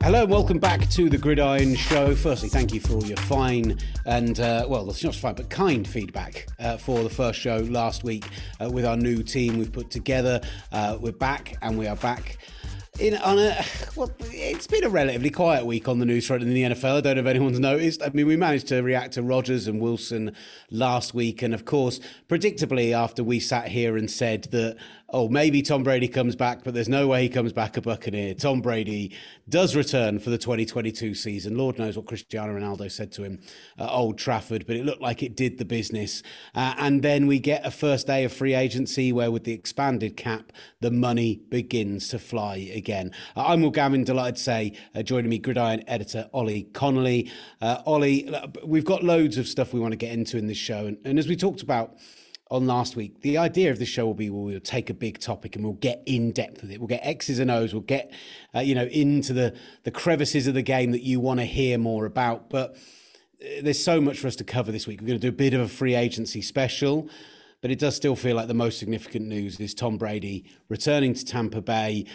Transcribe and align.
Hello 0.00 0.22
and 0.22 0.30
welcome 0.30 0.58
back 0.58 0.88
to 0.90 1.10
the 1.10 1.18
Gridiron 1.18 1.74
Show. 1.74 2.14
Firstly, 2.14 2.48
thank 2.48 2.72
you 2.72 2.80
for 2.80 2.94
all 2.94 3.04
your 3.04 3.16
fine 3.16 3.78
and, 4.06 4.38
uh, 4.38 4.64
well, 4.68 4.88
it's 4.88 5.02
not 5.02 5.14
fine, 5.14 5.34
but 5.34 5.50
kind 5.50 5.86
feedback 5.86 6.46
uh, 6.60 6.76
for 6.76 7.02
the 7.02 7.10
first 7.10 7.40
show 7.40 7.58
last 7.58 8.04
week 8.04 8.24
uh, 8.60 8.70
with 8.70 8.86
our 8.86 8.96
new 8.96 9.22
team 9.24 9.58
we've 9.58 9.72
put 9.72 9.90
together. 9.90 10.40
Uh, 10.70 10.96
we're 11.00 11.12
back 11.12 11.56
and 11.62 11.76
we 11.76 11.88
are 11.88 11.96
back 11.96 12.38
in 12.98 13.16
on 13.18 13.38
a 13.38 13.64
well, 13.96 14.10
it's 14.30 14.66
been 14.66 14.84
a 14.84 14.88
relatively 14.88 15.30
quiet 15.30 15.64
week 15.64 15.88
on 15.88 15.98
the 15.98 16.06
news 16.06 16.26
front 16.26 16.42
in 16.42 16.52
the 16.52 16.62
NFL. 16.62 16.96
I 16.96 17.00
don't 17.00 17.16
know 17.16 17.22
if 17.22 17.26
anyone's 17.26 17.60
noticed. 17.60 18.02
I 18.02 18.10
mean, 18.10 18.26
we 18.26 18.36
managed 18.36 18.68
to 18.68 18.80
react 18.82 19.14
to 19.14 19.22
Rodgers 19.22 19.66
and 19.66 19.80
Wilson 19.80 20.34
last 20.70 21.14
week, 21.14 21.42
and 21.42 21.54
of 21.54 21.64
course, 21.64 22.00
predictably, 22.28 22.92
after 22.92 23.22
we 23.22 23.40
sat 23.40 23.68
here 23.68 23.96
and 23.96 24.10
said 24.10 24.44
that 24.52 24.76
oh, 25.10 25.28
maybe 25.28 25.62
Tom 25.62 25.82
Brady 25.82 26.06
comes 26.06 26.36
back, 26.36 26.62
but 26.64 26.74
there's 26.74 26.88
no 26.88 27.06
way 27.06 27.22
he 27.22 27.28
comes 27.30 27.52
back 27.52 27.76
a 27.78 27.80
Buccaneer. 27.80 28.34
Tom 28.34 28.60
Brady 28.60 29.16
does 29.48 29.74
return 29.74 30.18
for 30.18 30.28
the 30.28 30.36
2022 30.36 31.14
season. 31.14 31.56
Lord 31.56 31.78
knows 31.78 31.96
what 31.96 32.06
Cristiano 32.06 32.58
Ronaldo 32.58 32.90
said 32.90 33.10
to 33.12 33.24
him 33.24 33.40
at 33.78 33.88
Old 33.88 34.18
Trafford, 34.18 34.66
but 34.66 34.76
it 34.76 34.84
looked 34.84 35.00
like 35.00 35.22
it 35.22 35.34
did 35.34 35.56
the 35.56 35.64
business. 35.64 36.22
Uh, 36.54 36.74
and 36.76 37.02
then 37.02 37.26
we 37.26 37.38
get 37.38 37.64
a 37.64 37.70
first 37.70 38.06
day 38.06 38.24
of 38.24 38.32
free 38.32 38.54
agency 38.54 39.10
where, 39.10 39.30
with 39.30 39.44
the 39.44 39.52
expanded 39.52 40.16
cap, 40.16 40.52
the 40.80 40.90
money 40.90 41.40
begins 41.48 42.08
to 42.08 42.18
fly 42.18 42.56
again. 42.74 43.10
Uh, 43.34 43.46
I'm 43.46 43.62
Will 43.62 43.70
Gavin, 43.70 44.04
delighted 44.04 44.36
to 44.36 44.42
say, 44.42 44.72
uh, 44.94 45.02
joining 45.02 45.30
me, 45.30 45.38
Gridiron 45.38 45.84
editor 45.88 46.28
Ollie 46.34 46.64
Connolly. 46.74 47.30
Uh, 47.62 47.82
Ollie, 47.86 48.30
we've 48.62 48.84
got 48.84 49.02
loads 49.02 49.38
of 49.38 49.48
stuff 49.48 49.72
we 49.72 49.80
want 49.80 49.92
to 49.92 49.96
get 49.96 50.12
into 50.12 50.36
in 50.36 50.48
this 50.48 50.58
show. 50.58 50.86
and, 50.86 50.98
and 51.06 51.18
as 51.18 51.28
we 51.28 51.36
talked 51.36 51.62
about, 51.62 51.96
on 52.50 52.66
last 52.66 52.96
week. 52.96 53.20
The 53.20 53.38
idea 53.38 53.70
of 53.70 53.78
the 53.78 53.84
show 53.84 54.06
will 54.06 54.14
be 54.14 54.30
we'll 54.30 54.60
take 54.60 54.88
a 54.90 54.94
big 54.94 55.18
topic 55.18 55.54
and 55.54 55.64
we'll 55.64 55.74
get 55.74 56.02
in 56.06 56.32
depth 56.32 56.62
with 56.62 56.70
it. 56.70 56.78
We'll 56.80 56.88
get 56.88 57.00
X's 57.02 57.38
and 57.38 57.50
O's. 57.50 57.72
We'll 57.72 57.82
get 57.82 58.12
uh, 58.54 58.60
you 58.60 58.74
know 58.74 58.86
into 58.86 59.32
the 59.32 59.54
the 59.84 59.90
crevices 59.90 60.46
of 60.46 60.54
the 60.54 60.62
game 60.62 60.92
that 60.92 61.02
you 61.02 61.20
want 61.20 61.40
to 61.40 61.46
hear 61.46 61.78
more 61.78 62.06
about. 62.06 62.50
But 62.50 62.76
uh, 63.42 63.62
there's 63.62 63.82
so 63.82 64.00
much 64.00 64.18
for 64.18 64.26
us 64.28 64.36
to 64.36 64.44
cover 64.44 64.72
this 64.72 64.86
week. 64.86 65.00
We're 65.00 65.08
going 65.08 65.20
to 65.20 65.30
do 65.30 65.34
a 65.34 65.36
bit 65.36 65.54
of 65.54 65.60
a 65.60 65.68
free 65.68 65.94
agency 65.94 66.42
special. 66.42 67.08
But 67.60 67.72
it 67.72 67.80
does 67.80 67.96
still 67.96 68.14
feel 68.14 68.36
like 68.36 68.46
the 68.46 68.54
most 68.54 68.78
significant 68.78 69.26
news 69.26 69.58
is 69.58 69.74
Tom 69.74 69.98
Brady 69.98 70.44
returning 70.68 71.12
to 71.14 71.24
Tampa 71.24 71.60
Bay. 71.60 72.06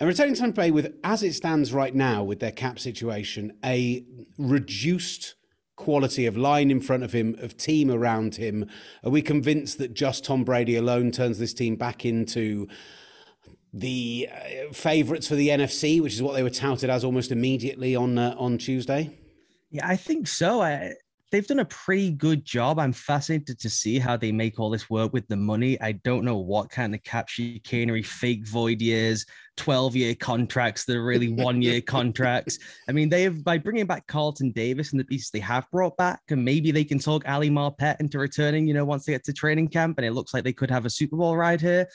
And 0.00 0.08
returning 0.08 0.34
to 0.34 0.40
Tampa 0.40 0.62
Bay 0.62 0.70
with, 0.70 0.94
as 1.04 1.22
it 1.22 1.34
stands 1.34 1.72
right 1.72 1.94
now, 1.94 2.24
with 2.24 2.40
their 2.40 2.52
cap 2.52 2.78
situation, 2.80 3.56
a 3.64 4.04
reduced 4.38 5.34
quality 5.78 6.26
of 6.26 6.36
line 6.36 6.70
in 6.70 6.80
front 6.80 7.04
of 7.04 7.12
him, 7.12 7.36
of 7.40 7.56
team 7.56 7.90
around 7.90 8.34
him? 8.34 8.68
Are 9.02 9.10
we 9.10 9.22
convinced 9.22 9.78
that 9.78 9.94
just 9.94 10.24
Tom 10.24 10.44
Brady 10.44 10.76
alone 10.76 11.10
turns 11.10 11.38
this 11.38 11.54
team 11.54 11.76
back 11.76 12.04
into 12.04 12.68
the 13.72 14.28
uh, 14.30 14.72
favourites 14.72 15.28
for 15.28 15.36
the 15.36 15.48
NFC, 15.48 16.02
which 16.02 16.14
is 16.14 16.22
what 16.22 16.34
they 16.34 16.42
were 16.42 16.50
touted 16.50 16.90
as 16.90 17.04
almost 17.04 17.30
immediately 17.30 17.94
on 17.96 18.18
uh, 18.18 18.34
on 18.38 18.58
Tuesday? 18.58 19.16
Yeah, 19.70 19.86
I 19.86 19.96
think 19.96 20.26
so. 20.26 20.60
I, 20.60 20.94
they've 21.30 21.46
done 21.46 21.58
a 21.58 21.64
pretty 21.64 22.10
good 22.10 22.44
job. 22.44 22.78
I'm 22.78 22.92
fascinated 22.92 23.58
to 23.58 23.70
see 23.70 23.98
how 23.98 24.16
they 24.16 24.32
make 24.32 24.58
all 24.58 24.70
this 24.70 24.88
work 24.88 25.12
with 25.12 25.28
the 25.28 25.36
money. 25.36 25.80
I 25.80 25.92
don't 25.92 26.24
know 26.24 26.38
what 26.38 26.70
kind 26.70 26.94
of 26.94 27.02
cap 27.02 27.28
chicanery, 27.28 28.02
fake 28.02 28.46
void 28.46 28.80
years, 28.80 29.26
12 29.56 29.96
year 29.96 30.14
contracts 30.14 30.84
that 30.84 30.96
are 30.96 31.04
really 31.04 31.32
one 31.32 31.60
year 31.60 31.80
contracts. 31.86 32.58
I 32.88 32.92
mean, 32.92 33.08
they 33.08 33.22
have 33.22 33.44
by 33.44 33.58
bringing 33.58 33.86
back 33.86 34.06
Carlton 34.06 34.52
Davis 34.52 34.92
and 34.92 35.00
the 35.00 35.04
pieces 35.04 35.30
they 35.30 35.40
have 35.40 35.70
brought 35.70 35.96
back, 35.96 36.20
and 36.30 36.44
maybe 36.44 36.70
they 36.70 36.84
can 36.84 36.98
talk 36.98 37.28
Ali 37.28 37.50
Marpet 37.50 38.00
into 38.00 38.18
returning, 38.18 38.66
you 38.66 38.74
know, 38.74 38.84
once 38.84 39.04
they 39.04 39.12
get 39.12 39.24
to 39.24 39.32
training 39.32 39.68
camp, 39.68 39.98
and 39.98 40.06
it 40.06 40.12
looks 40.12 40.32
like 40.32 40.44
they 40.44 40.52
could 40.52 40.70
have 40.70 40.86
a 40.86 40.90
Super 40.90 41.16
Bowl 41.16 41.36
ride 41.36 41.60
here 41.60 41.88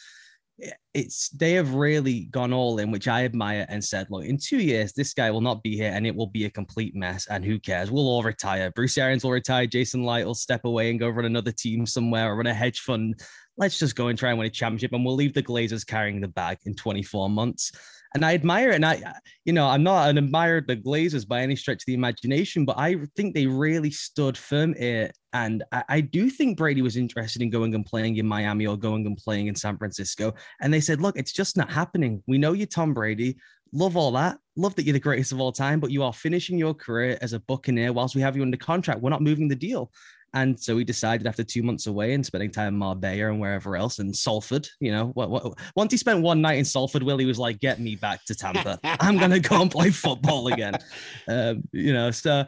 it's 0.93 1.29
they 1.29 1.53
have 1.53 1.73
really 1.73 2.25
gone 2.25 2.53
all 2.53 2.79
in, 2.79 2.91
which 2.91 3.07
I 3.07 3.25
admire, 3.25 3.65
and 3.69 3.83
said, 3.83 4.07
look, 4.09 4.25
in 4.25 4.37
two 4.37 4.59
years, 4.59 4.93
this 4.93 5.13
guy 5.13 5.31
will 5.31 5.41
not 5.41 5.63
be 5.63 5.75
here 5.75 5.91
and 5.93 6.05
it 6.05 6.15
will 6.15 6.27
be 6.27 6.45
a 6.45 6.49
complete 6.49 6.95
mess. 6.95 7.27
And 7.29 7.43
who 7.43 7.59
cares? 7.59 7.91
We'll 7.91 8.07
all 8.07 8.23
retire. 8.23 8.71
Bruce 8.71 8.97
Arians 8.97 9.23
will 9.23 9.31
retire. 9.31 9.65
Jason 9.65 10.03
Licht 10.03 10.25
will 10.25 10.35
step 10.35 10.65
away 10.65 10.89
and 10.89 10.99
go 10.99 11.09
run 11.09 11.25
another 11.25 11.51
team 11.51 11.85
somewhere 11.85 12.31
or 12.31 12.37
run 12.37 12.47
a 12.47 12.53
hedge 12.53 12.81
fund. 12.81 13.19
Let's 13.57 13.77
just 13.77 13.95
go 13.95 14.07
and 14.07 14.17
try 14.17 14.29
and 14.29 14.39
win 14.39 14.47
a 14.47 14.51
championship, 14.51 14.93
and 14.93 15.05
we'll 15.05 15.15
leave 15.15 15.33
the 15.33 15.43
Glazers 15.43 15.85
carrying 15.85 16.21
the 16.21 16.27
bag 16.27 16.57
in 16.65 16.75
24 16.75 17.29
months 17.29 17.71
and 18.13 18.23
I 18.23 18.33
admire 18.33 18.71
it. 18.71 18.75
And 18.75 18.85
I, 18.85 19.01
you 19.45 19.53
know, 19.53 19.67
I'm 19.67 19.83
not 19.83 20.09
an 20.09 20.17
admirer 20.17 20.57
of 20.57 20.67
the 20.67 20.77
Glazers 20.77 21.27
by 21.27 21.41
any 21.41 21.55
stretch 21.55 21.81
of 21.81 21.85
the 21.87 21.93
imagination, 21.93 22.65
but 22.65 22.77
I 22.77 22.97
think 23.15 23.33
they 23.33 23.47
really 23.47 23.91
stood 23.91 24.37
firm 24.37 24.75
here. 24.75 25.11
And 25.33 25.63
I, 25.71 25.83
I, 25.89 26.01
do 26.01 26.29
think 26.29 26.57
Brady 26.57 26.83
was 26.83 26.95
interested 26.95 27.41
in 27.41 27.49
going 27.49 27.73
and 27.73 27.85
playing 27.85 28.17
in 28.17 28.27
Miami 28.27 28.67
or 28.67 28.77
going 28.77 29.07
and 29.07 29.17
playing 29.17 29.47
in 29.47 29.55
San 29.55 29.77
Francisco. 29.77 30.33
And 30.61 30.71
they 30.71 30.81
said, 30.81 31.01
look, 31.01 31.17
it's 31.17 31.33
just 31.33 31.57
not 31.57 31.71
happening. 31.71 32.21
We 32.27 32.37
know 32.37 32.53
you're 32.53 32.67
Tom 32.67 32.93
Brady. 32.93 33.37
Love 33.71 33.97
all 33.97 34.11
that. 34.11 34.37
Love 34.55 34.75
that 34.75 34.83
you're 34.83 34.93
the 34.93 34.99
greatest 34.99 35.31
of 35.31 35.39
all 35.39 35.51
time, 35.51 35.79
but 35.79 35.89
you 35.89 36.03
are 36.03 36.13
finishing 36.13 36.59
your 36.59 36.75
career 36.75 37.17
as 37.21 37.33
a 37.33 37.39
Buccaneer 37.39 37.91
whilst 37.91 38.13
we 38.13 38.21
have 38.21 38.35
you 38.35 38.43
under 38.43 38.57
contract. 38.57 39.01
We're 39.01 39.09
not 39.09 39.23
moving 39.23 39.47
the 39.47 39.55
deal. 39.55 39.91
And 40.33 40.59
so 40.59 40.75
we 40.75 40.83
decided 40.83 41.27
after 41.27 41.43
two 41.43 41.61
months 41.61 41.85
away 41.85 42.13
and 42.13 42.25
spending 42.25 42.49
time 42.49 42.69
in 42.69 42.77
Marbella 42.77 43.29
and 43.29 43.39
wherever 43.39 43.75
else 43.75 43.99
and 43.99 44.15
Salford, 44.15 44.67
you 44.79 44.91
know, 44.91 45.07
what, 45.13 45.29
what, 45.29 45.53
once 45.75 45.91
he 45.91 45.97
spent 45.97 46.21
one 46.21 46.41
night 46.41 46.57
in 46.57 46.65
Salford, 46.65 47.03
Willie 47.03 47.25
was 47.25 47.37
like, 47.37 47.59
get 47.59 47.79
me 47.79 47.95
back 47.95 48.25
to 48.25 48.35
Tampa. 48.35 48.79
I'm 48.83 49.17
going 49.17 49.31
to 49.31 49.39
go 49.39 49.61
and 49.61 49.69
play 49.69 49.91
football 49.91 50.47
again. 50.47 50.73
Um, 51.27 51.63
you 51.71 51.93
know, 51.93 52.11
so, 52.11 52.45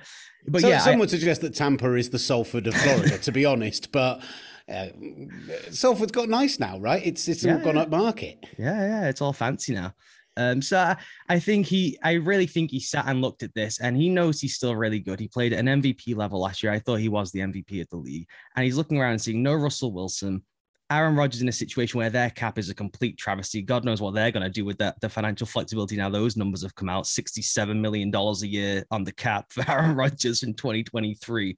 but 0.47 0.62
so, 0.62 0.68
yeah. 0.68 0.79
Some 0.79 0.96
I, 0.96 0.97
would 0.97 1.09
suggest 1.09 1.41
that 1.41 1.56
Tampa 1.56 1.94
is 1.96 2.09
the 2.09 2.19
Salford 2.19 2.68
of 2.68 2.73
Florida, 2.73 3.18
to 3.18 3.31
be 3.31 3.46
honest, 3.46 3.91
but 3.91 4.22
uh, 4.69 4.88
Salford's 5.72 6.12
got 6.12 6.29
nice 6.29 6.59
now, 6.59 6.79
right? 6.79 7.02
It's, 7.06 7.28
it's 7.28 7.44
yeah, 7.44 7.53
all 7.53 7.59
gone 7.59 7.78
up 7.78 7.90
market. 7.90 8.44
Yeah, 8.57 8.79
yeah, 8.79 9.07
it's 9.07 9.22
all 9.22 9.34
fancy 9.34 9.73
now. 9.73 9.94
Um, 10.38 10.62
so 10.62 10.78
I, 10.78 10.97
I, 11.29 11.40
think 11.40 11.66
he, 11.66 11.97
I 12.03 12.13
really 12.13 12.47
think 12.47 12.72
he 12.72 12.79
sat 12.79 13.07
and 13.07 13.22
looked 13.22 13.44
at 13.44 13.53
this 13.53 13.79
and 13.79 13.96
he 13.96 14.09
knows 14.09 14.40
he's 14.40 14.56
still 14.56 14.75
really 14.75 15.00
good. 15.00 15.19
He 15.19 15.28
played 15.28 15.53
at 15.53 15.59
an 15.59 15.81
MVP 15.81 16.16
level 16.16 16.41
last 16.41 16.62
year. 16.62 16.73
I 16.73 16.79
thought 16.79 17.00
he 17.00 17.09
was 17.09 17.31
the 17.31 17.40
MVP 17.40 17.81
of 17.81 17.90
the 17.90 17.97
league. 17.97 18.28
And 18.56 18.66
he's 18.66 18.78
looking 18.78 19.00
around 19.00 19.12
and 19.12 19.22
seeing 19.22 19.44
no 19.44 19.53
Russell 19.53 19.94
Wilson, 19.94 20.44
Aaron 20.91 21.16
Rodgers 21.16 21.41
in 21.41 21.50
a 21.50 21.53
situation 21.53 21.97
where 21.97 22.09
their 22.09 22.29
cap 22.29 22.59
is 22.59 22.69
a 22.69 22.75
complete 22.75 23.18
travesty. 23.18 23.62
God 23.62 23.85
knows 23.85 24.01
what 24.01 24.13
they're 24.13 24.31
going 24.31 24.44
to 24.44 24.50
do 24.50 24.66
with 24.66 24.78
that, 24.78 25.00
the 25.01 25.09
financial 25.09 25.47
flexibility. 25.47 25.97
Now, 25.97 26.09
those 26.09 26.38
numbers 26.38 26.62
have 26.62 26.75
come 26.75 26.90
out 26.90 27.06
$67 27.06 27.79
million 27.79 28.13
a 28.13 28.34
year 28.46 28.85
on 28.91 29.03
the 29.03 29.13
cap 29.13 29.47
for 29.52 29.69
Aaron 29.69 29.96
Rodgers 29.96 30.44
in 30.44 30.53
2023. 30.53 31.57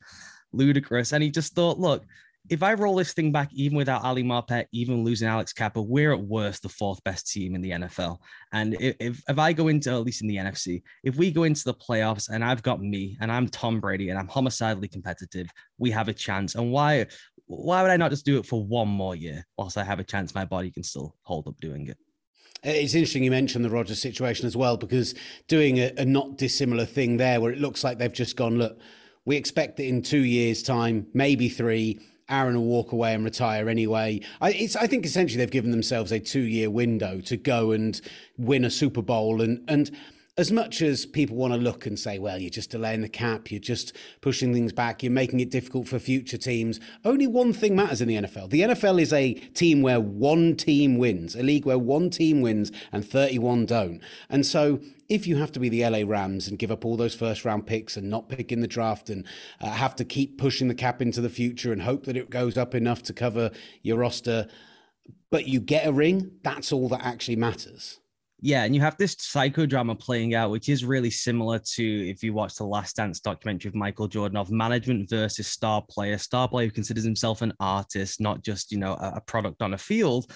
Ludicrous. 0.53 1.11
And 1.11 1.23
he 1.23 1.29
just 1.29 1.53
thought, 1.53 1.77
look, 1.77 2.05
if 2.49 2.63
I 2.63 2.73
roll 2.73 2.95
this 2.95 3.13
thing 3.13 3.31
back, 3.31 3.49
even 3.53 3.77
without 3.77 4.03
Ali 4.03 4.23
Marpet, 4.23 4.65
even 4.71 5.03
losing 5.03 5.27
Alex 5.27 5.53
Cappa, 5.53 5.81
we're 5.81 6.13
at 6.13 6.21
worst 6.21 6.63
the 6.63 6.69
fourth 6.69 7.03
best 7.03 7.31
team 7.31 7.55
in 7.55 7.61
the 7.61 7.71
NFL. 7.71 8.17
And 8.53 8.75
if, 8.79 9.21
if 9.27 9.39
I 9.39 9.53
go 9.53 9.67
into, 9.67 9.91
at 9.91 10.03
least 10.03 10.21
in 10.21 10.27
the 10.27 10.37
NFC, 10.37 10.81
if 11.03 11.15
we 11.15 11.31
go 11.31 11.43
into 11.43 11.63
the 11.63 11.73
playoffs 11.73 12.29
and 12.29 12.43
I've 12.43 12.63
got 12.63 12.81
me 12.81 13.17
and 13.21 13.31
I'm 13.31 13.47
Tom 13.47 13.79
Brady 13.79 14.09
and 14.09 14.19
I'm 14.19 14.27
homicidally 14.27 14.87
competitive, 14.87 15.47
we 15.77 15.91
have 15.91 16.07
a 16.07 16.13
chance. 16.13 16.55
And 16.55 16.71
why, 16.71 17.07
why 17.45 17.81
would 17.81 17.91
I 17.91 17.97
not 17.97 18.11
just 18.11 18.25
do 18.25 18.37
it 18.37 18.45
for 18.45 18.63
one 18.63 18.87
more 18.87 19.15
year 19.15 19.45
whilst 19.57 19.77
I 19.77 19.83
have 19.83 19.99
a 19.99 20.03
chance 20.03 20.33
my 20.33 20.45
body 20.45 20.71
can 20.71 20.83
still 20.83 21.15
hold 21.23 21.47
up 21.47 21.59
doing 21.59 21.87
it? 21.87 21.97
Uh, 22.65 22.71
it's 22.71 22.95
interesting 22.95 23.23
you 23.23 23.31
mentioned 23.31 23.63
the 23.63 23.69
Rodgers 23.69 24.01
situation 24.01 24.47
as 24.47 24.57
well, 24.57 24.77
because 24.77 25.13
doing 25.47 25.79
a, 25.79 25.91
a 25.97 26.05
not 26.05 26.37
dissimilar 26.37 26.85
thing 26.85 27.17
there 27.17 27.39
where 27.41 27.51
it 27.51 27.59
looks 27.59 27.83
like 27.83 27.97
they've 27.97 28.11
just 28.11 28.35
gone, 28.35 28.57
look, 28.57 28.79
we 29.25 29.35
expect 29.35 29.77
that 29.77 29.83
in 29.83 30.01
two 30.01 30.23
years' 30.23 30.63
time, 30.63 31.07
maybe 31.13 31.49
three, 31.49 31.99
Aaron 32.29 32.55
will 32.55 32.65
walk 32.65 32.91
away 32.91 33.13
and 33.13 33.23
retire 33.23 33.69
anyway. 33.69 34.19
I, 34.41 34.69
I 34.79 34.87
think 34.87 35.05
essentially 35.05 35.37
they've 35.37 35.51
given 35.51 35.71
themselves 35.71 36.11
a 36.11 36.19
two 36.19 36.41
year 36.41 36.69
window 36.69 37.21
to 37.21 37.37
go 37.37 37.71
and 37.71 37.99
win 38.37 38.65
a 38.65 38.69
Super 38.69 39.01
Bowl. 39.01 39.41
And, 39.41 39.63
and 39.67 39.91
as 40.37 40.51
much 40.51 40.83
as 40.83 41.07
people 41.07 41.35
want 41.35 41.51
to 41.51 41.59
look 41.59 41.87
and 41.87 41.97
say, 41.97 42.19
well, 42.19 42.37
you're 42.37 42.51
just 42.51 42.69
delaying 42.69 43.01
the 43.01 43.09
cap, 43.09 43.49
you're 43.49 43.59
just 43.59 43.95
pushing 44.21 44.53
things 44.53 44.71
back, 44.71 45.01
you're 45.01 45.11
making 45.11 45.39
it 45.39 45.49
difficult 45.49 45.87
for 45.87 45.97
future 45.97 46.37
teams, 46.37 46.79
only 47.03 47.25
one 47.25 47.53
thing 47.53 47.75
matters 47.75 48.01
in 48.01 48.07
the 48.07 48.15
NFL. 48.15 48.51
The 48.51 48.61
NFL 48.61 49.01
is 49.01 49.11
a 49.11 49.33
team 49.33 49.81
where 49.81 49.99
one 49.99 50.55
team 50.55 50.99
wins, 50.99 51.35
a 51.35 51.41
league 51.41 51.65
where 51.65 51.79
one 51.79 52.11
team 52.11 52.41
wins 52.41 52.71
and 52.91 53.03
31 53.07 53.65
don't. 53.65 53.99
And 54.29 54.45
so 54.45 54.79
if 55.09 55.25
you 55.25 55.37
have 55.37 55.51
to 55.53 55.59
be 55.59 55.69
the 55.69 55.87
LA 55.87 56.03
Rams 56.05 56.47
and 56.47 56.59
give 56.59 56.69
up 56.69 56.85
all 56.85 56.97
those 56.97 57.15
first 57.15 57.43
round 57.43 57.65
picks 57.65 57.97
and 57.97 58.07
not 58.07 58.29
pick 58.29 58.51
in 58.51 58.61
the 58.61 58.67
draft 58.67 59.09
and 59.09 59.25
uh, 59.59 59.71
have 59.71 59.95
to 59.95 60.05
keep 60.05 60.37
pushing 60.37 60.67
the 60.67 60.75
cap 60.75 61.01
into 61.01 61.19
the 61.19 61.29
future 61.29 61.73
and 61.73 61.81
hope 61.81 62.05
that 62.05 62.15
it 62.15 62.29
goes 62.29 62.57
up 62.57 62.75
enough 62.75 63.01
to 63.03 63.13
cover 63.13 63.49
your 63.81 63.97
roster, 63.97 64.47
but 65.31 65.47
you 65.47 65.59
get 65.59 65.87
a 65.87 65.91
ring, 65.91 66.31
that's 66.43 66.71
all 66.71 66.87
that 66.89 67.03
actually 67.03 67.37
matters. 67.37 67.99
Yeah, 68.39 68.65
and 68.65 68.75
you 68.75 68.81
have 68.81 68.97
this 68.97 69.15
psychodrama 69.15 69.99
playing 69.99 70.35
out, 70.35 70.51
which 70.51 70.69
is 70.69 70.85
really 70.85 71.09
similar 71.09 71.57
to 71.57 72.09
if 72.09 72.21
you 72.21 72.33
watch 72.33 72.55
the 72.55 72.65
Last 72.65 72.95
Dance 72.95 73.19
documentary 73.19 73.69
of 73.69 73.73
Michael 73.73 74.07
Jordan 74.07 74.37
of 74.37 74.51
management 74.51 75.09
versus 75.09 75.47
star 75.47 75.83
player. 75.89 76.19
Star 76.19 76.47
player 76.47 76.67
who 76.67 76.71
considers 76.71 77.03
himself 77.03 77.41
an 77.41 77.51
artist, 77.59 78.21
not 78.21 78.43
just 78.43 78.71
you 78.71 78.77
know 78.77 78.93
a 78.93 79.19
product 79.21 79.63
on 79.63 79.73
a 79.73 79.77
field. 79.77 80.31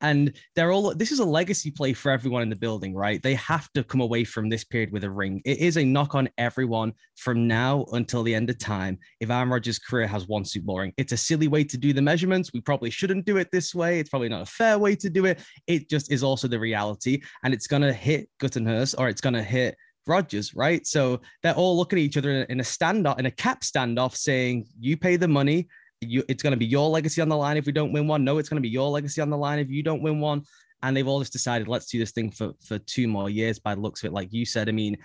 And 0.00 0.32
they're 0.54 0.72
all 0.72 0.94
this 0.94 1.12
is 1.12 1.18
a 1.18 1.24
legacy 1.24 1.70
play 1.70 1.92
for 1.92 2.10
everyone 2.10 2.42
in 2.42 2.48
the 2.48 2.56
building, 2.56 2.94
right? 2.94 3.22
They 3.22 3.34
have 3.34 3.70
to 3.72 3.84
come 3.84 4.00
away 4.00 4.24
from 4.24 4.48
this 4.48 4.64
period 4.64 4.92
with 4.92 5.04
a 5.04 5.10
ring. 5.10 5.42
It 5.44 5.58
is 5.58 5.76
a 5.76 5.84
knock 5.84 6.14
on 6.14 6.28
everyone 6.38 6.92
from 7.16 7.46
now 7.46 7.84
until 7.92 8.22
the 8.22 8.34
end 8.34 8.50
of 8.50 8.58
time. 8.58 8.98
If 9.20 9.30
Aaron 9.30 9.50
Rodgers' 9.50 9.78
career 9.78 10.06
has 10.06 10.26
one 10.28 10.44
Super 10.44 10.66
Bowl 10.66 10.78
ring, 10.78 10.92
it's 10.96 11.12
a 11.12 11.16
silly 11.16 11.48
way 11.48 11.64
to 11.64 11.76
do 11.76 11.92
the 11.92 12.02
measurements. 12.02 12.50
We 12.52 12.60
probably 12.60 12.90
shouldn't 12.90 13.24
do 13.24 13.36
it 13.36 13.48
this 13.52 13.74
way. 13.74 13.98
It's 14.00 14.10
probably 14.10 14.28
not 14.28 14.42
a 14.42 14.46
fair 14.46 14.78
way 14.78 14.96
to 14.96 15.10
do 15.10 15.26
it. 15.26 15.40
It 15.66 15.88
just 15.88 16.10
is 16.12 16.22
also 16.22 16.48
the 16.48 16.58
reality. 16.58 17.22
And 17.42 17.54
it's 17.54 17.66
gonna 17.66 17.92
hit 17.92 18.28
Gutekunst 18.40 18.94
or 18.98 19.08
it's 19.08 19.20
gonna 19.20 19.42
hit 19.42 19.76
Rodgers, 20.06 20.54
right? 20.54 20.86
So 20.86 21.20
they're 21.42 21.54
all 21.54 21.76
looking 21.76 21.98
at 21.98 22.04
each 22.04 22.16
other 22.16 22.42
in 22.42 22.60
a 22.60 22.64
standoff, 22.64 23.18
in 23.18 23.26
a 23.26 23.30
cap 23.30 23.62
standoff, 23.62 24.14
saying, 24.16 24.66
"You 24.78 24.96
pay 24.96 25.16
the 25.16 25.28
money, 25.28 25.68
you, 26.08 26.22
it's 26.28 26.42
going 26.42 26.52
to 26.52 26.56
be 26.56 26.66
your 26.66 26.88
legacy 26.88 27.20
on 27.20 27.28
the 27.28 27.36
line 27.36 27.56
if 27.56 27.66
we 27.66 27.72
don't 27.72 27.92
win 27.92 28.06
one. 28.06 28.24
No, 28.24 28.38
it's 28.38 28.48
going 28.48 28.62
to 28.62 28.66
be 28.66 28.68
your 28.68 28.90
legacy 28.90 29.20
on 29.20 29.30
the 29.30 29.36
line 29.36 29.58
if 29.58 29.70
you 29.70 29.82
don't 29.82 30.02
win 30.02 30.20
one. 30.20 30.42
And 30.82 30.96
they've 30.96 31.08
all 31.08 31.20
just 31.20 31.32
decided, 31.32 31.66
let's 31.66 31.86
do 31.86 31.98
this 31.98 32.12
thing 32.12 32.30
for 32.30 32.52
for 32.66 32.78
two 32.78 33.08
more 33.08 33.30
years. 33.30 33.58
By 33.58 33.74
the 33.74 33.80
looks 33.80 34.02
of 34.02 34.08
it, 34.08 34.12
like 34.12 34.32
you 34.32 34.44
said, 34.44 34.68
I 34.68 34.72
mean, 34.72 34.96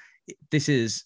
this 0.51 0.67
is 0.67 1.05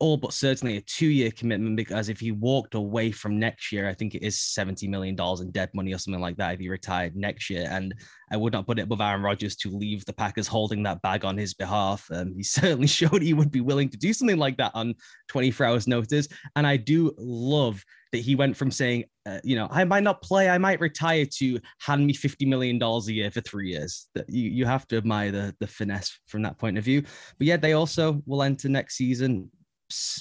all 0.00 0.16
but 0.16 0.32
certainly 0.32 0.76
a 0.76 0.80
two-year 0.82 1.30
commitment 1.32 1.76
because 1.76 2.08
if 2.08 2.20
he 2.20 2.30
walked 2.30 2.74
away 2.74 3.10
from 3.10 3.38
next 3.38 3.72
year, 3.72 3.88
I 3.88 3.94
think 3.94 4.14
it 4.14 4.22
is 4.22 4.40
seventy 4.40 4.86
million 4.86 5.16
dollars 5.16 5.40
in 5.40 5.50
dead 5.50 5.70
money 5.74 5.92
or 5.92 5.98
something 5.98 6.20
like 6.20 6.36
that 6.36 6.54
if 6.54 6.60
he 6.60 6.68
retired 6.68 7.16
next 7.16 7.50
year. 7.50 7.66
And 7.70 7.94
I 8.30 8.36
would 8.36 8.52
not 8.52 8.66
put 8.66 8.78
it 8.78 8.82
above 8.82 9.00
Aaron 9.00 9.22
Rodgers 9.22 9.56
to 9.56 9.70
leave 9.70 10.04
the 10.04 10.12
Packers 10.12 10.46
holding 10.46 10.82
that 10.84 11.02
bag 11.02 11.24
on 11.24 11.36
his 11.36 11.54
behalf. 11.54 12.06
Um, 12.12 12.34
he 12.36 12.42
certainly 12.44 12.86
showed 12.86 13.22
he 13.22 13.34
would 13.34 13.50
be 13.50 13.60
willing 13.60 13.88
to 13.88 13.96
do 13.96 14.12
something 14.12 14.38
like 14.38 14.56
that 14.58 14.72
on 14.74 14.94
24 15.28 15.66
hours 15.66 15.88
notice. 15.88 16.28
And 16.54 16.66
I 16.66 16.76
do 16.76 17.12
love 17.18 17.84
that 18.12 18.18
he 18.18 18.34
went 18.34 18.56
from 18.56 18.70
saying, 18.70 19.04
uh, 19.26 19.40
you 19.44 19.54
know, 19.54 19.68
I 19.70 19.84
might 19.84 20.02
not 20.02 20.22
play, 20.22 20.48
I 20.48 20.56
might 20.58 20.80
retire 20.80 21.26
to 21.26 21.60
hand 21.80 22.06
me 22.06 22.14
$50 22.14 22.46
million 22.46 22.82
a 22.82 23.00
year 23.12 23.30
for 23.30 23.40
three 23.42 23.70
years. 23.70 24.08
That 24.14 24.30
you, 24.30 24.48
you 24.48 24.64
have 24.64 24.86
to 24.88 24.96
admire 24.96 25.30
the, 25.30 25.54
the 25.60 25.66
finesse 25.66 26.18
from 26.26 26.42
that 26.42 26.58
point 26.58 26.78
of 26.78 26.84
view. 26.84 27.02
But 27.02 27.46
yeah, 27.46 27.56
they 27.56 27.74
also 27.74 28.22
will 28.26 28.42
enter 28.42 28.68
next 28.68 28.96
season 28.96 29.50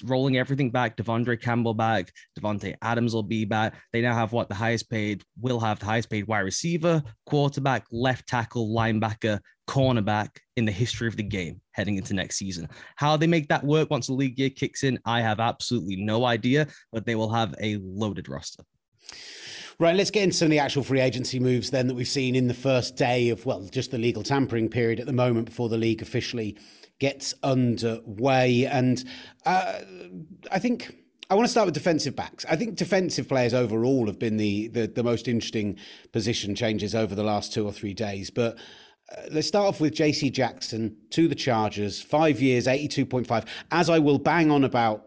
rolling 0.04 0.38
everything 0.38 0.72
back. 0.72 0.98
De'Vondre 0.98 1.42
Campbell 1.42 1.74
back. 1.74 2.12
Davante 2.40 2.76
Adams 2.82 3.14
will 3.14 3.24
be 3.24 3.46
back. 3.46 3.76
They 3.94 4.02
now 4.02 4.14
have 4.14 4.34
what 4.34 4.50
the 4.50 4.56
highest 4.56 4.90
paid 4.90 5.24
will 5.40 5.60
have 5.60 5.80
the 5.80 5.86
highest 5.86 6.10
paid 6.10 6.28
wide 6.28 6.40
receiver, 6.40 7.04
quarterback, 7.26 7.86
left 7.92 8.28
tackle, 8.28 8.70
linebacker, 8.70 9.40
cornerback 9.68 10.30
in 10.56 10.66
the 10.66 10.72
history 10.72 11.08
of 11.08 11.18
the 11.18 11.24
game 11.24 11.62
heading 11.72 11.98
into 11.98 12.14
next 12.14 12.38
season. 12.38 12.70
How 12.96 13.18
they 13.18 13.28
make 13.28 13.50
that 13.50 13.64
work 13.64 13.90
once 13.90 14.08
the 14.08 14.14
league 14.14 14.40
year 14.40 14.50
kicks 14.50 14.84
in, 14.84 15.00
I 15.06 15.22
have 15.22 15.40
absolutely 15.40 15.98
no 15.98 16.26
idea, 16.26 16.68
but 16.92 17.06
they 17.06 17.16
will 17.16 17.32
have 17.32 17.54
a 17.62 17.78
loaded 17.82 18.30
roster. 18.30 18.64
Right, 19.80 19.96
let's 19.96 20.10
get 20.10 20.24
into 20.24 20.36
some 20.36 20.48
of 20.48 20.52
the 20.52 20.60
actual 20.60 20.84
free 20.84 21.02
agency 21.02 21.40
moves 21.40 21.70
then 21.70 21.86
that 21.88 21.94
we've 21.94 22.08
seen 22.08 22.36
in 22.36 22.48
the 22.48 22.54
first 22.56 22.96
day 22.96 23.30
of, 23.30 23.46
well, 23.46 23.62
just 23.72 23.92
the 23.92 24.00
legal 24.00 24.24
tampering 24.24 24.70
period 24.70 25.00
at 25.00 25.06
the 25.06 25.14
moment 25.14 25.46
before 25.46 25.70
the 25.70 25.78
league 25.78 26.02
officially 26.02 26.58
gets 27.00 27.34
underway. 27.44 28.66
And 28.66 29.04
uh, 29.46 29.80
I 30.52 30.60
think 30.60 30.96
I 31.30 31.36
want 31.36 31.46
to 31.46 31.52
start 31.52 31.66
with 31.66 31.74
defensive 31.74 32.16
backs. 32.16 32.46
I 32.50 32.56
think 32.56 32.76
defensive 32.76 33.28
players 33.28 33.54
overall 33.54 34.08
have 34.08 34.20
been 34.20 34.38
the, 34.38 34.68
the, 34.70 34.88
the 34.88 35.04
most 35.04 35.28
interesting 35.28 35.78
position 36.12 36.56
changes 36.56 36.96
over 36.96 37.16
the 37.16 37.24
last 37.24 37.54
two 37.54 37.66
or 37.66 37.72
three 37.72 37.94
days. 37.94 38.30
But 38.30 38.58
uh, 39.12 39.22
let's 39.32 39.48
start 39.48 39.68
off 39.68 39.82
with 39.82 39.94
JC 39.94 40.32
Jackson 40.32 40.98
to 41.12 41.28
the 41.28 41.36
Chargers, 41.36 42.02
five 42.02 42.42
years, 42.42 42.68
82.5. 42.68 43.46
As 43.72 43.90
I 43.90 44.00
will 44.00 44.20
bang 44.20 44.52
on 44.52 44.64
about 44.64 45.06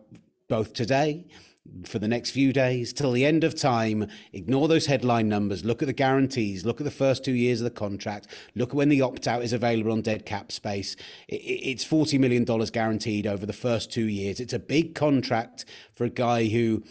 both 0.48 0.72
today 0.72 1.26
for 1.84 1.98
the 1.98 2.08
next 2.08 2.30
few 2.30 2.52
days 2.52 2.92
till 2.92 3.12
the 3.12 3.24
end 3.24 3.44
of 3.44 3.54
time. 3.54 4.08
Ignore 4.32 4.68
those 4.68 4.86
headline 4.86 5.28
numbers. 5.28 5.64
Look 5.64 5.82
at 5.82 5.86
the 5.86 5.92
guarantees. 5.92 6.64
Look 6.64 6.80
at 6.80 6.84
the 6.84 6.90
first 6.90 7.24
two 7.24 7.32
years 7.32 7.60
of 7.60 7.64
the 7.64 7.70
contract. 7.70 8.26
Look 8.54 8.70
at 8.70 8.74
when 8.74 8.88
the 8.88 9.02
opt 9.02 9.26
out 9.26 9.42
is 9.42 9.52
available 9.52 9.92
on 9.92 10.02
dead 10.02 10.26
cap 10.26 10.52
space. 10.52 10.96
It's 11.28 11.84
$40 11.84 12.18
million 12.18 12.44
guaranteed 12.44 13.26
over 13.26 13.46
the 13.46 13.52
first 13.52 13.92
two 13.92 14.08
years. 14.08 14.40
It's 14.40 14.52
a 14.52 14.58
big 14.58 14.94
contract 14.94 15.64
for 15.92 16.04
a 16.04 16.10
guy 16.10 16.46
who, 16.46 16.82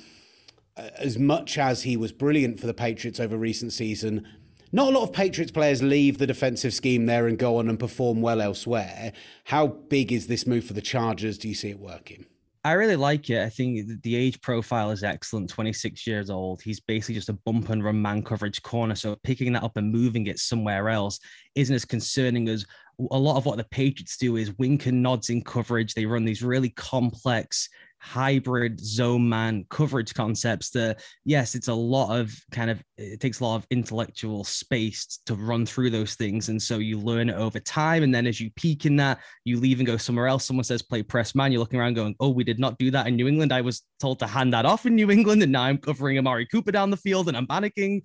uh, 0.78 0.90
as 0.98 1.18
much 1.18 1.58
as 1.58 1.84
he 1.84 1.98
was 1.98 2.12
brilliant 2.12 2.60
for 2.60 2.68
the 2.68 2.74
Patriots 2.74 3.20
over 3.20 3.38
recent 3.38 3.74
season, 3.74 4.26
not 4.72 4.90
a 4.90 4.92
lot 4.92 5.04
of 5.04 5.14
Patriots 5.14 5.52
players 5.52 5.82
leave 5.82 6.20
the 6.20 6.28
defensive 6.28 6.74
scheme 6.74 7.08
there 7.08 7.28
and 7.28 7.40
go 7.40 7.58
on 7.58 7.70
and 7.70 7.80
perform 7.80 8.22
well 8.22 8.40
elsewhere. 8.40 9.14
How 9.46 9.68
big 9.68 10.12
is 10.12 10.28
this 10.28 10.46
move 10.46 10.64
for 10.64 10.74
the 10.74 10.82
Chargers? 10.82 11.40
Do 11.40 11.48
you 11.48 11.56
see 11.56 11.72
it 11.72 11.80
working? 11.80 12.26
I 12.66 12.74
really 12.74 12.98
like 12.98 13.30
it. 13.30 13.42
I 13.42 13.50
think 13.50 14.02
the 14.04 14.16
age 14.16 14.42
profile 14.42 14.92
is 14.92 15.04
excellent. 15.04 15.50
26 15.50 16.06
years 16.06 16.30
old. 16.30 16.62
He's 16.62 16.82
basically 16.82 17.16
just 17.16 17.30
a 17.30 17.34
bump 17.34 17.70
and 17.70 17.84
run 17.84 18.02
man 18.02 18.22
coverage 18.22 18.62
corner. 18.62 18.96
So 18.96 19.16
picking 19.24 19.54
that 19.54 19.64
up 19.64 19.78
and 19.78 19.92
moving 19.92 20.28
it 20.28 20.40
somewhere 20.40 20.90
else 20.90 21.20
isn't 21.56 21.74
as 21.74 21.86
concerning 21.86 22.50
as 22.50 22.66
a 23.12 23.18
lot 23.18 23.38
of 23.38 23.46
what 23.46 23.58
the 23.58 23.64
Patriots 23.64 24.18
do 24.18 24.36
is 24.36 24.58
wink 24.58 24.88
and 24.88 25.02
nods 25.02 25.30
in 25.30 25.42
coverage. 25.42 25.94
They 25.94 26.06
run 26.06 26.26
these 26.26 26.44
really 26.44 26.70
complex 26.72 27.70
hybrid 28.02 28.80
zone 28.80 29.28
man 29.28 29.66
coverage 29.70 30.14
concepts 30.14 30.70
that 30.70 31.02
yes 31.26 31.54
it's 31.54 31.68
a 31.68 31.74
lot 31.74 32.18
of 32.18 32.34
kind 32.52 32.72
of 32.72 32.82
it 32.98 33.20
takes 33.20 33.40
a 33.40 33.44
lot 33.44 33.58
of 33.58 33.68
intellectual 33.72 34.44
space 34.44 35.20
to 35.26 35.36
run 35.36 35.66
through 35.66 35.90
those 35.90 36.16
things. 36.16 36.50
And 36.50 36.62
so 36.62 36.78
you 36.78 37.00
learn 37.00 37.30
it 37.30 37.36
over 37.36 37.60
time. 37.60 38.04
And 38.04 38.14
then 38.14 38.28
as 38.28 38.40
you 38.40 38.52
peak 38.56 38.86
in 38.86 38.96
that 38.98 39.20
you 39.44 39.60
leave 39.60 39.80
and 39.80 39.88
go 39.88 39.98
somewhere 39.98 40.28
else. 40.28 40.46
Someone 40.46 40.64
says 40.64 40.82
play 40.82 41.04
press 41.04 41.36
man. 41.36 41.52
You're 41.52 41.60
looking 41.60 41.80
around 41.80 41.96
going 41.96 42.16
oh 42.20 42.30
we 42.30 42.44
did 42.44 42.60
not 42.60 42.78
do 42.78 42.92
that 42.92 43.08
in 43.08 43.16
new 43.16 43.28
england. 43.28 43.52
I 43.52 43.62
was 43.62 43.84
told 44.00 44.20
to 44.20 44.28
hand 44.28 44.54
that 44.54 44.66
off 44.66 44.86
in 44.86 44.96
new 44.96 45.12
england. 45.12 45.44
And 45.44 45.52
now 45.52 45.64
i'm 45.64 45.78
covering 45.78 46.18
amari 46.18 46.46
cooper 46.46 46.72
down 46.72 46.90
the 46.90 46.98
field 46.98 47.28
and 47.28 47.38
i'm 47.38 47.48
panicking. 47.48 48.02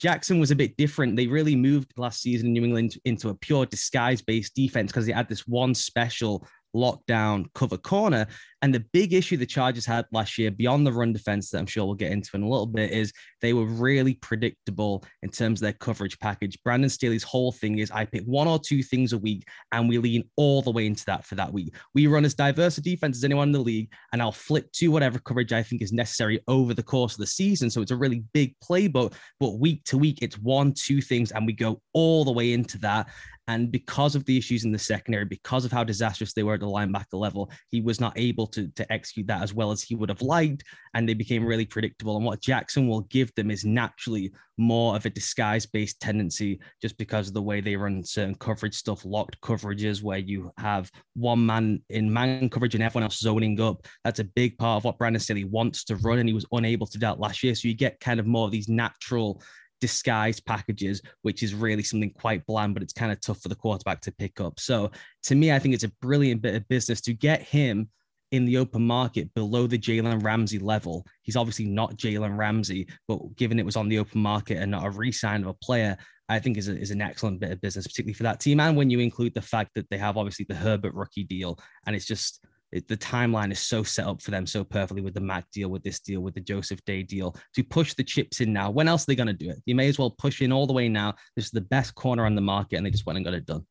Jackson 0.00 0.40
was 0.40 0.50
a 0.50 0.56
bit 0.56 0.76
different. 0.76 1.16
They 1.16 1.28
really 1.28 1.56
moved 1.56 1.92
last 1.96 2.20
season 2.20 2.48
in 2.48 2.52
New 2.52 2.64
England 2.64 2.98
into 3.04 3.28
a 3.28 3.34
pure 3.34 3.64
disguise 3.64 4.20
based 4.20 4.54
defense 4.54 4.90
because 4.90 5.06
they 5.06 5.12
had 5.12 5.28
this 5.28 5.46
one 5.46 5.72
special 5.72 6.46
lockdown 6.74 7.46
cover 7.54 7.76
corner. 7.76 8.26
And 8.62 8.74
the 8.74 8.84
big 8.92 9.12
issue 9.12 9.36
the 9.36 9.44
Chargers 9.44 9.84
had 9.84 10.06
last 10.10 10.38
year, 10.38 10.50
beyond 10.50 10.86
the 10.86 10.92
run 10.92 11.12
defense 11.12 11.50
that 11.50 11.58
I'm 11.58 11.66
sure 11.66 11.84
we'll 11.84 11.94
get 11.94 12.12
into 12.12 12.30
in 12.34 12.42
a 12.42 12.48
little 12.48 12.66
bit, 12.66 12.92
is 12.92 13.12
they 13.42 13.52
were 13.52 13.66
really 13.66 14.14
predictable 14.14 15.04
in 15.22 15.28
terms 15.28 15.60
of 15.60 15.64
their 15.64 15.74
coverage 15.74 16.18
package. 16.18 16.58
Brandon 16.64 16.88
Staley's 16.88 17.22
whole 17.22 17.52
thing 17.52 17.78
is 17.78 17.90
I 17.90 18.06
pick 18.06 18.22
one 18.24 18.48
or 18.48 18.58
two 18.58 18.82
things 18.82 19.12
a 19.12 19.18
week 19.18 19.44
and 19.72 19.86
we 19.86 19.98
lean 19.98 20.24
all 20.36 20.62
the 20.62 20.70
way 20.70 20.86
into 20.86 21.04
that 21.06 21.26
for 21.26 21.34
that 21.34 21.52
week. 21.52 21.74
We 21.94 22.06
run 22.06 22.24
as 22.24 22.34
diverse 22.34 22.78
a 22.78 22.80
defense 22.80 23.18
as 23.18 23.24
anyone 23.24 23.48
in 23.48 23.52
the 23.52 23.58
league, 23.58 23.90
and 24.12 24.22
I'll 24.22 24.32
flip 24.32 24.72
to 24.72 24.88
whatever 24.88 25.18
coverage 25.18 25.52
I 25.52 25.62
think 25.62 25.82
is 25.82 25.92
necessary 25.92 26.40
over 26.48 26.72
the 26.72 26.82
course 26.82 27.12
of 27.12 27.18
the 27.18 27.26
season. 27.26 27.68
So 27.68 27.82
it's 27.82 27.90
a 27.90 27.96
really 27.96 28.24
big 28.32 28.54
playbook, 28.66 29.12
but 29.40 29.58
week 29.58 29.84
to 29.84 29.98
week, 29.98 30.20
it's 30.22 30.38
one, 30.38 30.72
two 30.72 31.02
things, 31.02 31.32
and 31.32 31.46
we 31.46 31.52
go 31.52 31.82
all 31.92 32.24
the 32.24 32.32
way 32.32 32.52
into 32.52 32.78
that. 32.78 33.08
And 33.46 33.70
because 33.70 34.14
of 34.14 34.24
the 34.24 34.38
issues 34.38 34.64
in 34.64 34.72
the 34.72 34.78
secondary, 34.78 35.24
because 35.24 35.64
of 35.64 35.72
how 35.72 35.84
disastrous 35.84 36.32
they 36.32 36.42
were 36.42 36.54
at 36.54 36.60
the 36.60 36.66
linebacker 36.66 37.14
level, 37.14 37.50
he 37.70 37.80
was 37.80 38.00
not 38.00 38.14
able 38.16 38.46
to, 38.48 38.68
to 38.68 38.92
execute 38.92 39.26
that 39.26 39.42
as 39.42 39.52
well 39.52 39.70
as 39.70 39.82
he 39.82 39.94
would 39.94 40.08
have 40.08 40.22
liked. 40.22 40.64
And 40.94 41.08
they 41.08 41.14
became 41.14 41.44
really 41.44 41.66
predictable. 41.66 42.16
And 42.16 42.24
what 42.24 42.40
Jackson 42.40 42.88
will 42.88 43.02
give 43.02 43.34
them 43.34 43.50
is 43.50 43.64
naturally 43.64 44.32
more 44.56 44.96
of 44.96 45.04
a 45.04 45.10
disguise 45.10 45.66
based 45.66 46.00
tendency 46.00 46.60
just 46.80 46.96
because 46.96 47.28
of 47.28 47.34
the 47.34 47.42
way 47.42 47.60
they 47.60 47.76
run 47.76 48.02
certain 48.04 48.34
coverage 48.36 48.74
stuff, 48.74 49.04
locked 49.04 49.40
coverages 49.40 50.02
where 50.02 50.18
you 50.18 50.50
have 50.58 50.90
one 51.14 51.44
man 51.44 51.82
in 51.90 52.10
man 52.10 52.48
coverage 52.48 52.74
and 52.74 52.84
everyone 52.84 53.04
else 53.04 53.18
zoning 53.18 53.60
up. 53.60 53.86
That's 54.04 54.20
a 54.20 54.24
big 54.24 54.56
part 54.56 54.78
of 54.78 54.84
what 54.84 54.98
Brandon 54.98 55.20
Staley 55.20 55.44
wants 55.44 55.84
to 55.84 55.96
run. 55.96 56.18
And 56.18 56.28
he 56.28 56.34
was 56.34 56.46
unable 56.52 56.86
to 56.86 56.92
do 56.92 57.00
that 57.00 57.20
last 57.20 57.42
year. 57.42 57.54
So 57.54 57.68
you 57.68 57.74
get 57.74 58.00
kind 58.00 58.20
of 58.20 58.26
more 58.26 58.46
of 58.46 58.52
these 58.52 58.68
natural 58.68 59.42
disguised 59.84 60.46
packages, 60.46 61.02
which 61.20 61.42
is 61.42 61.54
really 61.54 61.82
something 61.82 62.10
quite 62.10 62.46
bland, 62.46 62.72
but 62.72 62.82
it's 62.82 62.94
kind 62.94 63.12
of 63.12 63.20
tough 63.20 63.42
for 63.42 63.50
the 63.50 63.54
quarterback 63.54 64.00
to 64.00 64.10
pick 64.12 64.40
up. 64.40 64.58
So 64.58 64.90
to 65.24 65.34
me, 65.34 65.52
I 65.52 65.58
think 65.58 65.74
it's 65.74 65.84
a 65.84 65.92
brilliant 66.00 66.40
bit 66.40 66.54
of 66.54 66.66
business 66.68 67.02
to 67.02 67.12
get 67.12 67.42
him 67.42 67.90
in 68.32 68.46
the 68.46 68.56
open 68.56 68.80
market 68.80 69.32
below 69.34 69.66
the 69.66 69.78
Jalen 69.78 70.24
Ramsey 70.24 70.58
level. 70.58 71.04
He's 71.20 71.36
obviously 71.36 71.66
not 71.66 71.98
Jalen 71.98 72.38
Ramsey, 72.38 72.88
but 73.06 73.36
given 73.36 73.58
it 73.58 73.66
was 73.66 73.76
on 73.76 73.90
the 73.90 73.98
open 73.98 74.22
market 74.22 74.56
and 74.56 74.70
not 74.70 74.86
a 74.86 74.90
re-sign 74.90 75.42
of 75.42 75.48
a 75.48 75.54
player, 75.54 75.98
I 76.30 76.38
think 76.38 76.56
is, 76.56 76.68
a, 76.68 76.78
is 76.78 76.90
an 76.90 77.02
excellent 77.02 77.40
bit 77.40 77.52
of 77.52 77.60
business, 77.60 77.86
particularly 77.86 78.14
for 78.14 78.22
that 78.22 78.40
team. 78.40 78.58
And 78.58 78.74
when 78.74 78.88
you 78.88 79.00
include 79.00 79.34
the 79.34 79.42
fact 79.42 79.72
that 79.74 79.90
they 79.90 79.98
have 79.98 80.16
obviously 80.16 80.46
the 80.48 80.54
Herbert 80.54 80.94
rookie 80.94 81.24
deal, 81.24 81.58
and 81.86 81.94
it's 81.94 82.06
just 82.06 82.42
it, 82.74 82.88
the 82.88 82.96
timeline 82.96 83.52
is 83.52 83.60
so 83.60 83.84
set 83.84 84.06
up 84.06 84.20
for 84.20 84.32
them 84.32 84.46
so 84.46 84.64
perfectly 84.64 85.00
with 85.00 85.14
the 85.14 85.20
Mack 85.20 85.48
deal, 85.52 85.68
with 85.68 85.84
this 85.84 86.00
deal, 86.00 86.20
with 86.20 86.34
the 86.34 86.40
Joseph 86.40 86.84
Day 86.84 87.04
deal 87.04 87.36
to 87.54 87.62
push 87.62 87.94
the 87.94 88.02
chips 88.02 88.40
in 88.40 88.52
now. 88.52 88.68
When 88.70 88.88
else 88.88 89.04
are 89.04 89.06
they 89.06 89.14
going 89.14 89.28
to 89.28 89.32
do 89.32 89.48
it? 89.48 89.62
You 89.64 89.76
may 89.76 89.88
as 89.88 89.98
well 89.98 90.10
push 90.10 90.42
in 90.42 90.52
all 90.52 90.66
the 90.66 90.72
way 90.72 90.88
now. 90.88 91.14
This 91.36 91.46
is 91.46 91.50
the 91.52 91.60
best 91.60 91.94
corner 91.94 92.26
on 92.26 92.34
the 92.34 92.40
market, 92.40 92.76
and 92.76 92.84
they 92.84 92.90
just 92.90 93.06
went 93.06 93.16
and 93.16 93.24
got 93.24 93.32
it 93.32 93.46
done. 93.46 93.64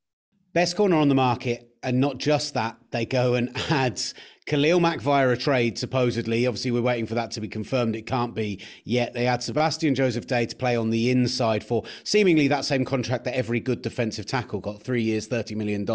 Best 0.54 0.78
corner 0.78 0.96
on 0.96 1.10
the 1.10 1.16
market, 1.16 1.70
and 1.82 2.00
not 2.00 2.18
just 2.18 2.54
that, 2.54 2.78
they 2.92 3.06
go 3.06 3.34
and 3.34 3.52
add 3.70 4.02
Khalil 4.46 4.80
Mack 4.80 5.02
via 5.02 5.30
a 5.30 5.36
trade, 5.36 5.78
supposedly. 5.78 6.48
Obviously, 6.48 6.72
we're 6.72 6.82
waiting 6.82 7.08
for 7.08 7.16
that 7.16 7.32
to 7.32 7.42
be 7.42 7.48
confirmed. 7.48 7.96
It 7.96 8.06
can't 8.06 8.34
be 8.34 8.62
yet. 8.86 9.14
They 9.14 9.28
add 9.28 9.44
Sebastian 9.44 9.96
Joseph 9.96 10.28
Day 10.28 10.46
to 10.46 10.56
play 10.56 10.78
on 10.78 10.92
the 10.92 11.12
inside 11.12 11.64
for 11.64 11.84
seemingly 12.06 12.48
that 12.48 12.66
same 12.66 12.86
contract 12.86 13.26
that 13.26 13.36
every 13.36 13.60
good 13.60 13.82
defensive 13.82 14.26
tackle 14.26 14.60
got 14.60 14.82
three 14.82 15.02
years, 15.02 15.28
$30 15.28 15.56
million. 15.58 15.86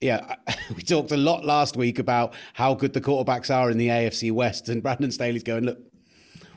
Yeah, 0.00 0.36
we 0.76 0.82
talked 0.82 1.10
a 1.12 1.16
lot 1.16 1.44
last 1.44 1.76
week 1.76 1.98
about 1.98 2.34
how 2.54 2.74
good 2.74 2.92
the 2.92 3.00
quarterbacks 3.00 3.54
are 3.54 3.70
in 3.70 3.78
the 3.78 3.88
AFC 3.88 4.32
West, 4.32 4.68
and 4.68 4.82
Brandon 4.82 5.10
Staley's 5.10 5.42
going, 5.42 5.64
look, 5.64 5.78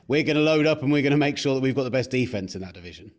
we're 0.08 0.24
going 0.24 0.38
to 0.38 0.44
load 0.44 0.68
up 0.68 0.84
and 0.84 0.92
we're 0.92 1.02
going 1.02 1.12
to 1.12 1.18
make 1.18 1.38
sure 1.38 1.56
that 1.56 1.62
we've 1.62 1.76
got 1.76 1.84
the 1.84 1.92
best 1.92 2.12
defense 2.12 2.56
in 2.56 2.62
that 2.62 2.74
division. 2.74 3.12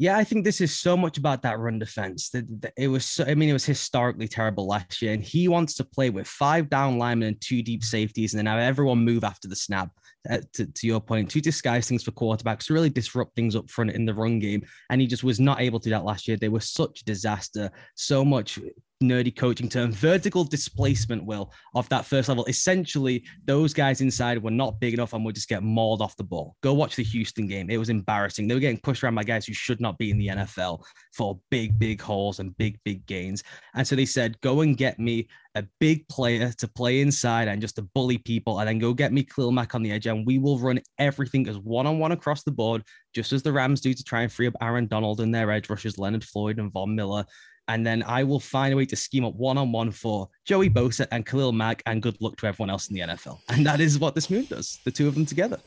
Yeah, 0.00 0.16
I 0.16 0.22
think 0.22 0.44
this 0.44 0.60
is 0.60 0.76
so 0.76 0.96
much 0.96 1.18
about 1.18 1.42
that 1.42 1.58
run 1.58 1.80
defense. 1.80 2.32
It 2.76 2.86
was, 2.86 3.04
so, 3.04 3.24
I 3.24 3.34
mean, 3.34 3.48
it 3.48 3.52
was 3.52 3.64
historically 3.64 4.28
terrible 4.28 4.66
last 4.66 5.02
year, 5.02 5.12
and 5.12 5.22
he 5.22 5.48
wants 5.48 5.74
to 5.74 5.84
play 5.84 6.08
with 6.08 6.28
five 6.28 6.70
down 6.70 6.98
linemen 6.98 7.28
and 7.28 7.40
two 7.40 7.62
deep 7.62 7.82
safeties, 7.82 8.32
and 8.32 8.38
then 8.38 8.46
have 8.46 8.60
everyone 8.60 9.04
move 9.04 9.24
after 9.24 9.48
the 9.48 9.56
snap. 9.56 9.90
Uh, 10.28 10.38
to, 10.52 10.66
to, 10.66 10.86
your 10.86 11.00
point, 11.00 11.30
to 11.30 11.40
disguise 11.40 11.88
things 11.88 12.02
for 12.02 12.10
quarterbacks, 12.10 12.66
to 12.66 12.74
really 12.74 12.90
disrupt 12.90 13.34
things 13.34 13.56
up 13.56 13.70
front 13.70 13.92
in 13.92 14.04
the 14.04 14.12
run 14.12 14.38
game, 14.38 14.62
and 14.90 15.00
he 15.00 15.06
just 15.06 15.24
was 15.24 15.40
not 15.40 15.60
able 15.60 15.80
to 15.80 15.84
do 15.84 15.90
that 15.90 16.04
last 16.04 16.28
year. 16.28 16.36
They 16.36 16.48
were 16.48 16.60
such 16.60 17.00
a 17.00 17.04
disaster, 17.04 17.70
so 17.94 18.24
much 18.24 18.58
nerdy 19.02 19.34
coaching 19.34 19.68
term, 19.68 19.92
vertical 19.92 20.44
displacement, 20.44 21.24
will, 21.24 21.52
of 21.74 21.88
that 21.88 22.04
first 22.04 22.28
level. 22.28 22.44
Essentially, 22.46 23.24
those 23.44 23.72
guys 23.72 24.00
inside 24.00 24.42
were 24.42 24.50
not 24.50 24.80
big 24.80 24.94
enough 24.94 25.12
and 25.12 25.24
would 25.24 25.34
just 25.34 25.48
get 25.48 25.62
mauled 25.62 26.02
off 26.02 26.16
the 26.16 26.24
ball. 26.24 26.56
Go 26.62 26.74
watch 26.74 26.96
the 26.96 27.04
Houston 27.04 27.46
game. 27.46 27.70
It 27.70 27.78
was 27.78 27.90
embarrassing. 27.90 28.48
They 28.48 28.54
were 28.54 28.60
getting 28.60 28.80
pushed 28.80 29.04
around 29.04 29.14
by 29.14 29.24
guys 29.24 29.46
who 29.46 29.54
should 29.54 29.80
not 29.80 29.98
be 29.98 30.10
in 30.10 30.18
the 30.18 30.28
NFL 30.28 30.82
for 31.12 31.38
big, 31.50 31.78
big 31.78 32.00
holes 32.00 32.40
and 32.40 32.56
big, 32.56 32.78
big 32.84 33.06
gains. 33.06 33.44
And 33.74 33.86
so 33.86 33.94
they 33.94 34.06
said, 34.06 34.40
go 34.40 34.62
and 34.62 34.76
get 34.76 34.98
me 34.98 35.28
a 35.54 35.64
big 35.80 36.08
player 36.08 36.52
to 36.58 36.68
play 36.68 37.00
inside 37.00 37.48
and 37.48 37.60
just 37.60 37.76
to 37.76 37.82
bully 37.82 38.18
people, 38.18 38.60
and 38.60 38.68
then 38.68 38.78
go 38.78 38.94
get 38.94 39.12
me 39.12 39.24
Khalil 39.24 39.52
Mack 39.52 39.74
on 39.74 39.82
the 39.82 39.90
edge, 39.90 40.06
and 40.06 40.26
we 40.26 40.38
will 40.38 40.58
run 40.58 40.80
everything 40.98 41.48
as 41.48 41.58
one 41.58 41.86
on 41.86 41.98
one 41.98 42.12
across 42.12 42.44
the 42.44 42.50
board, 42.50 42.82
just 43.14 43.32
as 43.32 43.42
the 43.42 43.52
Rams 43.52 43.80
do 43.80 43.92
to 43.92 44.04
try 44.04 44.22
and 44.22 44.32
free 44.32 44.46
up 44.46 44.54
Aaron 44.60 44.86
Donald 44.86 45.20
and 45.20 45.34
their 45.34 45.50
edge 45.50 45.68
rushers, 45.68 45.98
Leonard 45.98 46.24
Floyd 46.24 46.58
and 46.58 46.72
Von 46.72 46.94
Miller 46.94 47.24
and 47.68 47.86
then 47.86 48.02
I 48.02 48.24
will 48.24 48.40
find 48.40 48.72
a 48.72 48.76
way 48.76 48.86
to 48.86 48.96
scheme 48.96 49.24
up 49.24 49.34
one 49.34 49.58
on 49.58 49.72
one 49.72 49.90
for 49.90 50.28
Joey 50.44 50.70
Bosa 50.70 51.06
and 51.10 51.24
Khalil 51.24 51.52
Mack, 51.52 51.82
and 51.86 52.02
good 52.02 52.16
luck 52.20 52.36
to 52.38 52.46
everyone 52.46 52.70
else 52.70 52.88
in 52.88 52.94
the 52.94 53.00
NFL. 53.02 53.40
And 53.48 53.66
that 53.66 53.80
is 53.80 53.98
what 53.98 54.14
this 54.14 54.30
move 54.30 54.48
does 54.48 54.80
the 54.84 54.90
two 54.90 55.08
of 55.08 55.14
them 55.14 55.26
together. 55.26 55.58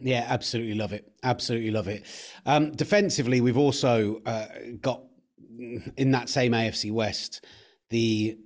Yeah, 0.00 0.26
absolutely 0.28 0.74
love 0.74 0.92
it. 0.92 1.10
Absolutely 1.22 1.70
love 1.70 1.88
it. 1.88 2.04
Um, 2.46 2.70
defensively, 2.72 3.40
we've 3.40 3.58
also 3.58 4.22
uh, 4.24 4.46
got 4.80 5.02
in 5.96 6.12
that 6.12 6.28
same 6.28 6.52
AFC 6.52 6.92
West 6.92 7.44
the 7.90 8.38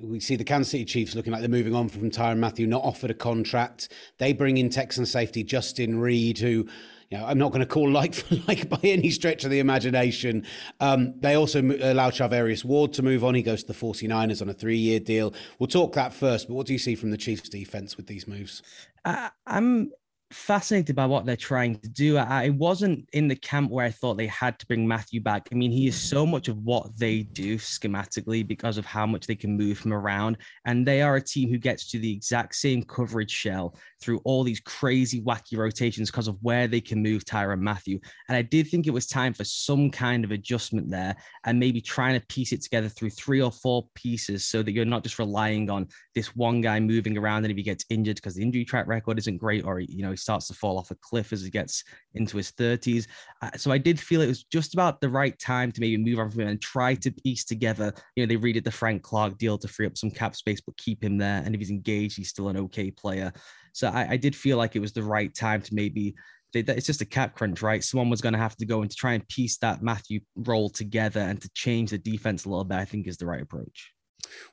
we 0.00 0.20
see 0.20 0.36
the 0.36 0.44
Kansas 0.44 0.70
City 0.70 0.84
Chiefs 0.84 1.14
looking 1.14 1.32
like 1.32 1.40
they're 1.40 1.48
moving 1.48 1.74
on 1.74 1.88
from 1.88 2.10
Tyrann 2.10 2.38
Mathieu, 2.38 2.68
not 2.68 2.84
offered 2.84 3.10
a 3.10 3.14
contract. 3.14 3.92
They 4.18 4.32
bring 4.32 4.56
in 4.56 4.70
Texan 4.70 5.06
safety 5.06 5.42
Justin 5.42 5.98
Reid, 5.98 6.38
who 6.38 6.68
you 7.10 7.18
know, 7.18 7.24
I'm 7.24 7.38
not 7.38 7.52
going 7.52 7.60
to 7.60 7.66
call 7.66 7.90
like 7.90 8.14
for 8.14 8.34
like 8.48 8.68
by 8.68 8.80
any 8.82 9.10
stretch 9.10 9.44
of 9.44 9.50
the 9.50 9.60
imagination. 9.60 10.44
Um, 10.80 11.18
they 11.20 11.34
also 11.34 11.60
allow 11.60 12.10
Charvarius 12.10 12.64
Ward 12.64 12.92
to 12.94 13.02
move 13.02 13.24
on. 13.24 13.34
He 13.34 13.42
goes 13.42 13.62
to 13.62 13.68
the 13.68 13.78
49ers 13.78 14.42
on 14.42 14.48
a 14.48 14.54
three 14.54 14.76
year 14.76 15.00
deal. 15.00 15.32
We'll 15.58 15.68
talk 15.68 15.94
that 15.94 16.12
first, 16.12 16.48
but 16.48 16.54
what 16.54 16.66
do 16.66 16.72
you 16.72 16.78
see 16.78 16.94
from 16.94 17.10
the 17.10 17.16
Chiefs 17.16 17.48
defense 17.48 17.96
with 17.96 18.06
these 18.06 18.26
moves? 18.26 18.62
Uh, 19.04 19.30
I'm 19.46 19.90
fascinated 20.30 20.94
by 20.94 21.06
what 21.06 21.24
they're 21.24 21.36
trying 21.36 21.78
to 21.78 21.88
do. 21.88 22.18
I, 22.18 22.44
I, 22.44 22.48
wasn't 22.50 23.08
in 23.12 23.28
the 23.28 23.36
camp 23.36 23.70
where 23.70 23.86
I 23.86 23.90
thought 23.90 24.18
they 24.18 24.26
had 24.26 24.58
to 24.58 24.66
bring 24.66 24.86
Mathieu 24.86 25.20
back. 25.20 25.48
I 25.50 25.54
mean, 25.54 25.70
he 25.70 25.86
is 25.86 25.98
so 25.98 26.26
much 26.26 26.48
of 26.48 26.58
what 26.58 26.86
they 26.98 27.22
do 27.22 27.56
schematically 27.56 28.46
because 28.46 28.76
of 28.76 28.84
how 28.84 29.06
much 29.06 29.26
they 29.26 29.34
can 29.34 29.56
move 29.56 29.80
him 29.80 29.92
around. 29.92 30.36
And 30.66 30.86
they 30.86 31.00
are 31.00 31.16
a 31.16 31.22
team 31.22 31.48
who 31.48 31.58
gets 31.58 31.90
to 31.90 31.98
the 31.98 32.12
exact 32.12 32.56
same 32.56 32.82
coverage 32.82 33.30
shell 33.30 33.74
through 34.00 34.20
all 34.24 34.44
these 34.44 34.60
crazy, 34.60 35.22
wacky 35.22 35.56
rotations 35.56 36.10
because 36.10 36.28
of 36.28 36.36
where 36.42 36.66
they 36.66 36.80
can 36.80 37.02
move 37.02 37.24
Tyrann 37.24 37.60
Mathieu. 37.60 37.98
And 38.28 38.36
I 38.36 38.42
did 38.42 38.68
think 38.68 38.86
it 38.86 38.92
was 38.92 39.06
time 39.06 39.32
for 39.32 39.44
some 39.44 39.90
kind 39.90 40.24
of 40.24 40.30
adjustment 40.30 40.90
there 40.90 41.16
and 41.44 41.58
maybe 41.58 41.80
trying 41.80 42.18
to 42.18 42.26
piece 42.26 42.52
it 42.52 42.62
together 42.62 42.88
through 42.88 43.10
three 43.10 43.40
or 43.40 43.50
four 43.50 43.86
pieces 43.94 44.46
so 44.46 44.62
that 44.62 44.72
you're 44.72 44.84
not 44.84 45.02
just 45.02 45.18
relying 45.18 45.70
on 45.70 45.88
this 46.14 46.36
one 46.36 46.60
guy 46.60 46.80
moving 46.80 47.16
around 47.16 47.44
and 47.44 47.50
if 47.50 47.56
he 47.56 47.62
gets 47.62 47.84
injured 47.88 48.16
because 48.16 48.34
the 48.34 48.42
injury 48.42 48.64
track 48.64 48.86
record 48.86 49.18
isn't 49.18 49.38
great 49.38 49.64
or, 49.64 49.80
you 49.80 50.02
know, 50.02 50.14
starts 50.18 50.48
to 50.48 50.54
fall 50.54 50.78
off 50.78 50.90
a 50.90 50.96
cliff 50.96 51.32
as 51.32 51.42
he 51.42 51.50
gets 51.50 51.84
into 52.14 52.36
his 52.36 52.52
30s. 52.52 53.06
Uh, 53.42 53.50
so 53.56 53.70
I 53.70 53.78
did 53.78 53.98
feel 53.98 54.20
it 54.20 54.28
was 54.28 54.44
just 54.44 54.74
about 54.74 55.00
the 55.00 55.08
right 55.08 55.38
time 55.38 55.72
to 55.72 55.80
maybe 55.80 55.96
move 55.96 56.18
on 56.18 56.30
from 56.30 56.42
him 56.42 56.48
and 56.48 56.60
try 56.60 56.94
to 56.96 57.10
piece 57.10 57.44
together. 57.44 57.92
You 58.16 58.24
know, 58.24 58.28
they 58.28 58.40
redid 58.40 58.64
the 58.64 58.70
Frank 58.70 59.02
Clark 59.02 59.38
deal 59.38 59.58
to 59.58 59.68
free 59.68 59.86
up 59.86 59.96
some 59.96 60.10
cap 60.10 60.36
space, 60.36 60.60
but 60.60 60.76
keep 60.76 61.02
him 61.02 61.18
there. 61.18 61.42
And 61.44 61.54
if 61.54 61.60
he's 61.60 61.70
engaged, 61.70 62.16
he's 62.16 62.30
still 62.30 62.48
an 62.48 62.56
okay 62.56 62.90
player. 62.90 63.32
So 63.72 63.88
I, 63.88 64.10
I 64.10 64.16
did 64.16 64.34
feel 64.34 64.58
like 64.58 64.76
it 64.76 64.80
was 64.80 64.92
the 64.92 65.02
right 65.02 65.34
time 65.34 65.62
to 65.62 65.74
maybe 65.74 66.14
it's 66.54 66.86
just 66.86 67.02
a 67.02 67.06
cap 67.06 67.34
crunch, 67.34 67.62
right? 67.62 67.84
Someone 67.84 68.10
was 68.10 68.20
going 68.20 68.32
to 68.32 68.38
have 68.38 68.56
to 68.56 68.66
go 68.66 68.82
and 68.82 68.90
to 68.90 68.96
try 68.96 69.12
and 69.12 69.28
piece 69.28 69.58
that 69.58 69.82
Mathieu 69.82 70.20
role 70.36 70.70
together 70.70 71.20
and 71.20 71.40
to 71.42 71.50
change 71.50 71.90
the 71.90 71.98
defense 71.98 72.44
a 72.44 72.48
little 72.48 72.64
bit. 72.64 72.78
I 72.78 72.84
think 72.84 73.06
is 73.06 73.18
the 73.18 73.26
right 73.26 73.42
approach. 73.42 73.92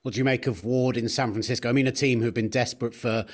What 0.02 0.14
do 0.14 0.18
you 0.20 0.24
make 0.24 0.48
of 0.48 0.64
Ward 0.64 0.98
in 0.98 1.10
San 1.10 1.32
Francisco? 1.32 1.70
I 1.70 1.72
mean, 1.72 1.88
a 1.88 1.92
team 1.92 2.22
who've 2.22 2.34
been 2.34 2.50
desperate 2.50 2.94
for 2.94 3.26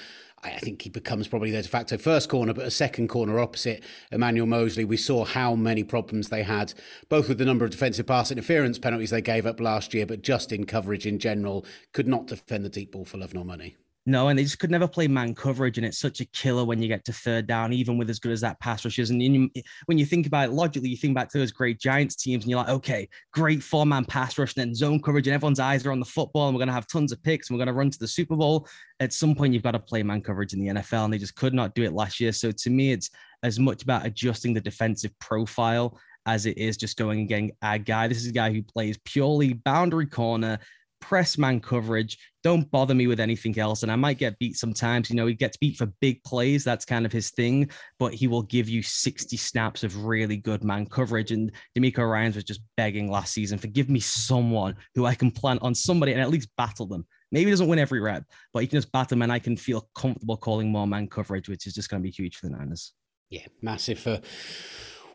I 0.44 0.58
think 0.58 0.82
he 0.82 0.90
becomes 0.90 1.28
probably 1.28 1.52
their 1.52 1.62
de 1.62 1.68
facto 1.68 1.98
first 1.98 2.30
corner, 2.30 2.54
but 2.54 2.66
a 2.66 2.72
second 2.72 3.10
corner 3.10 3.40
opposite 3.40 3.84
Emmanuel 4.12 4.48
Moseley. 4.48 4.86
We 4.86 4.98
saw 4.98 5.24
how 5.24 5.56
many 5.56 5.84
problems 5.84 6.30
they 6.30 6.44
had, 6.44 6.74
both 7.10 7.30
with 7.30 7.38
the 7.38 7.46
number 7.46 7.64
of 7.64 7.72
defensive 7.72 8.08
pass 8.08 8.32
interference 8.32 8.80
penalties 8.80 9.12
they 9.12 9.22
gave 9.22 9.46
up 9.46 9.60
last 9.60 9.94
year, 9.94 10.06
but 10.06 10.24
just 10.24 10.52
in 10.52 10.66
coverage 10.66 11.06
in 11.06 11.20
general, 11.20 11.66
could 11.94 12.08
not 12.08 12.28
defend 12.28 12.66
the 12.66 12.70
deep 12.70 12.94
ball 12.94 13.06
for 13.06 13.18
love 13.18 13.34
nor 13.34 13.46
money. 13.46 13.76
No, 14.08 14.30
and 14.30 14.40
they 14.40 14.44
just 14.44 14.58
could 14.58 14.72
never 14.72 14.88
play 14.88 15.08
man 15.08 15.36
coverage, 15.36 15.78
and 15.78 15.86
it's 15.86 16.00
such 16.00 16.22
a 16.22 16.26
killer 16.26 16.66
when 16.66 16.82
you 16.82 16.88
get 16.88 17.06
to 17.06 17.14
third 17.14 17.46
down, 17.46 17.72
even 17.72 18.00
with 18.00 18.10
as 18.10 18.18
good 18.18 18.32
as 18.32 18.42
that 18.42 18.60
pass 18.60 18.84
rush 18.84 18.98
is. 18.98 19.12
And 19.12 19.22
you, 19.22 19.50
when 19.86 20.00
you 20.00 20.08
think 20.08 20.26
about 20.26 20.50
it 20.50 20.54
logically, 20.54 20.90
you 20.90 20.98
think 20.98 21.14
back 21.14 21.30
to 21.30 21.38
those 21.38 21.52
great 21.52 21.80
Giants 21.80 22.16
teams, 22.16 22.44
and 22.44 22.50
you're 22.50 22.60
like, 22.60 22.70
okay, 22.70 23.08
great 23.32 23.62
four 23.62 23.86
man 23.86 24.04
pass 24.06 24.40
rush, 24.40 24.56
and 24.56 24.66
then 24.66 24.76
zone 24.76 25.00
coverage, 25.00 25.28
and 25.28 25.36
everyone's 25.36 25.60
eyes 25.60 25.86
are 25.86 25.92
on 25.92 26.00
the 26.00 26.06
football, 26.06 26.48
and 26.48 26.56
we're 26.56 26.62
gonna 26.62 26.72
have 26.72 26.88
tons 26.88 27.12
of 27.12 27.22
picks, 27.22 27.50
and 27.50 27.58
we're 27.58 27.64
gonna 27.64 27.78
run 27.78 27.92
to 27.92 28.00
the 28.00 28.08
Super 28.08 28.36
Bowl. 28.36 28.68
At 29.00 29.14
some 29.14 29.36
point, 29.36 29.54
you've 29.54 29.62
got 29.62 29.72
to 29.72 29.80
play 29.80 30.02
man 30.02 30.22
coverage 30.22 30.54
in 30.54 30.60
the 30.60 30.74
NFL, 30.82 31.06
and 31.06 31.14
they 31.14 31.20
just 31.20 31.36
could 31.36 31.54
not 31.54 31.76
do 31.76 31.84
it 31.84 31.94
last 31.94 32.20
year. 32.20 32.32
So 32.32 32.52
to 32.52 32.70
me, 32.72 32.94
it's 32.94 33.12
as 33.44 33.60
much 33.60 33.84
about 33.84 34.06
adjusting 34.06 34.56
the 34.56 34.62
defensive 34.62 35.12
profile 35.20 36.00
as 36.26 36.46
it 36.46 36.58
is 36.58 36.78
just 36.78 36.98
going 36.98 37.20
and 37.20 37.30
getting 37.30 37.52
a 37.62 37.80
guy. 37.80 38.08
This 38.08 38.20
is 38.20 38.28
a 38.28 38.34
guy 38.34 38.52
who 38.52 38.64
plays 38.64 38.98
purely 39.06 39.54
boundary 39.54 40.06
corner 40.06 40.60
press 41.02 41.38
man 41.38 41.60
coverage. 41.60 42.18
Don't 42.44 42.70
bother 42.72 42.96
me 42.96 43.08
with 43.08 43.20
anything 43.20 43.60
else. 43.60 43.84
And 43.84 43.92
I 43.92 43.96
might 43.96 44.18
get 44.18 44.40
beat 44.40 44.56
sometimes. 44.56 45.10
You 45.10 45.16
know, 45.16 45.28
he 45.28 45.34
gets 45.34 45.58
beat 45.58 45.76
for 45.78 45.88
big 46.00 46.24
plays. 46.24 46.64
That's 46.64 46.86
kind 46.86 47.06
of 47.06 47.12
his 47.12 47.32
thing. 47.32 47.70
But 48.00 48.14
he 48.14 48.28
will 48.28 48.44
give 48.44 48.70
you 48.70 48.82
60 48.82 49.36
snaps 49.38 49.84
of 49.84 50.06
really 50.06 50.38
good 50.38 50.64
man 50.64 50.86
coverage. 50.86 51.32
And 51.32 51.52
DeMeco 51.78 52.10
Ryans 52.10 52.36
was 52.36 52.46
just 52.46 52.62
begging 52.78 53.12
last 53.12 53.34
season 53.34 53.58
for 53.58 53.68
give 53.68 53.90
me 53.90 54.00
someone 54.00 54.76
who 54.96 55.06
I 55.06 55.16
can 55.16 55.32
plant 55.32 55.62
on 55.62 55.76
somebody 55.76 56.14
and 56.14 56.22
at 56.22 56.30
least 56.30 56.50
battle 56.58 56.86
them. 56.86 57.06
Maybe 57.32 57.46
he 57.46 57.52
doesn't 57.52 57.68
win 57.68 57.80
every 57.80 58.00
rep, 58.00 58.24
but 58.54 58.60
he 58.60 58.68
can 58.68 58.78
just 58.78 58.92
battle 58.92 59.10
them 59.10 59.22
and 59.22 59.32
I 59.32 59.40
can 59.40 59.58
feel 59.58 59.90
comfortable 59.96 60.38
calling 60.38 60.72
more 60.72 60.88
man 60.88 61.08
coverage, 61.08 61.50
which 61.50 61.68
is 61.68 61.74
just 61.74 61.90
going 61.90 62.02
to 62.02 62.08
be 62.08 62.12
huge 62.12 62.38
for 62.38 62.48
the 62.48 62.54
Niners. 62.54 62.94
Yeah, 63.30 63.46
massive 63.62 64.00
for 64.00 64.20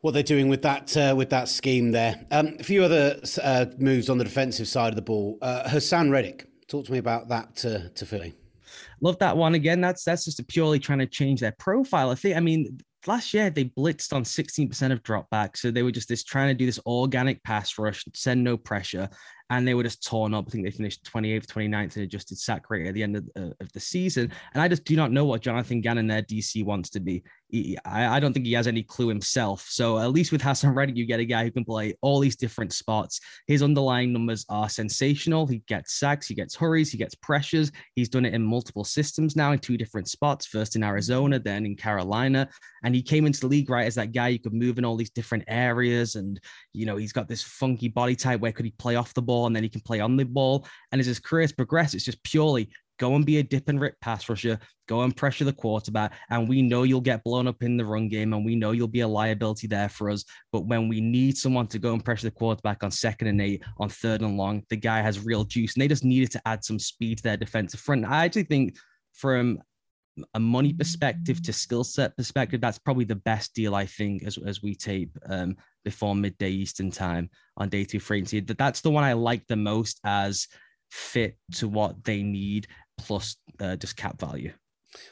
what 0.07 0.15
they're 0.15 0.23
doing 0.23 0.49
with 0.49 0.63
that 0.63 0.97
uh, 0.97 1.13
with 1.17 1.31
that 1.31 1.49
scheme 1.49 1.91
there. 1.91 2.25
Um, 2.31 2.55
a 2.61 2.63
few 2.63 2.85
other 2.85 3.21
uh, 3.43 3.67
moves 3.77 4.09
on 4.09 4.19
the 4.19 4.25
defensive 4.25 4.69
side 4.69 4.91
of 4.91 4.95
the 4.95 5.03
ball. 5.03 5.37
Uh, 5.43 5.65
Haason 5.65 6.13
Reddick, 6.13 6.47
talk 6.69 6.87
to 6.87 6.93
me 6.93 6.99
about 6.99 7.29
that 7.31 7.57
to, 7.57 7.89
to 7.89 8.07
Philly. 8.07 8.37
Love 9.01 9.19
that 9.19 9.37
one 9.37 9.57
again. 9.57 9.81
That's 9.81 10.05
that's 10.05 10.25
just 10.25 10.47
purely 10.47 10.79
trying 10.79 11.01
to 11.01 11.09
change 11.09 11.41
their 11.41 11.57
profile. 11.59 12.11
I 12.11 12.15
think. 12.15 12.37
I 12.37 12.41
mean, 12.41 12.79
last 13.09 13.35
year 13.35 13.51
they 13.51 13.65
blitzed 13.65 14.13
on 14.13 14.23
16% 14.23 14.93
of 14.93 15.03
dropbacks. 15.03 15.57
So 15.57 15.73
they 15.73 15.83
were 15.83 15.91
just 15.91 16.09
this 16.09 16.23
trying 16.23 16.49
to 16.51 16.55
do 16.55 16.67
this 16.67 16.79
organic 16.87 17.43
pass 17.43 17.77
rush, 17.77 18.05
send 18.15 18.45
no 18.45 18.57
pressure 18.57 19.11
and 19.51 19.67
they 19.67 19.75
were 19.75 19.83
just 19.83 20.05
torn 20.05 20.35
up. 20.35 20.47
I 20.49 20.51
think 20.51 20.65
they 20.65 20.71
finished 20.71 21.05
28th, 21.05 21.47
29th 21.47 21.97
in 21.97 22.03
adjusted 22.03 22.39
sack 22.39 22.69
rate 22.69 22.87
at 22.87 22.95
the 22.95 23.03
end 23.03 23.17
of, 23.17 23.29
uh, 23.37 23.51
of 23.61 23.73
the 23.73 23.81
season. 23.81 24.33
And 24.55 24.63
I 24.63 24.69
just 24.69 24.85
do 24.85 24.97
not 24.97 25.13
know 25.13 25.25
what 25.25 25.43
Jonathan 25.43 25.81
Gannon, 25.81 26.07
their 26.07 26.23
DC, 26.23 26.65
wants 26.65 26.91
to 26.91 27.01
be. 27.01 27.23
I, 27.85 28.17
I, 28.17 28.21
don't 28.21 28.33
think 28.33 28.45
he 28.45 28.55
has 28.55 28.67
any 28.67 28.83
clue 28.83 29.09
himself. 29.09 29.67
So 29.69 29.99
at 29.99 30.11
least 30.11 30.33
with 30.33 30.43
Haason 30.43 30.75
Reddick, 30.75 30.97
you 30.97 31.07
get 31.07 31.21
a 31.21 31.25
guy 31.25 31.45
who 31.45 31.53
can 31.53 31.65
play 31.65 31.95
all 32.01 32.19
these 32.19 32.35
different 32.35 32.73
spots. 32.73 33.21
His 33.47 33.63
underlying 33.63 34.13
numbers 34.13 34.45
are 34.49 34.69
sensational. 34.69 35.47
He 35.47 35.59
gets 35.69 35.95
sacks, 35.95 36.27
he 36.27 36.35
gets 36.35 36.57
hurries, 36.57 36.91
he 36.91 36.99
gets 36.99 37.15
pressures. 37.15 37.71
He's 37.95 38.09
done 38.09 38.25
it 38.25 38.35
in 38.35 38.43
multiple 38.43 38.83
systems 38.83 39.37
now 39.37 39.53
in 39.53 39.61
two 39.61 39.77
different 39.77 40.09
spots, 40.09 40.47
first 40.47 40.75
in 40.75 40.83
Arizona, 40.83 41.39
then 41.39 41.65
in 41.65 41.77
Carolina. 41.77 42.49
And 42.83 42.95
he 42.95 43.03
came 43.03 43.27
into 43.27 43.41
the 43.41 43.49
league 43.49 43.71
right 43.71 43.87
as 43.87 43.95
that 43.95 44.13
guy 44.13 44.29
you 44.29 44.41
could 44.41 44.53
move 44.53 44.79
in 44.79 44.85
all 44.85 44.97
these 44.97 45.11
different 45.11 45.45
areas. 45.47 46.17
And, 46.17 46.41
you 46.73 46.85
know, 46.85 46.97
he's 46.97 47.13
got 47.13 47.29
this 47.29 47.43
funky 47.43 47.89
body 47.89 48.17
type. 48.17 48.41
Where 48.41 48.53
could 48.53 48.65
he 48.65 48.73
play 48.73 48.97
off 48.97 49.15
the 49.15 49.23
ball 49.23 49.47
and 49.47 49.55
then 49.55 49.63
he 49.63 49.69
can 49.69 49.81
play 49.83 50.01
on 50.01 50.17
the 50.17 50.25
ball. 50.25 50.67
And 50.91 51.01
as 51.01 51.07
his 51.07 51.21
career 51.21 51.43
has 51.43 51.53
progressed, 51.53 51.95
it's 51.95 52.05
just 52.05 52.23
purely 52.25 52.71
go 52.99 53.15
and 53.15 53.27
be 53.27 53.39
a 53.39 53.43
dip 53.43 53.69
and 53.69 53.81
rip 53.81 53.99
pass 54.01 54.29
rusher, 54.29 54.59
go 54.89 55.03
and 55.03 55.17
pressure 55.17 55.45
the 55.45 55.53
quarterback. 55.53 56.13
And 56.31 56.49
we 56.49 56.63
know 56.63 56.85
you'll 56.85 57.01
get 57.01 57.25
blown 57.25 57.47
up 57.47 57.63
in 57.63 57.77
the 57.77 57.85
run 57.85 58.09
game 58.09 58.33
and 58.33 58.45
we 58.45 58.57
know 58.57 58.73
you'll 58.73 58.89
be 58.89 59.01
a 59.01 59.09
liability 59.09 59.67
there 59.67 59.89
for 59.89 60.11
us. 60.11 60.25
But 60.53 60.67
when 60.67 60.89
we 60.89 61.01
need 61.01 61.37
someone 61.37 61.67
to 61.69 61.79
go 61.79 61.93
and 61.93 62.05
pressure 62.05 62.27
the 62.27 62.31
quarterback 62.33 62.83
on 62.83 62.91
second 62.91 63.29
and 63.29 63.41
eight, 63.41 63.63
on 63.79 63.89
third 63.89 64.23
and 64.23 64.37
long, 64.37 64.63
the 64.71 64.77
guy 64.77 65.01
has 65.01 65.25
real 65.25 65.45
juice 65.45 65.75
and 65.75 65.83
they 65.83 65.89
just 65.89 66.05
needed 66.05 66.31
to 66.33 66.43
add 66.47 66.65
some 66.65 66.79
speed 66.79 67.19
to 67.19 67.25
their 67.25 67.37
defensive 67.37 67.81
front. 67.81 68.05
I 68.05 68.25
actually 68.25 68.45
think 68.45 68.77
from 69.15 69.59
a 70.35 70.41
money 70.41 70.73
perspective 70.73 71.43
to 71.43 71.53
skill 71.53 71.85
set 71.85 72.17
perspective, 72.17 72.61
that's 72.61 72.79
probably 72.79 73.05
the 73.05 73.17
best 73.17 73.55
deal 73.55 73.75
I 73.75 73.87
think 73.87 74.23
as, 74.25 74.39
as 74.39 74.63
we 74.63 74.75
tape 74.75 75.17
um, 75.29 75.57
before 75.85 76.15
midday 76.15 76.51
Eastern 76.51 76.91
time 76.91 77.29
on 77.57 77.69
day 77.69 77.85
two 77.85 78.01
free 78.01 78.19
agency. 78.19 78.41
That's 78.41 78.81
the 78.81 78.91
one 78.91 79.05
I 79.05 79.13
like 79.13 79.47
the 79.47 79.57
most 79.57 80.01
as 80.05 80.47
fit 80.91 81.37
to 81.53 81.69
what 81.69 82.05
they 82.05 82.23
need 82.23 82.69
plus 82.97 83.37
uh, 83.61 83.77
just 83.77 83.97
cap 83.97 84.19
value. 84.19 84.53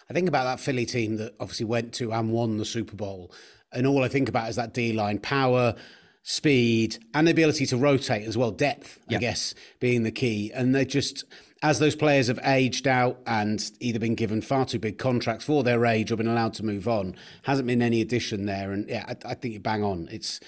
I 0.09 0.14
think 0.14 0.29
about 0.29 0.45
that 0.45 0.61
Philly 0.61 0.87
team 0.87 1.17
that 1.17 1.35
obviously 1.41 1.67
went 1.67 1.93
to 1.95 2.12
and 2.12 2.33
won 2.33 2.59
the 2.59 2.64
Super 2.64 2.97
Bowl, 2.97 3.33
and 3.73 3.87
all 3.87 4.03
I 4.03 4.09
think 4.09 4.29
about 4.29 4.49
is 4.49 4.57
that 4.57 4.73
D 4.73 4.93
line 4.93 5.19
power, 5.19 5.75
speed, 6.23 6.99
and 7.12 7.26
the 7.26 7.33
ability 7.33 7.67
to 7.67 7.76
rotate 7.76 8.26
as 8.26 8.37
well. 8.37 8.50
Depth, 8.50 8.99
I 9.11 9.19
guess, 9.19 9.55
being 9.79 10.05
the 10.05 10.11
key. 10.11 10.50
And 10.55 10.75
they 10.75 10.85
just, 10.85 11.25
as 11.62 11.79
those 11.79 11.95
players 11.95 12.29
have 12.29 12.41
aged 12.45 12.87
out 12.87 13.21
and 13.26 13.71
either 13.81 13.99
been 13.99 14.14
given 14.14 14.41
far 14.41 14.64
too 14.64 14.79
big 14.79 14.97
contracts 14.97 15.45
for 15.45 15.62
their 15.62 15.85
age 15.85 16.11
or 16.11 16.17
been 16.17 16.26
allowed 16.29 16.55
to 16.55 16.64
move 16.64 16.88
on, 16.88 17.14
hasn't 17.43 17.67
been 17.67 17.83
any 17.83 18.00
addition 18.00 18.47
there. 18.47 18.73
And 18.73 18.88
yeah, 18.88 19.05
I, 19.07 19.33
I 19.33 19.35
think 19.35 19.55
you 19.55 19.61
bang 19.61 19.85
on. 19.85 20.09
It's 20.11 20.41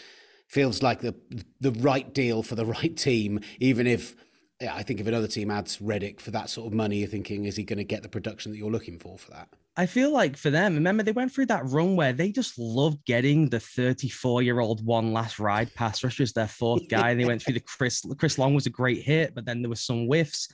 feels 0.48 0.82
like 0.82 1.00
the 1.00 1.14
the 1.60 1.72
right 1.72 2.14
deal 2.14 2.42
for 2.42 2.54
the 2.54 2.66
right 2.80 2.96
team, 2.96 3.40
even 3.60 3.86
if 3.86 4.16
yeah, 4.60 4.74
I 4.74 4.82
think 4.82 5.00
if 5.00 5.06
another 5.06 5.26
team 5.26 5.50
adds 5.50 5.80
Reddick 5.82 6.20
for 6.20 6.30
that 6.30 6.48
sort 6.48 6.66
of 6.66 6.72
money, 6.72 6.98
you're 6.98 7.08
thinking, 7.08 7.44
is 7.44 7.56
he 7.56 7.64
going 7.64 7.78
to 7.78 7.84
get 7.84 8.02
the 8.02 8.08
production 8.08 8.52
that 8.52 8.58
you're 8.58 8.70
looking 8.70 8.98
for 8.98 9.18
for 9.18 9.30
that? 9.32 9.48
I 9.76 9.84
feel 9.84 10.10
like 10.10 10.38
for 10.38 10.48
them, 10.48 10.74
remember 10.74 11.02
they 11.02 11.12
went 11.12 11.30
through 11.30 11.46
that 11.46 11.66
run 11.66 11.96
where 11.96 12.14
they 12.14 12.32
just 12.32 12.58
loved 12.58 13.04
getting 13.04 13.50
the 13.50 13.60
34 13.60 14.40
year 14.40 14.60
old 14.60 14.84
one 14.86 15.12
last 15.12 15.38
ride 15.38 15.74
pass 15.74 16.02
rusher 16.02 16.22
as 16.22 16.32
their 16.32 16.48
fourth 16.48 16.88
guy. 16.88 17.10
and 17.10 17.20
they 17.20 17.26
went 17.26 17.42
through 17.42 17.54
the 17.54 17.60
Chris 17.60 18.02
Chris 18.18 18.38
Long 18.38 18.54
was 18.54 18.64
a 18.64 18.70
great 18.70 19.02
hit, 19.02 19.34
but 19.34 19.44
then 19.44 19.60
there 19.60 19.68
was 19.68 19.82
some 19.82 20.06
whiffs. 20.06 20.48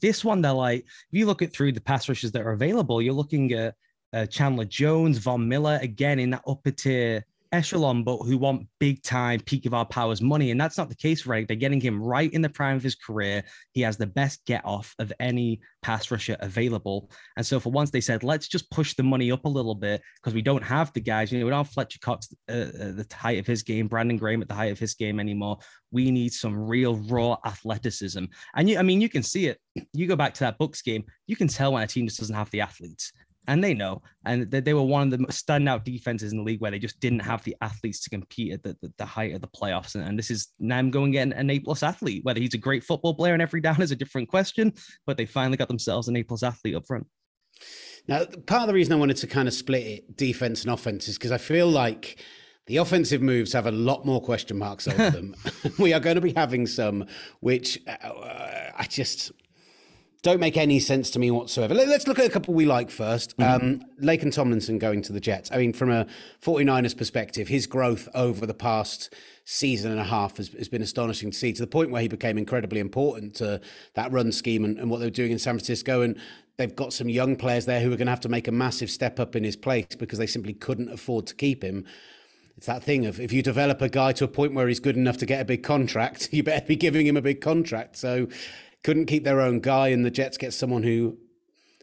This 0.00 0.24
one, 0.24 0.40
they're 0.40 0.52
like, 0.52 0.82
if 0.82 1.18
you 1.18 1.26
look 1.26 1.42
at 1.42 1.52
through 1.52 1.72
the 1.72 1.80
pass 1.80 2.08
rushes 2.08 2.30
that 2.30 2.42
are 2.42 2.52
available, 2.52 3.02
you're 3.02 3.12
looking 3.12 3.52
at 3.52 3.74
uh, 4.12 4.26
Chandler 4.26 4.64
Jones, 4.64 5.18
Von 5.18 5.48
Miller, 5.48 5.80
again 5.82 6.20
in 6.20 6.30
that 6.30 6.42
upper 6.46 6.70
tier 6.70 7.24
echelon, 7.52 8.04
but 8.04 8.18
who 8.18 8.38
want 8.38 8.66
big 8.78 9.02
time 9.02 9.40
peak 9.40 9.66
of 9.66 9.74
our 9.74 9.84
powers 9.84 10.22
money. 10.22 10.50
And 10.50 10.60
that's 10.60 10.78
not 10.78 10.88
the 10.88 10.96
case 10.96 11.22
for 11.22 11.30
Reddick. 11.30 11.48
They're 11.48 11.56
getting 11.56 11.80
him 11.80 12.02
right 12.02 12.32
in 12.32 12.42
the 12.42 12.48
prime 12.48 12.76
of 12.76 12.82
his 12.82 12.94
career. 12.94 13.42
He 13.72 13.80
has 13.82 13.96
the 13.96 14.06
best 14.06 14.44
get 14.46 14.64
off 14.64 14.94
of 14.98 15.12
any 15.20 15.60
pass 15.82 16.10
rusher 16.10 16.36
available. 16.40 17.10
And 17.36 17.44
so 17.44 17.60
for 17.60 17.70
once 17.70 17.90
they 17.90 18.00
said, 18.00 18.22
let's 18.22 18.48
just 18.48 18.70
push 18.70 18.94
the 18.94 19.02
money 19.02 19.32
up 19.32 19.44
a 19.44 19.48
little 19.48 19.74
bit 19.74 20.02
because 20.16 20.34
we 20.34 20.42
don't 20.42 20.62
have 20.62 20.92
the 20.92 21.00
guys, 21.00 21.32
you 21.32 21.38
know, 21.38 21.44
we 21.44 21.50
don't 21.50 21.64
have 21.64 21.72
Fletcher 21.72 21.98
Cox 22.00 22.32
uh, 22.48 22.52
at 22.52 23.08
the 23.08 23.14
height 23.14 23.38
of 23.38 23.46
his 23.46 23.62
game, 23.62 23.88
Brandon 23.88 24.16
Graham 24.16 24.42
at 24.42 24.48
the 24.48 24.54
height 24.54 24.72
of 24.72 24.78
his 24.78 24.94
game 24.94 25.18
anymore. 25.18 25.58
We 25.90 26.10
need 26.10 26.32
some 26.32 26.56
real 26.56 26.96
raw 26.96 27.36
athleticism. 27.44 28.24
And 28.54 28.70
you, 28.70 28.78
I 28.78 28.82
mean, 28.82 29.00
you 29.00 29.08
can 29.08 29.22
see 29.22 29.46
it. 29.46 29.58
You 29.92 30.06
go 30.06 30.16
back 30.16 30.34
to 30.34 30.40
that 30.40 30.58
Bucs 30.58 30.84
game, 30.84 31.04
you 31.26 31.36
can 31.36 31.48
tell 31.48 31.72
when 31.72 31.82
a 31.82 31.86
team 31.86 32.06
just 32.06 32.20
doesn't 32.20 32.34
have 32.34 32.50
the 32.50 32.60
athletes 32.60 33.12
and 33.50 33.64
they 33.64 33.74
know. 33.74 34.00
And 34.24 34.48
they, 34.48 34.60
they 34.60 34.74
were 34.74 34.82
one 34.82 35.02
of 35.02 35.10
the 35.10 35.26
standout 35.26 35.82
defenses 35.82 36.30
in 36.30 36.38
the 36.38 36.44
league 36.44 36.60
where 36.60 36.70
they 36.70 36.78
just 36.78 37.00
didn't 37.00 37.18
have 37.18 37.42
the 37.42 37.56
athletes 37.60 38.00
to 38.04 38.10
compete 38.10 38.52
at 38.52 38.62
the, 38.62 38.76
the, 38.80 38.92
the 38.96 39.04
height 39.04 39.34
of 39.34 39.40
the 39.40 39.48
playoffs. 39.48 39.96
And, 39.96 40.04
and, 40.04 40.16
this 40.16 40.30
is 40.30 40.52
now 40.60 40.78
I'm 40.78 40.92
going 40.92 41.10
get 41.10 41.32
an, 41.32 41.50
A 41.50 41.58
plus 41.58 41.82
athlete. 41.82 42.24
Whether 42.24 42.40
he's 42.40 42.54
a 42.54 42.58
great 42.58 42.84
football 42.84 43.14
player 43.14 43.32
and 43.32 43.42
every 43.42 43.60
down 43.60 43.82
is 43.82 43.90
a 43.90 43.96
different 43.96 44.28
question, 44.28 44.72
but 45.04 45.16
they 45.16 45.26
finally 45.26 45.56
got 45.56 45.66
themselves 45.66 46.06
an 46.06 46.16
A 46.16 46.22
plus 46.22 46.44
athlete 46.44 46.76
up 46.76 46.86
front. 46.86 47.08
Now, 48.06 48.24
part 48.46 48.62
of 48.62 48.68
the 48.68 48.74
reason 48.74 48.92
I 48.92 48.96
wanted 48.96 49.16
to 49.18 49.26
kind 49.26 49.48
of 49.48 49.52
split 49.52 49.84
it 49.84 50.16
defense 50.16 50.62
and 50.62 50.72
offense 50.72 51.08
is 51.08 51.18
because 51.18 51.32
I 51.32 51.38
feel 51.38 51.66
like 51.66 52.22
the 52.66 52.76
offensive 52.76 53.20
moves 53.20 53.52
have 53.52 53.66
a 53.66 53.72
lot 53.72 54.06
more 54.06 54.22
question 54.22 54.58
marks 54.58 54.86
over 54.86 55.10
them. 55.10 55.34
we 55.78 55.92
are 55.92 56.00
going 56.00 56.14
to 56.14 56.20
be 56.20 56.34
having 56.34 56.68
some, 56.68 57.06
which 57.40 57.80
uh, 57.88 58.70
I 58.76 58.86
just 58.88 59.32
don't 60.22 60.40
make 60.40 60.56
any 60.56 60.80
sense 60.80 61.10
to 61.10 61.18
me 61.18 61.30
whatsoever. 61.30 61.74
Let's 61.74 62.06
look 62.06 62.18
at 62.18 62.26
a 62.26 62.30
couple 62.30 62.52
we 62.52 62.66
like 62.66 62.88
1st 62.88 63.36
mm-hmm. 63.36 63.42
um, 63.42 63.84
Laken 64.02 64.32
Tomlinson 64.32 64.78
going 64.78 65.02
to 65.02 65.12
the 65.12 65.20
Jets. 65.20 65.50
I 65.50 65.56
mean, 65.56 65.72
from 65.72 65.90
a 65.90 66.06
49ers 66.42 66.96
perspective, 66.96 67.48
his 67.48 67.66
growth 67.66 68.08
over 68.14 68.44
the 68.44 68.54
past 68.54 69.14
season 69.44 69.90
and 69.90 70.00
a 70.00 70.04
half 70.04 70.36
has, 70.36 70.48
has 70.50 70.68
been 70.68 70.82
astonishing 70.82 71.30
to 71.30 71.36
see 71.36 71.52
to 71.52 71.62
the 71.62 71.66
point 71.66 71.90
where 71.90 72.02
he 72.02 72.08
became 72.08 72.36
incredibly 72.36 72.80
important 72.80 73.34
to 73.36 73.60
that 73.94 74.12
run 74.12 74.30
scheme 74.30 74.64
and, 74.64 74.78
and 74.78 74.90
what 74.90 75.00
they 75.00 75.06
were 75.06 75.10
doing 75.10 75.32
in 75.32 75.38
San 75.38 75.54
Francisco. 75.54 76.02
And 76.02 76.18
they've 76.58 76.76
got 76.76 76.92
some 76.92 77.08
young 77.08 77.34
players 77.36 77.64
there 77.64 77.80
who 77.80 77.92
are 77.92 77.96
going 77.96 78.06
to 78.06 78.12
have 78.12 78.20
to 78.20 78.28
make 78.28 78.46
a 78.46 78.52
massive 78.52 78.90
step 78.90 79.18
up 79.18 79.34
in 79.34 79.42
his 79.42 79.56
place 79.56 79.86
because 79.98 80.18
they 80.18 80.26
simply 80.26 80.52
couldn't 80.52 80.92
afford 80.92 81.26
to 81.28 81.34
keep 81.34 81.64
him. 81.64 81.86
It's 82.58 82.66
that 82.66 82.82
thing 82.82 83.06
of 83.06 83.18
if 83.18 83.32
you 83.32 83.42
develop 83.42 83.80
a 83.80 83.88
guy 83.88 84.12
to 84.12 84.24
a 84.24 84.28
point 84.28 84.52
where 84.52 84.68
he's 84.68 84.80
good 84.80 84.96
enough 84.96 85.16
to 85.18 85.26
get 85.26 85.40
a 85.40 85.46
big 85.46 85.62
contract, 85.62 86.28
you 86.32 86.42
better 86.42 86.66
be 86.66 86.76
giving 86.76 87.06
him 87.06 87.16
a 87.16 87.22
big 87.22 87.40
contract. 87.40 87.96
So 87.96 88.28
couldn't 88.84 89.06
keep 89.06 89.24
their 89.24 89.40
own 89.40 89.60
guy, 89.60 89.88
and 89.88 90.04
the 90.04 90.10
Jets 90.10 90.36
get 90.36 90.52
someone 90.52 90.82
who 90.82 91.18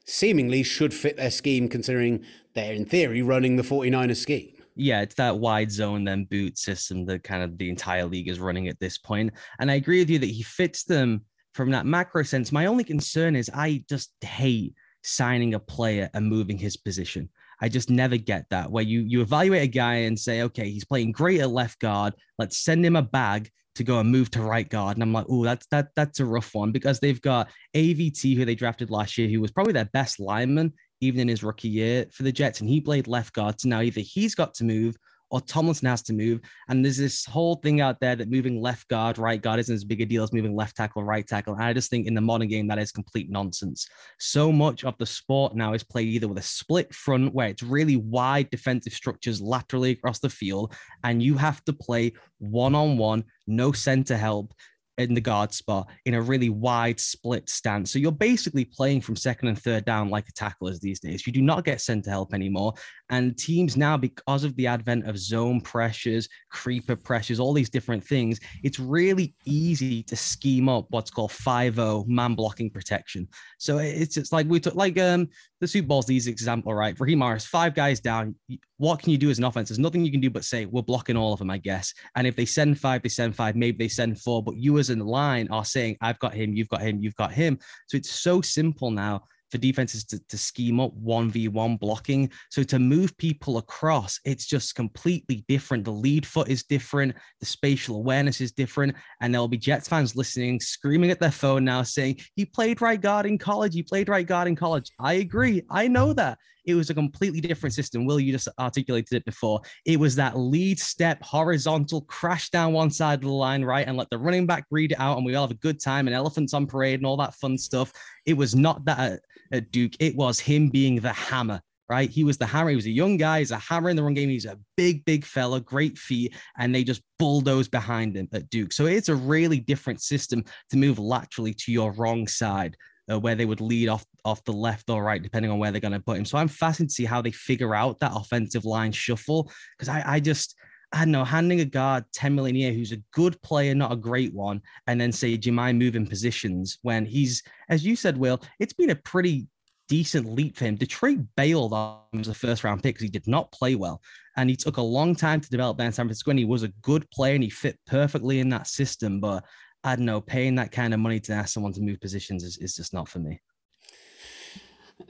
seemingly 0.05 0.63
should 0.63 0.93
fit 0.93 1.17
their 1.17 1.31
scheme, 1.31 1.67
considering 1.67 2.23
they're 2.53 2.73
in 2.73 2.85
theory 2.85 3.21
running 3.21 3.55
the 3.55 3.63
49ers 3.63 4.17
scheme. 4.17 4.53
Yeah, 4.75 5.01
it's 5.01 5.15
that 5.15 5.39
wide 5.39 5.71
zone 5.71 6.03
then 6.03 6.25
boot 6.25 6.57
system 6.57 7.05
that 7.07 7.23
kind 7.23 7.43
of 7.43 7.57
the 7.57 7.69
entire 7.69 8.05
league 8.05 8.29
is 8.29 8.39
running 8.39 8.67
at 8.67 8.79
this 8.79 8.97
point. 8.97 9.33
And 9.59 9.71
I 9.71 9.75
agree 9.75 9.99
with 9.99 10.09
you 10.09 10.19
that 10.19 10.29
he 10.29 10.43
fits 10.43 10.83
them 10.83 11.25
from 11.55 11.71
that 11.71 11.87
macro 11.87 12.21
sense. 12.21 12.51
My 12.51 12.67
only 12.67 12.83
concern 12.83 13.35
is 13.35 13.49
I 13.53 13.83
just 13.89 14.11
hate 14.21 14.75
signing 15.03 15.55
a 15.55 15.59
player 15.59 16.09
and 16.13 16.27
moving 16.27 16.57
his 16.57 16.77
position. 16.77 17.29
I 17.59 17.69
just 17.69 17.89
never 17.89 18.17
get 18.17 18.45
that 18.51 18.69
where 18.69 18.83
you 18.83 19.01
you 19.01 19.21
evaluate 19.21 19.63
a 19.63 19.67
guy 19.67 19.95
and 19.95 20.17
say, 20.17 20.43
okay, 20.43 20.69
he's 20.69 20.85
playing 20.85 21.11
great 21.11 21.41
at 21.41 21.49
left 21.49 21.79
guard. 21.79 22.13
Let's 22.37 22.59
send 22.59 22.85
him 22.85 22.95
a 22.95 23.01
bag 23.01 23.49
to 23.77 23.83
go 23.83 23.99
and 23.99 24.11
move 24.11 24.29
to 24.31 24.41
right 24.41 24.67
guard. 24.67 24.97
And 24.97 25.03
I'm 25.03 25.13
like, 25.13 25.25
oh, 25.29 25.43
that's 25.43 25.65
that 25.67 25.89
that's 25.95 26.19
a 26.19 26.25
rough 26.25 26.53
one 26.53 26.71
because 26.71 26.99
they've 26.99 27.21
got 27.21 27.49
AVT 27.75 28.35
who 28.35 28.45
they 28.45 28.55
drafted 28.55 28.91
last 28.91 29.17
year, 29.17 29.27
who 29.29 29.41
was 29.41 29.51
probably 29.51 29.73
their 29.73 29.85
best 29.85 30.19
lineman 30.19 30.73
even 31.01 31.21
in 31.21 31.27
his 31.27 31.43
rookie 31.43 31.67
year 31.69 32.05
for 32.11 32.23
the 32.23 32.31
Jets, 32.31 32.59
and 32.59 32.69
he 32.69 32.81
played 32.81 33.07
left 33.07 33.33
guard. 33.33 33.59
So 33.59 33.69
now 33.69 33.81
either 33.81 34.01
he's 34.01 34.35
got 34.35 34.53
to 34.55 34.63
move 34.63 34.95
or 35.29 35.41
Tomlinson 35.41 35.87
has 35.87 36.01
to 36.03 36.13
move. 36.13 36.39
And 36.69 36.83
there's 36.83 36.97
this 36.97 37.25
whole 37.25 37.55
thing 37.55 37.81
out 37.81 37.99
there 37.99 38.15
that 38.15 38.29
moving 38.29 38.61
left 38.61 38.87
guard, 38.87 39.17
right 39.17 39.41
guard 39.41 39.59
isn't 39.59 39.73
as 39.73 39.83
big 39.83 40.01
a 40.01 40.05
deal 40.05 40.23
as 40.23 40.33
moving 40.33 40.55
left 40.55 40.77
tackle, 40.77 41.03
right 41.03 41.27
tackle. 41.27 41.53
And 41.53 41.63
I 41.63 41.73
just 41.73 41.89
think 41.89 42.07
in 42.07 42.13
the 42.13 42.21
modern 42.21 42.47
game, 42.47 42.67
that 42.67 42.79
is 42.79 42.91
complete 42.91 43.29
nonsense. 43.29 43.87
So 44.19 44.51
much 44.51 44.83
of 44.83 44.97
the 44.97 45.05
sport 45.05 45.55
now 45.55 45.73
is 45.73 45.83
played 45.83 46.07
either 46.07 46.27
with 46.27 46.37
a 46.37 46.43
split 46.43 46.93
front 46.93 47.33
where 47.33 47.49
it's 47.49 47.63
really 47.63 47.97
wide 47.97 48.49
defensive 48.49 48.93
structures 48.93 49.41
laterally 49.41 49.91
across 49.91 50.19
the 50.19 50.29
field, 50.29 50.73
and 51.03 51.21
you 51.21 51.35
have 51.35 51.63
to 51.65 51.73
play 51.73 52.13
one 52.39 52.75
on 52.75 52.97
one, 52.97 53.23
no 53.47 53.71
center 53.71 54.15
help 54.15 54.53
in 54.97 55.13
the 55.13 55.21
guard 55.21 55.53
spot 55.53 55.87
in 56.05 56.15
a 56.15 56.21
really 56.21 56.49
wide 56.49 56.99
split 56.99 57.49
stance. 57.49 57.91
So 57.91 57.99
you're 57.99 58.11
basically 58.11 58.65
playing 58.65 59.01
from 59.01 59.15
second 59.15 59.49
and 59.49 59.61
third 59.61 59.85
down 59.85 60.09
like 60.09 60.27
a 60.27 60.31
tacklers 60.31 60.79
these 60.79 60.99
days. 60.99 61.25
You 61.27 61.33
do 61.33 61.41
not 61.41 61.65
get 61.65 61.81
center 61.81 62.09
help 62.09 62.33
anymore. 62.33 62.73
And 63.09 63.37
teams 63.37 63.77
now, 63.77 63.95
because 63.95 64.43
of 64.43 64.55
the 64.55 64.67
advent 64.67 65.07
of 65.07 65.17
zone 65.17 65.61
pressures, 65.61 66.27
creeper 66.51 66.95
pressures, 66.95 67.39
all 67.39 67.53
these 67.53 67.69
different 67.69 68.03
things, 68.03 68.39
it's 68.63 68.79
really 68.79 69.35
easy 69.45 70.03
to 70.03 70.15
scheme 70.15 70.67
up 70.67 70.87
what's 70.89 71.11
called 71.11 71.31
5 71.31 72.07
man 72.07 72.33
blocking 72.33 72.69
protection. 72.69 73.27
So 73.59 73.77
it's 73.77 74.15
just 74.15 74.33
like 74.33 74.47
we 74.47 74.59
took 74.59 74.75
like 74.75 74.99
um 74.99 75.29
the 75.59 75.67
Super 75.67 75.87
Bowl's 75.87 76.05
the 76.05 76.15
easy 76.15 76.29
example, 76.29 76.73
right? 76.73 76.99
Raheem 76.99 77.19
Morris, 77.19 77.45
five 77.45 77.73
guys 77.73 77.99
down. 77.99 78.35
What 78.77 78.99
can 78.99 79.09
you 79.09 79.17
do 79.17 79.29
as 79.29 79.39
an 79.39 79.43
offense? 79.43 79.69
There's 79.69 79.79
nothing 79.79 80.05
you 80.05 80.11
can 80.11 80.21
do 80.21 80.29
but 80.29 80.45
say, 80.45 80.65
we're 80.65 80.83
blocking 80.83 81.17
all 81.17 81.33
of 81.33 81.39
them, 81.39 81.49
I 81.49 81.57
guess. 81.57 81.93
And 82.15 82.27
if 82.27 82.35
they 82.35 82.45
send 82.45 82.79
five, 82.79 83.01
they 83.01 83.09
send 83.09 83.35
five, 83.35 83.55
maybe 83.55 83.83
they 83.83 83.87
send 83.87 84.21
four. 84.21 84.43
But 84.43 84.57
you 84.57 84.77
as 84.77 84.86
in 84.89 84.99
the 84.99 85.05
line 85.05 85.47
are 85.49 85.65
saying, 85.65 85.97
I've 86.01 86.19
got 86.19 86.33
him, 86.33 86.53
you've 86.53 86.69
got 86.69 86.81
him, 86.81 87.01
you've 87.01 87.15
got 87.15 87.31
him. 87.31 87.59
So 87.87 87.97
it's 87.97 88.09
so 88.09 88.41
simple 88.41 88.91
now 88.91 89.23
for 89.51 89.57
defenses 89.57 90.03
to, 90.05 90.19
to 90.27 90.37
scheme 90.37 90.79
up 90.79 90.91
1v1 91.01 91.79
blocking. 91.79 92.29
So 92.49 92.63
to 92.63 92.79
move 92.79 93.17
people 93.17 93.57
across, 93.57 94.19
it's 94.25 94.45
just 94.45 94.75
completely 94.75 95.45
different. 95.47 95.85
The 95.85 95.91
lead 95.91 96.25
foot 96.25 96.49
is 96.49 96.63
different, 96.63 97.15
the 97.39 97.45
spatial 97.45 97.95
awareness 97.95 98.41
is 98.41 98.51
different. 98.51 98.95
And 99.21 99.33
there'll 99.33 99.47
be 99.47 99.57
Jets 99.57 99.87
fans 99.87 100.15
listening, 100.15 100.59
screaming 100.59 101.11
at 101.11 101.19
their 101.19 101.31
phone 101.31 101.65
now 101.65 101.83
saying, 101.83 102.19
He 102.35 102.45
played 102.45 102.81
right 102.81 102.99
guard 102.99 103.25
in 103.25 103.37
college. 103.37 103.73
He 103.73 103.83
played 103.83 104.09
right 104.09 104.27
guard 104.27 104.47
in 104.47 104.55
college. 104.55 104.91
I 104.99 105.13
agree. 105.13 105.63
I 105.69 105.87
know 105.87 106.13
that. 106.13 106.37
It 106.67 106.75
was 106.75 106.89
a 106.89 106.93
completely 106.93 107.39
different 107.39 107.73
system. 107.73 108.05
Will, 108.05 108.19
you 108.19 108.33
just 108.33 108.49
articulated 108.59 109.13
it 109.13 109.25
before. 109.25 109.61
It 109.85 109.99
was 109.99 110.15
that 110.17 110.37
lead 110.37 110.79
step, 110.79 111.23
horizontal, 111.23 112.01
crash 112.01 112.49
down 112.49 112.73
one 112.73 112.91
side 112.91 113.19
of 113.19 113.21
the 113.21 113.31
line, 113.31 113.63
right? 113.63 113.87
And 113.87 113.95
let 113.97 114.09
the 114.09 114.17
running 114.17 114.45
back 114.45 114.65
read 114.69 114.91
it 114.91 114.99
out, 114.99 115.17
and 115.17 115.25
we 115.25 115.33
all 115.33 115.47
have 115.47 115.55
a 115.55 115.59
good 115.59 115.79
time 115.79 116.07
and 116.07 116.15
elephants 116.15 116.53
on 116.53 116.67
parade 116.67 116.99
and 116.99 117.07
all 117.07 117.17
that 117.17 117.35
fun 117.35 117.57
stuff. 117.57 117.93
It 118.25 118.33
was 118.33 118.53
not 118.53 118.83
that 118.85 119.21
at, 119.51 119.71
Duke. 119.71 119.93
It 119.99 120.15
was 120.15 120.39
him 120.39 120.69
being 120.69 120.99
the 120.99 121.13
hammer 121.13 121.61
right? 121.89 122.09
He 122.09 122.25
was 122.25 122.37
the 122.37 122.45
hammer. 122.45 122.69
He 122.71 122.75
was 122.75 122.85
a 122.85 122.91
young 122.91 123.15
guy. 123.15 123.39
He's 123.39 123.51
a 123.51 123.57
hammer 123.57 123.89
in 123.89 123.95
the 123.95 124.03
run 124.03 124.13
game. 124.13 124.27
He's 124.27 124.43
a 124.43 124.59
big, 124.75 125.05
big 125.05 125.23
fella, 125.23 125.61
great 125.61 125.97
feet, 125.97 126.35
and 126.57 126.75
they 126.75 126.83
just 126.83 127.01
bulldoze 127.17 127.69
behind 127.69 128.17
him 128.17 128.27
at 128.33 128.49
Duke. 128.49 128.73
So 128.73 128.87
it's 128.87 129.07
a 129.07 129.15
really 129.15 129.59
different 129.59 130.01
system 130.01 130.43
to 130.69 130.77
move 130.77 130.99
laterally 130.99 131.53
to 131.53 131.71
your 131.71 131.93
wrong 131.93 132.27
side 132.27 132.75
uh, 133.11 133.19
where 133.19 133.35
they 133.35 133.45
would 133.45 133.61
lead 133.61 133.89
off 133.89 134.05
off 134.25 134.43
the 134.43 134.53
left 134.53 134.89
or 134.89 135.03
right, 135.03 135.21
depending 135.21 135.51
on 135.51 135.59
where 135.59 135.71
they're 135.71 135.81
going 135.81 135.91
to 135.93 135.99
put 135.99 136.17
him. 136.17 136.25
So 136.25 136.37
I'm 136.37 136.47
fascinated 136.47 136.89
to 136.89 136.95
see 136.95 137.05
how 137.05 137.21
they 137.21 137.31
figure 137.31 137.75
out 137.75 137.99
that 137.99 138.13
offensive 138.15 138.65
line 138.65 138.91
shuffle 138.91 139.51
because 139.77 139.89
I, 139.89 140.03
I 140.05 140.19
just 140.19 140.55
I 140.93 140.99
don't 140.99 141.11
know, 141.11 141.25
handing 141.25 141.59
a 141.59 141.65
guard 141.65 142.05
10 142.13 142.33
million 142.33 142.55
a 142.55 142.59
year 142.59 142.71
who's 142.71 142.93
a 142.93 143.03
good 143.11 143.41
player, 143.41 143.75
not 143.75 143.91
a 143.91 143.97
great 143.97 144.33
one, 144.33 144.61
and 144.87 144.99
then 144.99 145.11
say, 145.11 145.35
Do 145.35 145.49
you 145.49 145.53
mind 145.53 145.77
moving 145.77 146.07
positions 146.07 146.77
when 146.81 147.05
he's, 147.05 147.43
as 147.67 147.85
you 147.85 147.95
said, 147.97 148.17
Will, 148.17 148.41
it's 148.59 148.73
been 148.73 148.91
a 148.91 148.95
pretty 148.95 149.47
decent 149.87 150.29
leap 150.29 150.57
for 150.57 150.65
him. 150.65 150.75
Detroit 150.75 151.19
bailed 151.35 151.73
on 151.73 151.99
him 152.13 152.21
as 152.21 152.27
a 152.27 152.33
first 152.33 152.63
round 152.63 152.83
pick 152.83 152.95
because 152.95 153.03
he 153.03 153.09
did 153.09 153.27
not 153.27 153.51
play 153.51 153.75
well. 153.75 154.01
And 154.35 154.49
he 154.49 154.55
took 154.55 154.77
a 154.77 154.81
long 154.81 155.15
time 155.15 155.41
to 155.41 155.49
develop 155.49 155.77
there 155.77 155.87
in 155.87 155.93
San 155.93 156.05
Francisco. 156.05 156.31
And 156.31 156.39
he 156.39 156.45
was 156.45 156.63
a 156.63 156.73
good 156.81 157.09
player 157.11 157.35
and 157.35 157.43
he 157.43 157.49
fit 157.49 157.79
perfectly 157.85 158.39
in 158.39 158.49
that 158.49 158.67
system. 158.67 159.19
But 159.19 159.43
I 159.87 159.95
don't 159.95 160.03
know, 160.03 160.19
paying 160.19 160.55
that 160.55 160.73
kind 160.73 160.93
of 160.93 160.99
money 160.99 161.21
to 161.21 161.33
ask 161.33 161.53
someone 161.53 161.71
to 161.71 161.81
move 161.81 162.01
positions 162.01 162.43
is, 162.43 162.57
is 162.57 162.75
just 162.75 162.93
not 162.93 163.07
for 163.07 163.19
me. 163.19 163.39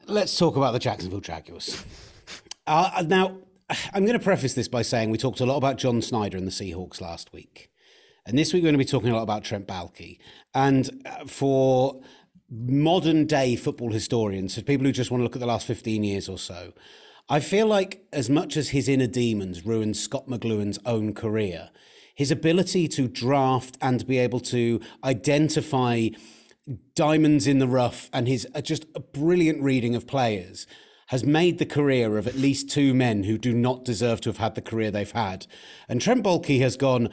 Let's 0.06 0.38
talk 0.38 0.56
about 0.56 0.74
the 0.74 0.80
Jacksonville 0.80 1.20
Jaguars. 1.20 1.84
Uh, 2.68 3.04
now, 3.08 3.40
I'm 3.92 4.06
going 4.06 4.18
to 4.18 4.24
preface 4.24 4.54
this 4.54 4.68
by 4.68 4.84
saying 4.84 5.10
we 5.10 5.18
talked 5.18 5.40
a 5.40 5.48
lot 5.48 5.58
about 5.58 5.78
John 5.78 6.00
Schneider 6.00 6.38
and 6.38 6.46
the 6.46 6.52
Seahawks 6.52 7.02
last 7.02 7.34
week. 7.34 7.72
And 8.28 8.38
this 8.38 8.54
week 8.54 8.62
we're 8.62 8.68
going 8.68 8.74
to 8.76 8.86
be 8.86 8.86
talking 8.86 9.10
a 9.10 9.16
lot 9.16 9.24
about 9.24 9.44
Trent 9.44 9.68
Baalke. 9.68 10.20
And 10.54 11.02
uh, 11.08 11.26
for 11.26 12.00
modern 12.48 13.26
day 13.26 13.56
football 13.56 13.92
historians, 13.92 14.54
so 14.54 14.62
people 14.62 14.86
who 14.86 14.92
just 14.92 15.10
want 15.10 15.22
to 15.22 15.24
look 15.24 15.36
at 15.36 15.40
the 15.40 15.48
last 15.48 15.66
15 15.66 16.04
years 16.04 16.30
or 16.30 16.38
so, 16.38 16.74
I 17.30 17.40
feel 17.40 17.66
like 17.66 18.06
as 18.14 18.30
much 18.30 18.58
as 18.58 18.70
his 18.70 18.88
inner 18.88 19.08
demons 19.08 19.66
ruined 19.66 19.98
Scott 19.98 20.28
McCloughan's 20.28 20.78
own 20.86 21.16
career, 21.16 21.72
his 22.18 22.32
ability 22.32 22.88
to 22.88 23.08
draft 23.08 23.78
and 23.80 24.06
be 24.08 24.18
able 24.18 24.40
to 24.40 24.82
identify 25.04 26.10
diamonds 26.96 27.46
in 27.46 27.60
the 27.60 27.68
rough 27.68 28.10
and 28.12 28.28
his 28.28 28.48
uh, 28.56 28.60
just 28.60 28.86
a 28.96 29.00
brilliant 29.00 29.62
reading 29.62 29.96
of 29.96 30.08
players 30.08 30.66
has 31.10 31.24
made 31.24 31.60
the 31.60 31.66
career 31.66 32.18
of 32.18 32.28
at 32.28 32.36
least 32.36 32.72
two 32.72 32.94
men 32.96 33.24
who 33.24 33.38
do 33.38 33.54
not 33.54 33.86
deserve 33.86 34.20
to 34.20 34.30
have 34.30 34.40
had 34.40 34.56
the 34.56 34.62
career 34.62 34.90
they've 34.90 35.12
had. 35.12 35.46
And 35.88 36.02
Trent 36.02 36.24
Baalke 36.24 36.60
has 36.60 36.76
gone 36.76 37.10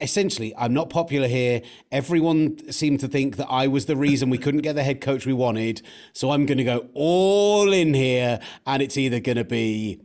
essentially, 0.00 0.54
I'm 0.56 0.72
not 0.72 0.90
popular 0.90 1.26
here. 1.26 1.60
Everyone 1.90 2.70
seemed 2.70 3.00
to 3.00 3.08
think 3.08 3.36
that 3.36 3.48
I 3.50 3.66
was 3.66 3.86
the 3.86 3.96
reason 3.96 4.30
we 4.30 4.38
couldn't 4.38 4.62
get 4.62 4.74
the 4.74 4.84
head 4.84 5.00
coach 5.00 5.26
we 5.26 5.32
wanted. 5.32 5.82
So 6.12 6.30
I'm 6.30 6.46
going 6.46 6.58
to 6.58 6.64
go 6.64 6.88
all 6.94 7.72
in 7.72 7.94
here, 7.94 8.38
and 8.64 8.80
it's 8.82 8.96
either 8.96 9.20
going 9.20 9.38
to 9.38 9.44
be 9.44 10.00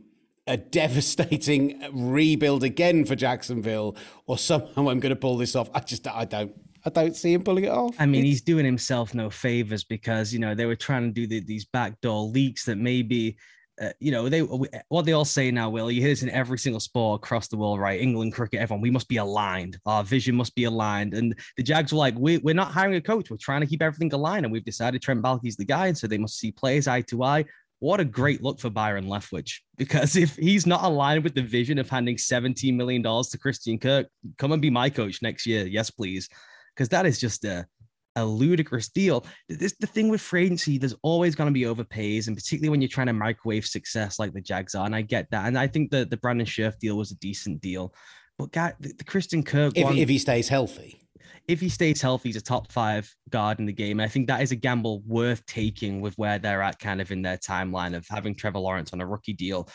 a 0.46 0.56
devastating 0.56 1.82
rebuild 1.92 2.64
again 2.64 3.04
for 3.04 3.14
Jacksonville, 3.14 3.96
or 4.26 4.38
somehow 4.38 4.88
I'm 4.88 5.00
going 5.00 5.10
to 5.10 5.16
pull 5.16 5.36
this 5.36 5.54
off. 5.56 5.70
I 5.74 5.80
just, 5.80 6.06
I 6.08 6.24
don't. 6.24 6.52
I 6.84 6.90
don't 6.90 7.14
see 7.14 7.32
him 7.32 7.44
pulling 7.44 7.62
it 7.62 7.70
off. 7.70 7.94
I 8.00 8.06
mean, 8.06 8.24
he's 8.24 8.40
doing 8.40 8.64
himself 8.64 9.14
no 9.14 9.30
favors 9.30 9.84
because 9.84 10.32
you 10.32 10.40
know 10.40 10.52
they 10.52 10.66
were 10.66 10.74
trying 10.74 11.04
to 11.04 11.12
do 11.12 11.28
the, 11.28 11.38
these 11.38 11.64
backdoor 11.64 12.24
leaks 12.24 12.64
that 12.64 12.76
maybe 12.76 13.36
uh, 13.80 13.90
you 14.00 14.12
know, 14.12 14.28
they 14.28 14.40
what 14.40 15.06
they 15.06 15.12
all 15.12 15.24
say 15.24 15.50
now, 15.50 15.70
Will, 15.70 15.90
you 15.90 16.00
hear 16.00 16.10
this 16.10 16.22
in 16.22 16.30
every 16.30 16.58
single 16.58 16.78
sport 16.78 17.22
across 17.22 17.48
the 17.48 17.56
world, 17.56 17.80
right? 17.80 18.00
England, 18.00 18.34
cricket, 18.34 18.60
everyone, 18.60 18.82
we 18.82 18.90
must 18.90 19.08
be 19.08 19.16
aligned. 19.16 19.78
Our 19.86 20.04
vision 20.04 20.36
must 20.36 20.54
be 20.54 20.64
aligned. 20.64 21.14
And 21.14 21.34
the 21.56 21.62
Jags 21.62 21.92
were 21.92 21.98
like, 21.98 22.14
we, 22.18 22.38
we're 22.38 22.54
not 22.54 22.70
hiring 22.70 22.96
a 22.96 23.00
coach. 23.00 23.30
We're 23.30 23.38
trying 23.38 23.62
to 23.62 23.66
keep 23.66 23.82
everything 23.82 24.12
aligned. 24.12 24.44
And 24.44 24.52
we've 24.52 24.64
decided 24.64 25.00
Trent 25.00 25.22
Baalke's 25.22 25.56
the 25.56 25.64
guy. 25.64 25.86
And 25.86 25.96
so 25.96 26.06
they 26.06 26.18
must 26.18 26.38
see 26.38 26.52
players 26.52 26.86
eye 26.86 27.00
to 27.02 27.22
eye. 27.24 27.44
What 27.82 27.98
a 27.98 28.04
great 28.04 28.44
look 28.44 28.60
for 28.60 28.70
Byron 28.70 29.06
Leftwich. 29.06 29.54
Because 29.76 30.14
if 30.14 30.36
he's 30.36 30.68
not 30.68 30.84
aligned 30.84 31.24
with 31.24 31.34
the 31.34 31.42
vision 31.42 31.78
of 31.78 31.90
handing 31.90 32.14
$17 32.14 32.76
million 32.76 33.02
to 33.02 33.38
Christian 33.40 33.76
Kirk, 33.76 34.06
come 34.38 34.52
and 34.52 34.62
be 34.62 34.70
my 34.70 34.88
coach 34.88 35.20
next 35.20 35.46
year. 35.46 35.66
Yes, 35.66 35.90
please. 35.90 36.28
Because 36.76 36.88
that 36.90 37.06
is 37.06 37.18
just 37.18 37.44
a 37.44 37.66
a 38.14 38.24
ludicrous 38.24 38.88
deal. 38.88 39.26
This 39.48 39.74
the 39.80 39.88
thing 39.88 40.10
with 40.10 40.20
free 40.20 40.44
agency. 40.44 40.78
There's 40.78 40.94
always 41.02 41.34
going 41.34 41.48
to 41.48 41.52
be 41.52 41.62
overpays, 41.62 42.28
and 42.28 42.36
particularly 42.36 42.68
when 42.68 42.80
you're 42.80 42.88
trying 42.88 43.08
to 43.08 43.14
microwave 43.14 43.66
success 43.66 44.20
like 44.20 44.32
the 44.32 44.40
Jags 44.40 44.76
are. 44.76 44.86
And 44.86 44.94
I 44.94 45.02
get 45.02 45.28
that. 45.32 45.46
And 45.46 45.58
I 45.58 45.66
think 45.66 45.90
that 45.90 46.08
the 46.08 46.18
Brandon 46.18 46.46
Scherff 46.46 46.78
deal 46.78 46.96
was 46.96 47.10
a 47.10 47.16
decent 47.16 47.60
deal. 47.62 47.92
But 48.38 48.52
guy, 48.52 48.74
the, 48.78 48.92
the 48.92 49.04
Christian 49.04 49.42
Kirk 49.42 49.76
if, 49.76 49.84
one, 49.84 49.98
if 49.98 50.08
he 50.08 50.18
stays 50.18 50.48
healthy 50.48 51.00
if 51.48 51.60
he 51.60 51.68
stays 51.68 52.00
healthy, 52.00 52.28
he's 52.28 52.36
a 52.36 52.40
top 52.40 52.70
five 52.70 53.12
guard 53.30 53.58
in 53.58 53.66
the 53.66 53.72
game. 53.72 53.98
And 53.98 54.04
I 54.04 54.08
think 54.08 54.26
that 54.28 54.42
is 54.42 54.52
a 54.52 54.56
gamble 54.56 55.02
worth 55.06 55.44
taking 55.46 56.00
with 56.00 56.16
where 56.16 56.38
they're 56.38 56.62
at 56.62 56.78
kind 56.78 57.00
of 57.00 57.10
in 57.10 57.22
their 57.22 57.36
timeline 57.36 57.96
of 57.96 58.06
having 58.08 58.34
Trevor 58.34 58.58
Lawrence 58.58 58.92
on 58.92 59.00
a 59.00 59.06
rookie 59.06 59.32
deal. 59.32 59.68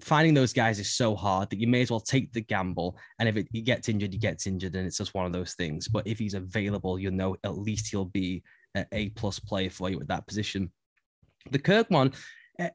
Finding 0.00 0.34
those 0.34 0.52
guys 0.52 0.78
is 0.78 0.92
so 0.92 1.14
hard 1.16 1.50
that 1.50 1.58
you 1.58 1.66
may 1.66 1.82
as 1.82 1.90
well 1.90 2.00
take 2.00 2.32
the 2.32 2.40
gamble. 2.40 2.96
And 3.18 3.28
if 3.28 3.36
it, 3.36 3.48
he 3.52 3.62
gets 3.62 3.88
injured, 3.88 4.12
he 4.12 4.18
gets 4.18 4.46
injured, 4.46 4.74
and 4.76 4.86
it's 4.86 4.98
just 4.98 5.14
one 5.14 5.26
of 5.26 5.32
those 5.32 5.54
things. 5.54 5.88
But 5.88 6.06
if 6.06 6.18
he's 6.18 6.34
available, 6.34 6.98
you'll 6.98 7.12
know 7.12 7.36
at 7.44 7.58
least 7.58 7.88
he'll 7.90 8.04
be 8.04 8.42
an 8.74 8.86
A 8.92 9.10
plus 9.10 9.38
player 9.38 9.70
for 9.70 9.90
you 9.90 10.00
at 10.00 10.08
that 10.08 10.26
position. 10.26 10.70
The 11.50 11.58
Kirk 11.58 11.90
one, 11.90 12.12
eh, 12.58 12.70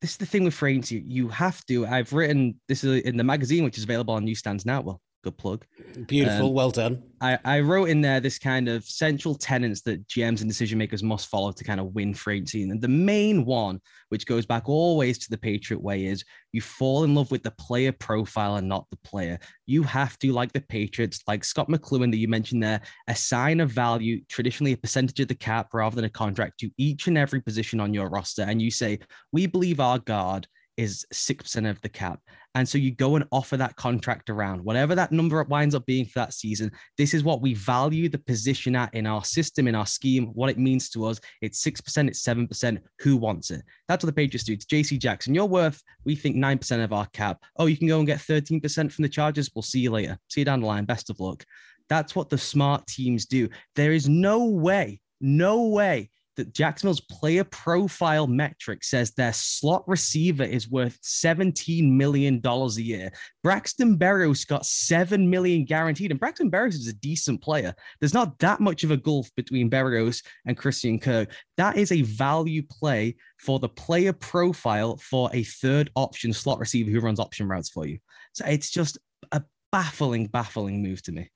this 0.00 0.12
is 0.12 0.16
the 0.16 0.26
thing 0.26 0.44
with 0.44 0.54
free 0.54 0.82
You 0.88 1.28
have 1.28 1.64
to. 1.66 1.86
I've 1.86 2.12
written 2.12 2.60
this 2.68 2.84
is 2.84 3.02
in 3.02 3.16
the 3.16 3.24
magazine, 3.24 3.64
which 3.64 3.78
is 3.78 3.84
available 3.84 4.14
on 4.14 4.24
newsstands 4.24 4.66
now. 4.66 4.80
Well, 4.80 5.00
good 5.22 5.36
plug. 5.36 5.64
Beautiful, 6.06 6.46
um, 6.46 6.52
well 6.54 6.70
done. 6.70 7.02
I, 7.20 7.38
I 7.44 7.60
wrote 7.60 7.90
in 7.90 8.00
there 8.00 8.20
this 8.20 8.38
kind 8.38 8.68
of 8.68 8.84
central 8.84 9.34
tenets 9.34 9.82
that 9.82 10.06
GMs 10.08 10.40
and 10.40 10.48
decision 10.48 10.78
makers 10.78 11.02
must 11.02 11.28
follow 11.28 11.52
to 11.52 11.64
kind 11.64 11.80
of 11.80 11.94
win 11.94 12.14
agency. 12.28 12.62
And 12.62 12.80
the 12.80 12.88
main 12.88 13.44
one, 13.44 13.80
which 14.08 14.26
goes 14.26 14.46
back 14.46 14.68
always 14.68 15.18
to 15.18 15.30
the 15.30 15.36
Patriot 15.36 15.82
way, 15.82 16.06
is 16.06 16.24
you 16.52 16.60
fall 16.60 17.04
in 17.04 17.14
love 17.14 17.30
with 17.30 17.42
the 17.42 17.50
player 17.52 17.92
profile 17.92 18.56
and 18.56 18.68
not 18.68 18.86
the 18.90 18.98
player. 18.98 19.38
You 19.66 19.82
have 19.82 20.18
to, 20.20 20.32
like 20.32 20.52
the 20.52 20.62
Patriots, 20.62 21.20
like 21.26 21.44
Scott 21.44 21.68
McCloughan 21.68 22.10
that 22.10 22.18
you 22.18 22.28
mentioned 22.28 22.62
there, 22.62 22.80
assign 23.08 23.60
a 23.60 23.66
value, 23.66 24.22
traditionally 24.28 24.72
a 24.72 24.76
percentage 24.76 25.20
of 25.20 25.28
the 25.28 25.34
cap 25.34 25.68
rather 25.74 25.96
than 25.96 26.06
a 26.06 26.10
contract, 26.10 26.60
to 26.60 26.70
each 26.78 27.06
and 27.06 27.18
every 27.18 27.40
position 27.40 27.80
on 27.80 27.92
your 27.92 28.08
roster. 28.08 28.42
And 28.42 28.62
you 28.62 28.70
say, 28.70 28.98
we 29.32 29.46
believe 29.46 29.80
our 29.80 29.98
guard 29.98 30.48
is 30.80 31.04
6% 31.12 31.68
of 31.68 31.78
the 31.82 31.90
cap. 31.90 32.20
And 32.54 32.66
so 32.66 32.78
you 32.78 32.90
go 32.90 33.16
and 33.16 33.26
offer 33.30 33.58
that 33.58 33.76
contract 33.76 34.30
around, 34.30 34.64
whatever 34.64 34.94
that 34.94 35.12
number 35.12 35.42
winds 35.44 35.74
up 35.74 35.84
being 35.84 36.06
for 36.06 36.20
that 36.20 36.32
season. 36.32 36.72
This 36.96 37.12
is 37.12 37.22
what 37.22 37.42
we 37.42 37.52
value 37.52 38.08
the 38.08 38.18
position 38.18 38.74
at 38.74 38.92
in 38.94 39.06
our 39.06 39.22
system, 39.22 39.68
in 39.68 39.74
our 39.74 39.84
scheme, 39.84 40.28
what 40.28 40.48
it 40.48 40.58
means 40.58 40.88
to 40.90 41.04
us. 41.04 41.20
It's 41.42 41.62
6%, 41.62 42.08
it's 42.08 42.22
7%. 42.22 42.78
Who 43.00 43.18
wants 43.18 43.50
it? 43.50 43.62
That's 43.88 44.02
what 44.02 44.08
the 44.08 44.20
Patriots 44.20 44.44
do. 44.44 44.54
It's 44.54 44.64
JC 44.64 44.98
Jackson. 44.98 45.34
You're 45.34 45.44
worth, 45.44 45.82
we 46.06 46.16
think, 46.16 46.36
9% 46.36 46.82
of 46.82 46.94
our 46.94 47.06
cap. 47.08 47.44
Oh, 47.58 47.66
you 47.66 47.76
can 47.76 47.86
go 47.86 47.98
and 47.98 48.06
get 48.06 48.18
13% 48.18 48.90
from 48.90 49.02
the 49.02 49.08
Chargers. 49.10 49.50
We'll 49.54 49.60
see 49.60 49.80
you 49.80 49.90
later. 49.90 50.18
See 50.28 50.40
you 50.40 50.46
down 50.46 50.60
the 50.60 50.66
line. 50.66 50.86
Best 50.86 51.10
of 51.10 51.20
luck. 51.20 51.44
That's 51.90 52.16
what 52.16 52.30
the 52.30 52.38
smart 52.38 52.86
teams 52.86 53.26
do. 53.26 53.50
There 53.76 53.92
is 53.92 54.08
no 54.08 54.46
way, 54.46 55.02
no 55.20 55.66
way 55.66 56.08
that 56.40 56.54
Jacksonville's 56.54 57.02
player 57.02 57.44
profile 57.44 58.26
metric 58.26 58.82
says 58.82 59.10
their 59.10 59.32
slot 59.34 59.84
receiver 59.86 60.42
is 60.42 60.70
worth 60.70 60.98
$17 61.02 61.92
million 61.92 62.40
a 62.42 62.68
year. 62.80 63.12
Braxton 63.42 63.98
Berrios 63.98 64.46
got 64.46 64.64
7 64.64 65.28
million 65.28 65.66
guaranteed, 65.66 66.10
and 66.10 66.18
Braxton 66.18 66.50
Berrios 66.50 66.76
is 66.76 66.88
a 66.88 66.94
decent 66.94 67.42
player. 67.42 67.74
There's 68.00 68.14
not 68.14 68.38
that 68.38 68.60
much 68.60 68.84
of 68.84 68.90
a 68.90 68.96
gulf 68.96 69.28
between 69.36 69.68
Berrios 69.68 70.24
and 70.46 70.56
Christian 70.56 70.98
Kirk. 70.98 71.30
That 71.58 71.76
is 71.76 71.92
a 71.92 72.00
value 72.02 72.62
play 72.62 73.16
for 73.38 73.58
the 73.58 73.68
player 73.68 74.14
profile 74.14 74.96
for 74.96 75.28
a 75.34 75.44
third 75.44 75.90
option 75.94 76.32
slot 76.32 76.58
receiver 76.58 76.90
who 76.90 77.00
runs 77.00 77.20
option 77.20 77.48
routes 77.48 77.68
for 77.68 77.86
you. 77.86 77.98
So 78.32 78.46
it's 78.46 78.70
just 78.70 78.96
a 79.32 79.42
baffling, 79.72 80.28
baffling 80.28 80.82
move 80.82 81.02
to 81.02 81.12
me. 81.12 81.30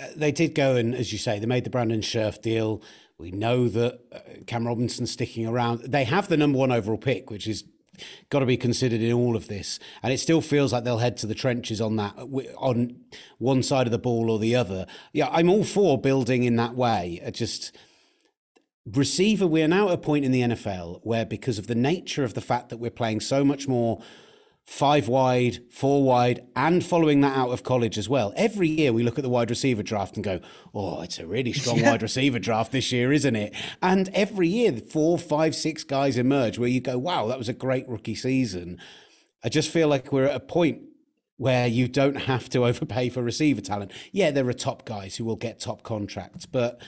Uh, 0.00 0.06
they 0.16 0.32
did 0.32 0.54
go 0.54 0.76
and, 0.76 0.94
as 0.94 1.12
you 1.12 1.18
say, 1.18 1.38
they 1.38 1.46
made 1.46 1.64
the 1.64 1.70
Brandon 1.70 2.00
Scherff 2.00 2.40
deal. 2.40 2.82
We 3.18 3.32
know 3.32 3.68
that 3.68 4.00
uh, 4.12 4.18
Cam 4.46 4.66
Robinson's 4.66 5.10
sticking 5.10 5.46
around. 5.46 5.80
They 5.80 6.04
have 6.04 6.28
the 6.28 6.36
number 6.36 6.56
one 6.56 6.70
overall 6.70 6.98
pick, 6.98 7.30
which 7.30 7.48
is 7.48 7.64
got 8.30 8.38
to 8.40 8.46
be 8.46 8.56
considered 8.56 9.00
in 9.00 9.12
all 9.12 9.34
of 9.34 9.48
this. 9.48 9.80
And 10.04 10.12
it 10.12 10.18
still 10.18 10.40
feels 10.40 10.72
like 10.72 10.84
they'll 10.84 10.98
head 10.98 11.16
to 11.18 11.26
the 11.26 11.34
trenches 11.34 11.80
on 11.80 11.96
that, 11.96 12.14
on 12.56 13.00
one 13.38 13.64
side 13.64 13.88
of 13.88 13.90
the 13.90 13.98
ball 13.98 14.30
or 14.30 14.38
the 14.38 14.54
other. 14.54 14.86
Yeah, 15.12 15.28
I'm 15.32 15.50
all 15.50 15.64
for 15.64 16.00
building 16.00 16.44
in 16.44 16.54
that 16.56 16.76
way. 16.76 17.20
I 17.26 17.30
just 17.30 17.76
receiver. 18.86 19.48
We're 19.48 19.66
now 19.66 19.88
at 19.88 19.94
a 19.94 19.98
point 19.98 20.24
in 20.24 20.30
the 20.30 20.42
NFL 20.42 21.00
where, 21.02 21.26
because 21.26 21.58
of 21.58 21.66
the 21.66 21.74
nature 21.74 22.22
of 22.22 22.34
the 22.34 22.40
fact 22.40 22.68
that 22.68 22.78
we're 22.78 22.90
playing 22.90 23.20
so 23.20 23.44
much 23.44 23.66
more 23.66 24.00
five 24.68 25.08
wide, 25.08 25.58
four 25.70 26.04
wide, 26.04 26.44
and 26.54 26.84
following 26.84 27.22
that 27.22 27.34
out 27.34 27.48
of 27.48 27.62
college 27.62 27.96
as 27.96 28.06
well. 28.06 28.34
Every 28.36 28.68
year 28.68 28.92
we 28.92 29.02
look 29.02 29.18
at 29.18 29.22
the 29.22 29.30
wide 29.30 29.48
receiver 29.48 29.82
draft 29.82 30.16
and 30.16 30.22
go, 30.22 30.40
oh, 30.74 31.00
it's 31.00 31.18
a 31.18 31.26
really 31.26 31.54
strong 31.54 31.80
wide 31.84 32.02
receiver 32.02 32.38
draft 32.38 32.70
this 32.70 32.92
year, 32.92 33.10
isn't 33.10 33.34
it? 33.34 33.54
And 33.80 34.10
every 34.12 34.46
year, 34.46 34.72
four, 34.76 35.18
five, 35.18 35.54
six 35.54 35.84
guys 35.84 36.18
emerge 36.18 36.58
where 36.58 36.68
you 36.68 36.82
go, 36.82 36.98
wow, 36.98 37.26
that 37.28 37.38
was 37.38 37.48
a 37.48 37.54
great 37.54 37.88
rookie 37.88 38.14
season. 38.14 38.78
I 39.42 39.48
just 39.48 39.70
feel 39.70 39.88
like 39.88 40.12
we're 40.12 40.26
at 40.26 40.36
a 40.36 40.40
point 40.40 40.82
where 41.38 41.66
you 41.66 41.88
don't 41.88 42.16
have 42.16 42.50
to 42.50 42.64
overpay 42.66 43.08
for 43.08 43.22
receiver 43.22 43.62
talent. 43.62 43.90
Yeah, 44.12 44.30
there 44.30 44.46
are 44.46 44.52
top 44.52 44.84
guys 44.84 45.16
who 45.16 45.24
will 45.24 45.36
get 45.36 45.60
top 45.60 45.82
contracts, 45.82 46.44
but 46.44 46.78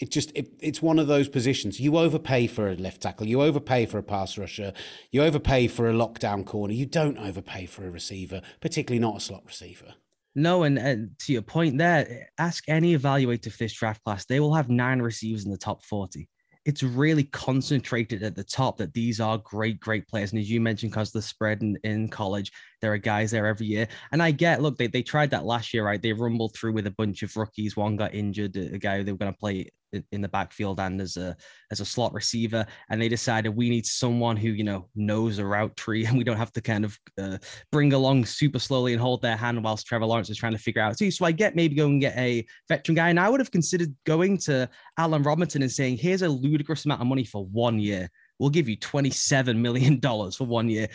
it 0.00 0.10
just 0.10 0.32
it, 0.34 0.48
it's 0.60 0.82
one 0.82 0.98
of 0.98 1.06
those 1.06 1.28
positions. 1.28 1.78
You 1.78 1.98
overpay 1.98 2.46
for 2.48 2.70
a 2.70 2.74
left 2.74 3.02
tackle 3.02 3.26
you 3.26 3.42
overpay 3.42 3.86
for 3.86 3.98
a 3.98 4.02
pass 4.02 4.36
rusher 4.38 4.72
you 5.12 5.22
overpay 5.22 5.68
for 5.68 5.88
a 5.88 5.92
lockdown 5.92 6.44
corner 6.44 6.72
you 6.72 6.86
don't 6.86 7.18
overpay 7.18 7.66
for 7.66 7.86
a 7.86 7.90
receiver 7.90 8.40
particularly 8.60 9.00
not 9.00 9.16
a 9.16 9.20
slot 9.20 9.42
receiver. 9.46 9.94
No 10.34 10.62
and, 10.62 11.10
to 11.18 11.32
your 11.32 11.42
point 11.42 11.78
there 11.78 12.28
ask 12.38 12.64
any 12.68 12.96
evaluator 12.96 13.50
for 13.50 13.58
this 13.58 13.72
draft 13.72 14.02
class 14.04 14.24
they 14.24 14.40
will 14.40 14.54
have 14.54 14.68
nine 14.68 15.00
receivers 15.00 15.44
in 15.44 15.50
the 15.50 15.58
top 15.58 15.84
40 15.84 16.28
it's 16.64 16.82
really 16.82 17.24
concentrated 17.24 18.22
at 18.22 18.36
the 18.36 18.44
top 18.44 18.76
that 18.78 18.92
these 18.92 19.18
are 19.18 19.38
great, 19.38 19.80
great 19.80 20.06
players. 20.06 20.32
And 20.32 20.40
as 20.40 20.50
you 20.50 20.60
mentioned, 20.60 20.92
because 20.92 21.10
the 21.10 21.22
spread 21.22 21.62
in, 21.62 21.78
in 21.84 22.08
college, 22.08 22.52
there 22.80 22.92
are 22.92 22.98
guys 22.98 23.30
there 23.30 23.46
every 23.46 23.66
year. 23.66 23.88
And 24.12 24.22
I 24.22 24.30
get, 24.30 24.62
look, 24.62 24.78
they, 24.78 24.86
they 24.86 25.02
tried 25.02 25.30
that 25.30 25.44
last 25.44 25.74
year, 25.74 25.84
right? 25.84 26.00
They 26.00 26.12
rumbled 26.12 26.54
through 26.54 26.72
with 26.72 26.86
a 26.86 26.92
bunch 26.92 27.22
of 27.22 27.36
rookies. 27.36 27.76
One 27.76 27.96
got 27.96 28.14
injured, 28.14 28.56
a 28.56 28.78
guy 28.78 29.02
they 29.02 29.12
were 29.12 29.18
going 29.18 29.32
to 29.32 29.38
play 29.38 29.70
in 30.12 30.20
the 30.20 30.28
backfield 30.28 30.78
and 30.80 31.00
as 31.00 31.16
a 31.16 31.36
as 31.70 31.80
a 31.80 31.84
slot 31.84 32.12
receiver 32.12 32.64
and 32.90 33.00
they 33.00 33.08
decided 33.08 33.48
we 33.50 33.68
need 33.68 33.84
someone 33.84 34.36
who 34.36 34.50
you 34.50 34.62
know 34.62 34.88
knows 34.94 35.38
a 35.38 35.44
route 35.44 35.76
tree 35.76 36.04
and 36.06 36.16
we 36.16 36.24
don't 36.24 36.36
have 36.36 36.52
to 36.52 36.60
kind 36.60 36.84
of 36.84 36.98
uh, 37.18 37.38
bring 37.72 37.92
along 37.92 38.24
super 38.24 38.58
slowly 38.58 38.92
and 38.92 39.02
hold 39.02 39.20
their 39.22 39.36
hand 39.36 39.62
whilst 39.62 39.86
Trevor 39.86 40.06
Lawrence 40.06 40.30
is 40.30 40.36
trying 40.36 40.52
to 40.52 40.58
figure 40.58 40.82
out 40.82 40.96
too 40.96 41.10
so 41.10 41.24
I 41.24 41.32
get 41.32 41.56
maybe 41.56 41.74
go 41.74 41.86
and 41.86 42.00
get 42.00 42.16
a 42.16 42.46
veteran 42.68 42.96
guy 42.96 43.08
and 43.08 43.18
I 43.18 43.28
would 43.28 43.40
have 43.40 43.50
considered 43.50 43.94
going 44.06 44.38
to 44.38 44.68
Allen 44.98 45.22
Robinson 45.22 45.62
and 45.62 45.72
saying 45.72 45.98
here's 45.98 46.22
a 46.22 46.28
ludicrous 46.28 46.84
amount 46.84 47.00
of 47.00 47.06
money 47.06 47.24
for 47.24 47.44
one 47.46 47.78
year 47.78 48.08
we'll 48.40 48.50
give 48.50 48.68
you 48.68 48.76
$27 48.76 49.56
million 49.56 50.00
for 50.00 50.44
one 50.44 50.68
year. 50.68 50.88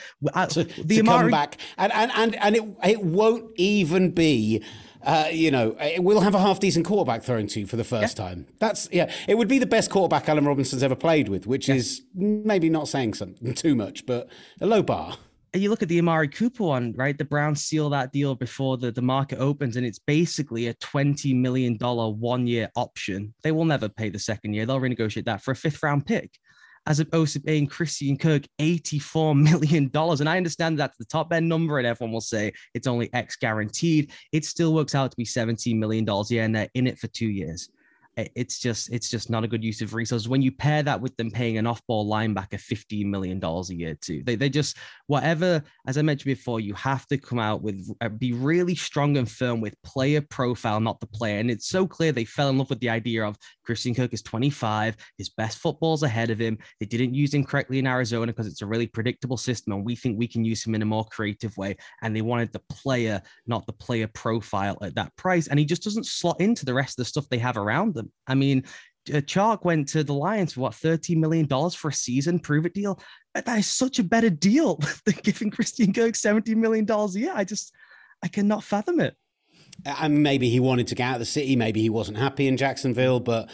To, 0.50 0.64
the 0.64 0.96
to 0.96 1.00
Amari- 1.00 1.22
come 1.22 1.32
back. 1.32 1.58
And, 1.78 1.94
and, 1.94 2.12
and, 2.16 2.36
and 2.36 2.56
it, 2.56 2.64
it 2.84 3.02
won't 3.02 3.52
even 3.56 4.12
be 4.12 4.64
uh, 5.04 5.28
you 5.32 5.52
know, 5.52 5.78
we'll 6.00 6.22
have 6.22 6.34
a 6.34 6.40
half 6.40 6.60
decent 6.60 6.84
quarterback 6.84 7.22
thrown 7.22 7.46
to 7.46 7.60
you 7.60 7.68
for 7.68 7.76
the 7.76 7.84
first 7.84 8.18
yeah. 8.18 8.26
time. 8.26 8.48
That's 8.60 8.90
yeah, 8.92 9.14
it 9.28 9.38
would 9.38 9.48
be 9.48 9.60
the 9.60 9.68
best 9.68 9.92
quarterback 9.92 10.28
Allen 10.28 10.46
Robinson's 10.46 10.82
ever 10.82 10.96
played 10.96 11.30
with, 11.30 11.46
which 11.46 11.70
yeah. 11.70 11.76
is 11.76 12.02
maybe 12.16 12.70
not 12.70 12.88
saying 12.88 13.14
something 13.14 13.54
too 13.54 13.76
much, 13.76 14.08
but 14.08 14.28
a 14.62 14.66
low 14.66 14.82
bar. 14.82 15.16
And 15.54 15.64
you 15.64 15.70
look 15.70 15.84
at 15.84 15.88
the 15.88 16.00
Amari 16.00 16.28
Cooper 16.28 16.64
one, 16.64 16.94
right? 16.98 17.18
The 17.18 17.24
Browns 17.24 17.64
seal 17.64 17.90
that 17.92 18.12
deal 18.12 18.36
before 18.36 18.78
the, 18.78 18.92
the 18.92 19.02
market 19.02 19.38
opens, 19.38 19.78
and 19.78 19.86
it's 19.86 20.00
basically 20.00 20.68
a 20.68 20.74
$20 20.74 21.34
million 21.34 21.78
one 21.78 22.46
year 22.46 22.70
option. 22.76 23.34
They 23.42 23.54
will 23.54 23.64
never 23.64 23.88
pay 23.88 24.10
the 24.10 24.20
second 24.20 24.54
year. 24.54 24.66
They'll 24.66 24.82
renegotiate 24.82 25.26
that 25.26 25.42
for 25.42 25.52
a 25.52 25.56
fifth 25.56 25.82
round 25.82 26.08
pick 26.08 26.40
as 26.88 27.00
opposed 27.00 27.34
to 27.34 27.39
paying 27.39 27.67
Christian 27.67 28.17
Kirk 28.17 28.43
$84 28.60 29.41
million. 29.52 29.91
And 29.93 30.30
I 30.30 30.38
understand 30.38 30.80
that's 30.80 30.98
the 30.98 31.06
top 31.06 31.34
end 31.34 31.50
number, 31.50 31.78
and 31.78 31.88
everyone 31.88 32.13
will 32.13 32.21
say 32.21 32.54
it's 32.74 32.88
only 32.88 33.13
X 33.13 33.36
guaranteed. 33.36 34.12
It 34.32 34.45
still 34.45 34.74
works 34.74 34.95
out 34.95 35.12
to 35.12 35.17
be 35.17 35.26
$17 35.26 35.78
million. 35.78 36.06
Yeah, 36.30 36.43
and 36.43 36.56
they're 36.56 36.69
in 36.74 36.88
it 36.88 37.00
for 37.00 37.08
two 37.08 37.28
years 37.28 37.69
it's 38.17 38.60
just 38.60 38.91
it's 38.91 39.10
just 39.10 39.30
not 39.30 39.43
a 39.43 39.47
good 39.47 39.63
use 39.63 39.82
of 39.82 39.93
resources. 39.93 40.30
When 40.30 40.41
you 40.41 40.51
pair 40.51 40.84
that 40.84 41.01
with 41.01 41.15
them 41.17 41.32
paying 41.32 41.58
an 41.58 41.67
off-ball 41.67 42.10
linebacker 42.10 42.60
15 42.60 43.10
million 43.10 43.39
dollars 43.39 43.69
a 43.69 43.75
year 43.75 43.95
too 43.95 44.23
they, 44.25 44.36
they 44.36 44.49
just 44.49 44.78
whatever 45.08 45.63
as 45.88 45.97
i 45.97 46.01
mentioned 46.01 46.25
before 46.25 46.60
you 46.60 46.73
have 46.73 47.06
to 47.08 47.17
come 47.17 47.39
out 47.39 47.62
with 47.62 47.89
uh, 48.01 48.10
be 48.10 48.34
really 48.34 48.75
strong 48.75 49.17
and 49.17 49.30
firm 49.30 49.62
with 49.62 49.82
player 49.84 50.21
profile 50.30 50.80
not 50.80 50.99
the 50.99 51.08
player. 51.08 51.39
And 51.39 51.51
it's 51.51 51.67
so 51.67 51.88
clear 51.88 52.12
they 52.12 52.25
fell 52.25 52.49
in 52.49 52.58
love 52.58 52.69
with 52.69 52.80
the 52.80 52.89
idea 52.89 53.25
of 53.25 53.38
christian 53.63 53.93
kirk 53.93 54.13
is 54.13 54.21
25 54.21 54.95
his 55.17 55.30
best 55.30 55.58
football's 55.58 56.04
ahead 56.04 56.30
of 56.30 56.39
him. 56.39 56.58
They 56.80 56.86
didn't 56.86 57.13
use 57.13 57.34
him 57.34 57.43
correctly 57.43 57.80
in 57.80 57.88
arizona 57.88 58.28
because 58.28 58.47
it's 58.47 58.62
a 58.62 58.65
really 58.65 58.88
predictable 58.88 59.38
system 59.38 59.73
and 59.73 59.86
we 59.86 59.95
think 59.95 60.17
we 60.17 60.28
can 60.28 60.45
use 60.45 60.65
him 60.65 60.75
in 60.75 60.82
a 60.82 60.86
more 60.86 61.06
creative 61.06 61.56
way. 61.58 61.75
And 62.01 62.15
they 62.15 62.21
wanted 62.21 62.54
the 62.54 62.62
player 62.69 63.21
not 63.45 63.65
the 63.65 63.73
player 63.73 64.08
profile 64.08 64.78
at 64.82 64.95
that 64.95 65.15
price. 65.15 65.47
And 65.47 65.60
he 65.60 65.65
just 65.65 65.84
doesn't 65.84 66.06
slot 66.06 66.39
into 66.39 66.65
the 66.65 66.73
rest 66.73 66.93
of 66.99 67.04
the 67.04 67.10
stuff 67.10 67.30
they 67.30 67.38
have 67.39 67.58
around 67.58 67.93
them 67.93 68.05
I 68.28 68.36
mean, 68.36 68.63
uh, 69.13 69.18
Chark 69.18 69.63
went 69.63 69.88
to 69.89 70.04
the 70.04 70.13
Lions 70.13 70.54
for 70.54 70.62
what 70.62 70.74
$13 70.74 71.18
million 71.18 71.48
for 71.48 71.89
a 71.89 71.94
season, 71.94 72.39
prove 72.39 72.65
it 72.65 72.74
deal. 72.74 73.00
That 73.34 73.48
is 73.58 73.68
such 73.68 74.00
a 74.00 74.04
better 74.04 74.30
deal 74.30 74.80
than 75.06 75.15
giving 75.24 75.52
Christian 75.52 75.94
Kirk 75.94 76.13
$70 76.13 76.56
million 76.56 76.89
a 76.89 77.08
year. 77.10 77.34
I 77.36 77.44
just, 77.44 77.74
I 78.24 78.28
cannot 78.28 78.63
fathom 78.63 79.00
it. 79.00 79.15
And 79.86 80.24
maybe 80.24 80.50
he 80.50 80.60
wanted 80.60 80.88
to 80.88 80.96
get 80.96 81.10
out 81.10 81.13
of 81.15 81.20
the 81.20 81.26
city. 81.26 81.56
Maybe 81.56 81.82
he 81.82 81.89
wasn't 81.89 82.18
happy 82.18 82.48
in 82.48 82.58
Jacksonville, 82.58 83.20
but 83.20 83.50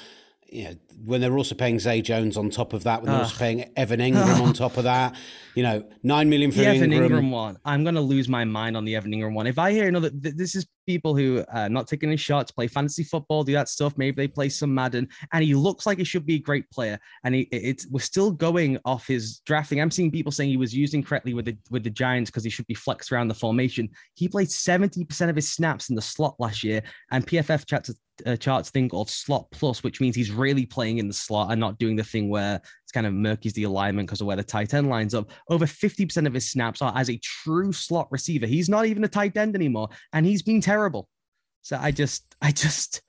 you 0.52 0.66
know, 0.66 0.76
when 1.06 1.22
they're 1.22 1.38
also 1.38 1.56
paying 1.56 1.80
Zay 1.80 2.02
Jones 2.02 2.36
on 2.36 2.50
top 2.50 2.74
of 2.74 2.84
that, 2.84 3.02
when 3.02 3.08
they're 3.08 3.22
uh, 3.22 3.24
also 3.24 3.38
paying 3.38 3.72
Evan 3.78 4.02
Ingram 4.02 4.42
on 4.42 4.54
top 4.54 4.76
of 4.76 4.84
that, 4.84 5.16
you 5.56 5.64
know, 5.64 5.84
nine 6.04 6.30
million 6.30 6.52
for 6.52 6.60
the 6.60 6.68
Evan 6.68 6.92
Ingram. 6.92 7.12
Engram 7.12 7.32
one. 7.32 7.58
I'm 7.64 7.84
going 7.84 7.96
to 7.96 8.02
lose 8.02 8.28
my 8.28 8.44
mind 8.44 8.76
on 8.76 8.84
the 8.84 8.96
Evan 8.96 9.12
Engram 9.12 9.34
one. 9.34 9.48
If 9.48 9.58
I 9.58 9.72
hear 9.72 9.88
another, 9.88 10.12
this 10.14 10.54
is 10.54 10.68
people 10.86 11.16
who 11.16 11.40
are 11.54 11.66
uh, 11.66 11.68
not 11.70 11.88
taking 11.88 12.10
any 12.10 12.18
shots, 12.18 12.52
play 12.52 12.68
fantasy 12.68 13.04
football, 13.04 13.44
do 13.44 13.54
that 13.54 13.70
stuff. 13.70 13.98
Maybe 13.98 14.16
they 14.16 14.28
play 14.28 14.50
some 14.50 14.76
Madden, 14.76 15.08
and 15.32 15.44
he 15.44 15.56
looks 15.56 15.86
like 15.86 16.00
he 16.00 16.04
should 16.04 16.26
be 16.26 16.36
a 16.36 16.40
great 16.40 16.70
player. 16.70 17.00
And 17.24 17.34
he, 17.34 17.42
it's 17.52 17.88
we're 17.88 18.02
still 18.02 18.32
going 18.32 18.78
off 18.84 19.08
his 19.08 19.40
drafting. 19.46 19.80
I'm 19.82 19.92
seeing 19.92 20.12
people 20.12 20.34
saying 20.34 20.50
he 20.50 20.58
was 20.58 20.76
using 20.76 21.02
correctly 21.02 21.34
with 21.34 21.46
the 21.46 21.58
with 21.70 21.84
the 21.84 21.90
Giants 21.90 22.30
because 22.30 22.44
he 22.44 22.50
should 22.50 22.68
be 22.68 22.74
flexed 22.74 23.12
around 23.14 23.30
the 23.30 23.34
formation. 23.34 23.90
He 24.16 24.28
played 24.28 24.50
70% 24.50 25.30
of 25.30 25.36
his 25.36 25.50
snaps 25.50 25.90
in 25.90 25.96
the 25.96 26.02
slot 26.02 26.36
last 26.40 26.62
year, 26.62 26.84
and 27.12 27.26
PFF 27.26 27.66
chats 27.66 27.90
uh, 28.26 28.36
charts 28.36 28.70
thing 28.70 28.90
called 28.90 29.10
slot 29.10 29.48
plus, 29.52 29.84
which 29.84 30.02
means 30.02 30.16
he's 30.16 30.32
really 30.32 30.66
playing 30.66 30.98
in 30.98 31.08
the 31.08 31.14
slot 31.14 31.52
and 31.52 31.60
not 31.60 31.78
doing 31.78 31.96
the 31.96 32.04
thing 32.04 32.30
where 32.30 32.56
it's 32.56 32.92
kind 32.92 33.08
of 33.08 33.14
murky's 33.14 33.54
the 33.54 33.64
alignment 33.64 34.08
because 34.08 34.22
of 34.22 34.28
where 34.28 34.36
the 34.36 34.44
tight 34.44 34.74
end 34.74 34.90
lines 34.90 35.14
up. 35.14 35.30
Over 35.50 35.66
50% 35.66 36.28
of 36.28 36.34
his 36.34 36.52
snaps 36.52 36.82
are 36.82 36.94
as 36.96 37.10
a 37.10 37.18
true 37.18 37.72
slot 37.72 38.08
receiver. 38.12 38.46
He's 38.46 38.70
not 38.70 38.86
even 38.86 39.04
a 39.04 39.08
tight 39.08 39.38
end 39.38 39.56
anymore, 39.56 39.90
and 40.14 40.26
he's 40.26 40.42
been 40.42 40.62
terrible. 40.62 41.08
So 41.62 41.78
I 41.80 41.92
just, 41.92 42.36
I 42.42 42.52
just, 42.52 43.02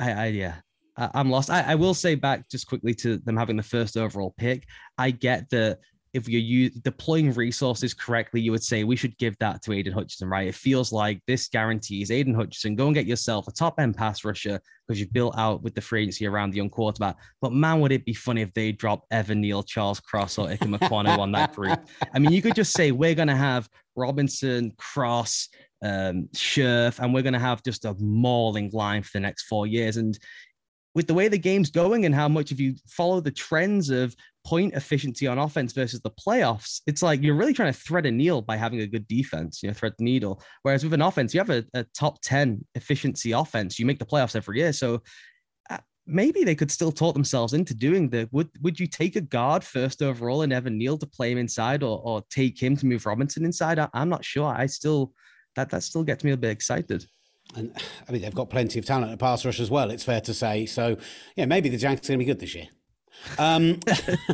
I, 0.00 0.12
I 0.12 0.26
yeah, 0.26 0.56
I, 0.96 1.20
am 1.20 1.30
lost. 1.30 1.50
I, 1.50 1.62
I 1.62 1.74
will 1.74 1.94
say 1.94 2.14
back 2.14 2.48
just 2.50 2.66
quickly 2.66 2.94
to 2.94 3.18
them 3.18 3.36
having 3.36 3.56
the 3.56 3.62
first 3.62 3.96
overall 3.96 4.34
pick. 4.36 4.66
I 4.98 5.10
get 5.10 5.48
that 5.50 5.78
if 6.12 6.28
you're 6.28 6.70
deploying 6.82 7.32
resources 7.32 7.94
correctly, 7.94 8.40
you 8.40 8.50
would 8.50 8.62
say 8.62 8.84
we 8.84 8.96
should 8.96 9.16
give 9.16 9.36
that 9.38 9.62
to 9.62 9.72
Aidan 9.72 9.94
Hutchinson, 9.94 10.28
right? 10.28 10.46
It 10.46 10.54
feels 10.54 10.92
like 10.92 11.22
this 11.26 11.48
guarantees 11.48 12.10
Aidan 12.10 12.34
Hutchinson, 12.34 12.76
go 12.76 12.86
and 12.86 12.94
get 12.94 13.06
yourself 13.06 13.48
a 13.48 13.52
top 13.52 13.80
end 13.80 13.96
pass 13.96 14.22
rusher 14.22 14.60
because 14.86 15.00
you've 15.00 15.12
built 15.12 15.34
out 15.38 15.62
with 15.62 15.74
the 15.74 15.80
free 15.80 16.02
agency 16.02 16.26
around 16.26 16.50
the 16.50 16.58
young 16.58 16.68
quarterback. 16.68 17.16
But 17.40 17.52
man, 17.52 17.80
would 17.80 17.92
it 17.92 18.04
be 18.04 18.12
funny 18.12 18.42
if 18.42 18.52
they 18.52 18.72
drop 18.72 19.06
Evan 19.10 19.40
Neal, 19.40 19.62
Charles 19.62 20.00
Cross, 20.00 20.36
or 20.36 20.48
Ikem 20.48 20.78
Ekwonu 20.78 21.18
on 21.18 21.32
that 21.32 21.54
group? 21.54 21.80
I 22.14 22.18
mean, 22.18 22.32
you 22.32 22.42
could 22.42 22.54
just 22.54 22.74
say 22.74 22.92
we're 22.92 23.14
going 23.14 23.28
to 23.28 23.36
have 23.36 23.68
Robinson, 23.96 24.72
Cross, 24.76 25.48
um, 25.82 26.28
Scherff, 26.34 26.98
and 26.98 27.14
we're 27.14 27.22
going 27.22 27.32
to 27.32 27.38
have 27.38 27.62
just 27.62 27.86
a 27.86 27.94
mauling 27.98 28.70
line 28.74 29.02
for 29.02 29.10
the 29.14 29.20
next 29.20 29.44
four 29.44 29.66
years. 29.66 29.96
And 29.96 30.18
with 30.94 31.06
the 31.06 31.14
way 31.14 31.28
the 31.28 31.38
game's 31.38 31.70
going 31.70 32.04
and 32.04 32.14
how 32.14 32.28
much 32.28 32.52
if 32.52 32.60
you 32.60 32.74
follow 32.86 33.20
the 33.20 33.30
trends 33.30 33.88
of 33.88 34.14
point 34.44 34.74
efficiency 34.74 35.26
on 35.26 35.38
offense 35.38 35.72
versus 35.72 36.00
the 36.00 36.10
playoffs, 36.10 36.80
it's 36.86 37.02
like 37.02 37.22
you're 37.22 37.34
really 37.34 37.54
trying 37.54 37.72
to 37.72 37.78
thread 37.78 38.06
a 38.06 38.10
needle 38.10 38.42
by 38.42 38.56
having 38.56 38.80
a 38.80 38.86
good 38.86 39.06
defense, 39.06 39.62
you 39.62 39.68
know, 39.68 39.72
thread 39.74 39.94
the 39.98 40.04
needle. 40.04 40.42
Whereas 40.62 40.84
with 40.84 40.94
an 40.94 41.02
offense, 41.02 41.34
you 41.34 41.40
have 41.40 41.50
a, 41.50 41.64
a 41.74 41.84
top 41.96 42.20
10 42.22 42.64
efficiency 42.74 43.32
offense, 43.32 43.78
you 43.78 43.86
make 43.86 43.98
the 43.98 44.06
playoffs 44.06 44.36
every 44.36 44.58
year. 44.58 44.72
So 44.72 45.02
uh, 45.70 45.78
maybe 46.06 46.44
they 46.44 46.54
could 46.54 46.70
still 46.70 46.92
talk 46.92 47.14
themselves 47.14 47.52
into 47.52 47.74
doing 47.74 48.08
the 48.08 48.28
would 48.32 48.50
would 48.62 48.80
you 48.80 48.86
take 48.86 49.16
a 49.16 49.20
guard 49.20 49.64
first 49.64 50.02
overall 50.02 50.42
and 50.42 50.52
Evan 50.52 50.78
Neal 50.78 50.98
to 50.98 51.06
play 51.06 51.32
him 51.32 51.38
inside 51.38 51.82
or, 51.82 52.00
or 52.04 52.22
take 52.30 52.60
him 52.60 52.76
to 52.76 52.86
move 52.86 53.06
Robinson 53.06 53.44
inside? 53.44 53.78
I, 53.78 53.88
I'm 53.94 54.08
not 54.08 54.24
sure. 54.24 54.52
I 54.52 54.66
still 54.66 55.12
that 55.56 55.70
that 55.70 55.82
still 55.82 56.02
gets 56.02 56.24
me 56.24 56.32
a 56.32 56.36
bit 56.36 56.50
excited. 56.50 57.06
And 57.54 57.76
I 58.08 58.12
mean, 58.12 58.22
they've 58.22 58.34
got 58.34 58.50
plenty 58.50 58.78
of 58.78 58.86
talent 58.86 59.12
at 59.12 59.18
pass 59.18 59.44
rush 59.44 59.60
as 59.60 59.70
well. 59.70 59.90
It's 59.90 60.04
fair 60.04 60.20
to 60.22 60.34
say. 60.34 60.66
So, 60.66 60.96
yeah, 61.36 61.44
maybe 61.44 61.68
the 61.68 61.76
Giants 61.76 62.08
are 62.08 62.12
going 62.12 62.20
to 62.20 62.24
be 62.24 62.30
good 62.30 62.40
this 62.40 62.54
year. 62.54 62.68
Um, 63.38 63.80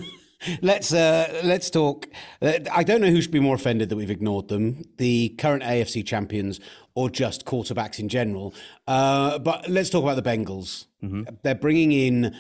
let's 0.63 0.93
uh, 0.93 1.41
let's 1.45 1.71
talk. 1.71 2.09
Uh, 2.41 2.55
I 2.73 2.85
don't 2.85 3.01
know 3.01 3.11
who 3.11 3.21
should 3.21 3.31
be 3.31 3.41
more 3.41 3.55
offended 3.55 3.89
that 3.89 3.97
we've 3.97 4.11
ignored 4.11 4.49
them, 4.49 4.85
the 4.99 5.31
current 5.39 5.63
AFC 5.63 6.05
champions 6.05 6.61
or 6.95 7.09
just 7.09 7.45
quarterbacks 7.45 7.99
in 7.99 8.09
general. 8.09 8.55
Uh, 8.87 9.39
but 9.39 9.69
let's 9.69 9.91
talk 9.91 10.03
about 10.03 10.23
the 10.23 10.29
Bengals. 10.29 10.87
Mm-hmm. 11.03 11.35
They're 11.43 11.55
bringing 11.55 11.93
in 11.93 12.35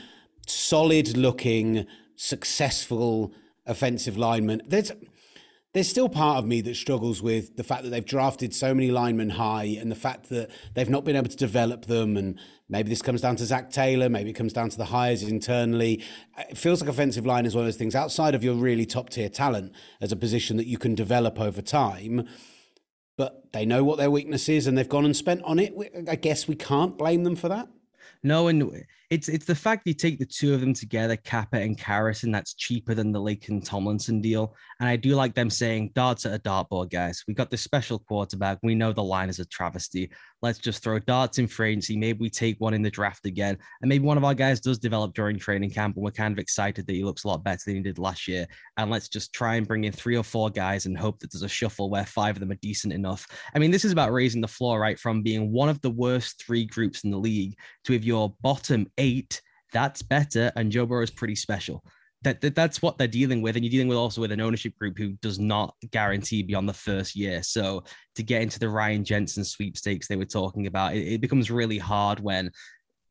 solid-looking, 0.46 1.86
successful 2.16 3.32
offensive 3.66 4.16
linemen. 4.16 4.62
There's 4.66 4.90
there's 5.78 5.88
still 5.88 6.08
part 6.08 6.38
of 6.38 6.44
me 6.44 6.60
that 6.60 6.74
struggles 6.74 7.22
with 7.22 7.56
the 7.56 7.62
fact 7.62 7.84
that 7.84 7.90
they've 7.90 8.04
drafted 8.04 8.52
so 8.52 8.74
many 8.74 8.90
linemen 8.90 9.30
high 9.30 9.76
and 9.80 9.92
the 9.92 9.94
fact 9.94 10.28
that 10.28 10.50
they've 10.74 10.90
not 10.90 11.04
been 11.04 11.14
able 11.14 11.28
to 11.28 11.36
develop 11.36 11.86
them. 11.86 12.16
And 12.16 12.36
maybe 12.68 12.88
this 12.88 13.00
comes 13.00 13.20
down 13.20 13.36
to 13.36 13.46
Zac 13.46 13.70
Taylor, 13.70 14.08
maybe 14.08 14.30
it 14.30 14.32
comes 14.32 14.52
down 14.52 14.70
to 14.70 14.76
the 14.76 14.86
hires 14.86 15.22
internally. 15.22 16.02
It 16.36 16.58
feels 16.58 16.80
like 16.80 16.90
offensive 16.90 17.24
line 17.24 17.46
is 17.46 17.54
one 17.54 17.62
of 17.62 17.68
those 17.68 17.76
things 17.76 17.94
outside 17.94 18.34
of 18.34 18.42
your 18.42 18.56
really 18.56 18.86
top 18.86 19.10
tier 19.10 19.28
talent 19.28 19.72
as 20.00 20.10
a 20.10 20.16
position 20.16 20.56
that 20.56 20.66
you 20.66 20.78
can 20.78 20.96
develop 20.96 21.38
over 21.38 21.62
time. 21.62 22.26
But 23.16 23.52
they 23.52 23.64
know 23.64 23.84
what 23.84 23.98
their 23.98 24.10
weakness 24.10 24.48
is 24.48 24.66
and 24.66 24.76
they've 24.76 24.88
gone 24.88 25.04
and 25.04 25.16
spent 25.16 25.44
on 25.44 25.60
it. 25.60 25.76
I 26.08 26.16
guess 26.16 26.48
we 26.48 26.56
can't 26.56 26.98
blame 26.98 27.22
them 27.22 27.36
for 27.36 27.48
that. 27.48 27.68
No, 28.24 28.48
and 28.48 28.84
it's 29.10 29.28
it's 29.28 29.46
the 29.46 29.54
fact 29.54 29.86
you 29.86 29.94
take 29.94 30.18
the 30.18 30.26
two 30.26 30.52
of 30.52 30.60
them 30.60 30.74
together, 30.74 31.16
Cappa 31.16 31.56
and 31.56 31.78
Karras, 31.78 32.24
and 32.24 32.34
that's 32.34 32.52
cheaper 32.52 32.94
than 32.94 33.10
the 33.10 33.20
Laken 33.20 33.64
Tomlinson 33.64 34.20
deal. 34.20 34.54
And 34.80 34.88
I 34.88 34.96
do 34.96 35.14
like 35.14 35.34
them 35.34 35.48
saying 35.48 35.92
darts 35.94 36.26
at 36.26 36.34
a 36.34 36.38
dartboard, 36.38 36.90
guys. 36.90 37.24
We 37.26 37.32
got 37.32 37.50
this 37.50 37.62
special 37.62 37.98
quarterback. 38.00 38.58
We 38.62 38.74
know 38.74 38.92
the 38.92 39.02
line 39.02 39.30
is 39.30 39.38
a 39.38 39.46
travesty. 39.46 40.10
Let's 40.42 40.58
just 40.58 40.82
throw 40.82 40.98
darts 40.98 41.38
in 41.38 41.48
free. 41.48 41.80
Maybe 41.90 42.18
we 42.20 42.30
take 42.30 42.60
one 42.60 42.74
in 42.74 42.82
the 42.82 42.90
draft 42.90 43.26
again. 43.26 43.58
And 43.82 43.88
maybe 43.88 44.04
one 44.04 44.16
of 44.16 44.24
our 44.24 44.34
guys 44.34 44.60
does 44.60 44.78
develop 44.78 45.14
during 45.14 45.38
training 45.38 45.70
camp. 45.70 45.96
And 45.96 46.04
we're 46.04 46.10
kind 46.12 46.32
of 46.32 46.38
excited 46.38 46.86
that 46.86 46.92
he 46.92 47.02
looks 47.02 47.24
a 47.24 47.28
lot 47.28 47.42
better 47.42 47.60
than 47.66 47.76
he 47.76 47.82
did 47.82 47.98
last 47.98 48.28
year. 48.28 48.46
And 48.76 48.90
let's 48.90 49.08
just 49.08 49.32
try 49.32 49.56
and 49.56 49.66
bring 49.66 49.84
in 49.84 49.92
three 49.92 50.16
or 50.16 50.22
four 50.22 50.50
guys 50.50 50.86
and 50.86 50.96
hope 50.96 51.18
that 51.20 51.32
there's 51.32 51.42
a 51.42 51.48
shuffle 51.48 51.90
where 51.90 52.06
five 52.06 52.36
of 52.36 52.40
them 52.40 52.52
are 52.52 52.56
decent 52.62 52.92
enough. 52.92 53.26
I 53.54 53.58
mean, 53.58 53.70
this 53.70 53.84
is 53.84 53.92
about 53.92 54.12
raising 54.12 54.40
the 54.40 54.48
floor, 54.48 54.78
right? 54.78 54.98
From 54.98 55.22
being 55.22 55.50
one 55.50 55.68
of 55.68 55.80
the 55.80 55.90
worst 55.90 56.42
three 56.44 56.66
groups 56.66 57.02
in 57.04 57.10
the 57.10 57.18
league 57.18 57.56
to 57.84 57.94
if 57.94 58.04
your 58.04 58.34
bottom 58.42 58.86
eight 58.98 59.40
That's 59.72 60.02
better. 60.02 60.52
And 60.56 60.72
Joe 60.72 60.86
Burrow 60.86 61.02
is 61.02 61.10
pretty 61.10 61.34
special. 61.34 61.84
That, 62.22 62.40
that 62.40 62.56
that's 62.56 62.82
what 62.82 62.98
they're 62.98 63.06
dealing 63.06 63.42
with, 63.42 63.54
and 63.54 63.64
you're 63.64 63.70
dealing 63.70 63.86
with 63.86 63.96
also 63.96 64.20
with 64.20 64.32
an 64.32 64.40
ownership 64.40 64.76
group 64.76 64.98
who 64.98 65.10
does 65.22 65.38
not 65.38 65.76
guarantee 65.92 66.42
beyond 66.42 66.68
the 66.68 66.72
first 66.74 67.14
year. 67.14 67.44
So 67.44 67.84
to 68.16 68.24
get 68.24 68.42
into 68.42 68.58
the 68.58 68.68
Ryan 68.68 69.04
Jensen 69.04 69.44
sweepstakes 69.44 70.08
they 70.08 70.16
were 70.16 70.24
talking 70.24 70.66
about, 70.66 70.96
it, 70.96 71.06
it 71.06 71.20
becomes 71.20 71.48
really 71.48 71.78
hard 71.78 72.18
when 72.18 72.50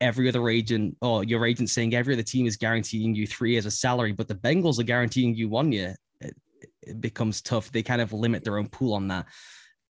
every 0.02 0.28
other 0.28 0.50
agent 0.50 0.94
or 1.00 1.24
your 1.24 1.46
agent 1.46 1.70
saying 1.70 1.94
every 1.94 2.12
other 2.12 2.22
team 2.22 2.46
is 2.46 2.58
guaranteeing 2.58 3.14
you 3.14 3.26
three 3.26 3.52
years 3.52 3.64
of 3.64 3.72
salary, 3.72 4.12
but 4.12 4.28
the 4.28 4.34
Bengals 4.34 4.78
are 4.78 4.84
guaranteeing 4.84 5.34
you 5.34 5.48
one 5.48 5.72
year. 5.72 5.96
It, 6.20 6.36
it 6.82 7.00
becomes 7.00 7.40
tough. 7.40 7.72
They 7.72 7.82
kind 7.82 8.02
of 8.02 8.12
limit 8.12 8.44
their 8.44 8.58
own 8.58 8.68
pool 8.68 8.92
on 8.92 9.08
that. 9.08 9.24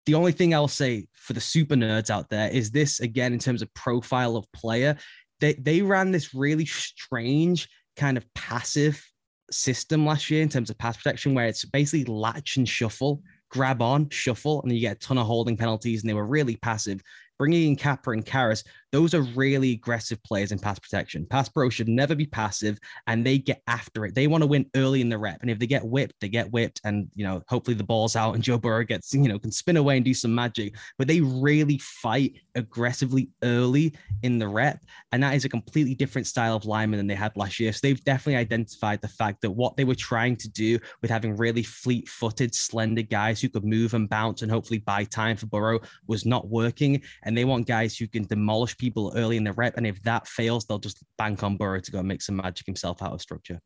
The 0.06 0.14
only 0.14 0.32
thing 0.32 0.54
I'll 0.54 0.68
say 0.68 1.08
for 1.12 1.32
the 1.32 1.40
super 1.40 1.74
nerds 1.74 2.08
out 2.08 2.30
there 2.30 2.48
is 2.48 2.70
this 2.70 3.00
again, 3.00 3.32
in 3.32 3.40
terms 3.40 3.62
of 3.62 3.74
profile 3.74 4.36
of 4.36 4.50
player, 4.52 4.96
they, 5.40 5.54
they 5.54 5.82
ran 5.82 6.10
this 6.10 6.34
really 6.34 6.66
strange 6.66 7.68
kind 7.96 8.16
of 8.16 8.24
passive 8.34 9.04
system 9.50 10.06
last 10.06 10.30
year 10.30 10.42
in 10.42 10.48
terms 10.48 10.70
of 10.70 10.78
pass 10.78 10.96
protection, 10.96 11.34
where 11.34 11.46
it's 11.46 11.64
basically 11.64 12.04
latch 12.04 12.56
and 12.56 12.68
shuffle, 12.68 13.22
grab 13.50 13.82
on, 13.82 14.08
shuffle, 14.10 14.62
and 14.62 14.72
you 14.72 14.80
get 14.80 14.96
a 14.96 14.98
ton 14.98 15.18
of 15.18 15.26
holding 15.26 15.56
penalties. 15.56 16.02
And 16.02 16.10
they 16.10 16.14
were 16.14 16.26
really 16.26 16.56
passive 16.56 17.02
bringing 17.38 17.68
in 17.68 17.76
Cappa 17.76 18.10
and 18.10 18.24
Karras, 18.24 18.64
those 18.90 19.14
are 19.14 19.20
really 19.20 19.72
aggressive 19.72 20.22
players 20.22 20.50
in 20.50 20.58
pass 20.58 20.78
protection. 20.78 21.26
Pass 21.26 21.48
pro 21.48 21.68
should 21.68 21.88
never 21.88 22.14
be 22.14 22.26
passive 22.26 22.78
and 23.06 23.24
they 23.24 23.38
get 23.38 23.62
after 23.66 24.06
it. 24.06 24.14
They 24.14 24.26
want 24.26 24.42
to 24.42 24.46
win 24.46 24.66
early 24.76 25.00
in 25.00 25.08
the 25.08 25.18
rep. 25.18 25.42
And 25.42 25.50
if 25.50 25.58
they 25.58 25.66
get 25.66 25.84
whipped, 25.84 26.14
they 26.20 26.28
get 26.28 26.50
whipped. 26.50 26.80
And, 26.84 27.08
you 27.14 27.24
know, 27.24 27.42
hopefully 27.48 27.74
the 27.74 27.84
ball's 27.84 28.16
out 28.16 28.34
and 28.34 28.42
Joe 28.48 28.58
Burrow 28.58 28.84
gets, 28.84 29.12
you 29.12 29.28
know, 29.28 29.38
can 29.38 29.52
spin 29.52 29.76
away 29.76 29.96
and 29.96 30.04
do 30.04 30.14
some 30.14 30.34
magic. 30.34 30.74
But 30.96 31.06
they 31.06 31.20
really 31.20 31.78
fight 31.78 32.36
aggressively 32.54 33.30
early 33.42 33.94
in 34.22 34.38
the 34.38 34.48
rep. 34.48 34.84
And 35.12 35.22
that 35.22 35.34
is 35.34 35.44
a 35.44 35.48
completely 35.48 35.94
different 35.94 36.26
style 36.26 36.56
of 36.56 36.64
lineman 36.64 36.98
than 36.98 37.06
they 37.06 37.14
had 37.14 37.36
last 37.36 37.60
year. 37.60 37.72
So 37.72 37.80
they've 37.82 38.04
definitely 38.04 38.36
identified 38.36 39.02
the 39.02 39.08
fact 39.08 39.42
that 39.42 39.50
what 39.50 39.76
they 39.76 39.84
were 39.84 39.94
trying 39.94 40.36
to 40.36 40.48
do 40.48 40.78
with 41.02 41.10
having 41.10 41.36
really 41.36 41.62
fleet 41.62 42.08
footed, 42.08 42.54
slender 42.54 43.02
guys 43.02 43.40
who 43.40 43.48
could 43.48 43.64
move 43.64 43.94
and 43.94 44.08
bounce 44.08 44.42
and 44.42 44.50
hopefully 44.50 44.78
buy 44.78 45.04
time 45.04 45.36
for 45.36 45.46
Burrow 45.46 45.80
was 46.06 46.24
not 46.24 46.48
working. 46.48 47.02
And 47.28 47.36
they 47.36 47.44
want 47.44 47.66
guys 47.66 47.94
who 47.94 48.08
can 48.08 48.24
demolish 48.24 48.74
people 48.78 49.12
early 49.14 49.36
in 49.36 49.44
the 49.44 49.52
rep. 49.52 49.76
And 49.76 49.86
if 49.86 50.02
that 50.04 50.26
fails, 50.26 50.64
they'll 50.64 50.78
just 50.78 50.96
bank 51.18 51.42
on 51.42 51.58
Burrow 51.58 51.78
to 51.78 51.90
go 51.90 51.98
and 51.98 52.08
make 52.08 52.22
some 52.22 52.36
magic 52.36 52.64
himself 52.64 53.02
out 53.02 53.12
of 53.12 53.20
structure. 53.20 53.60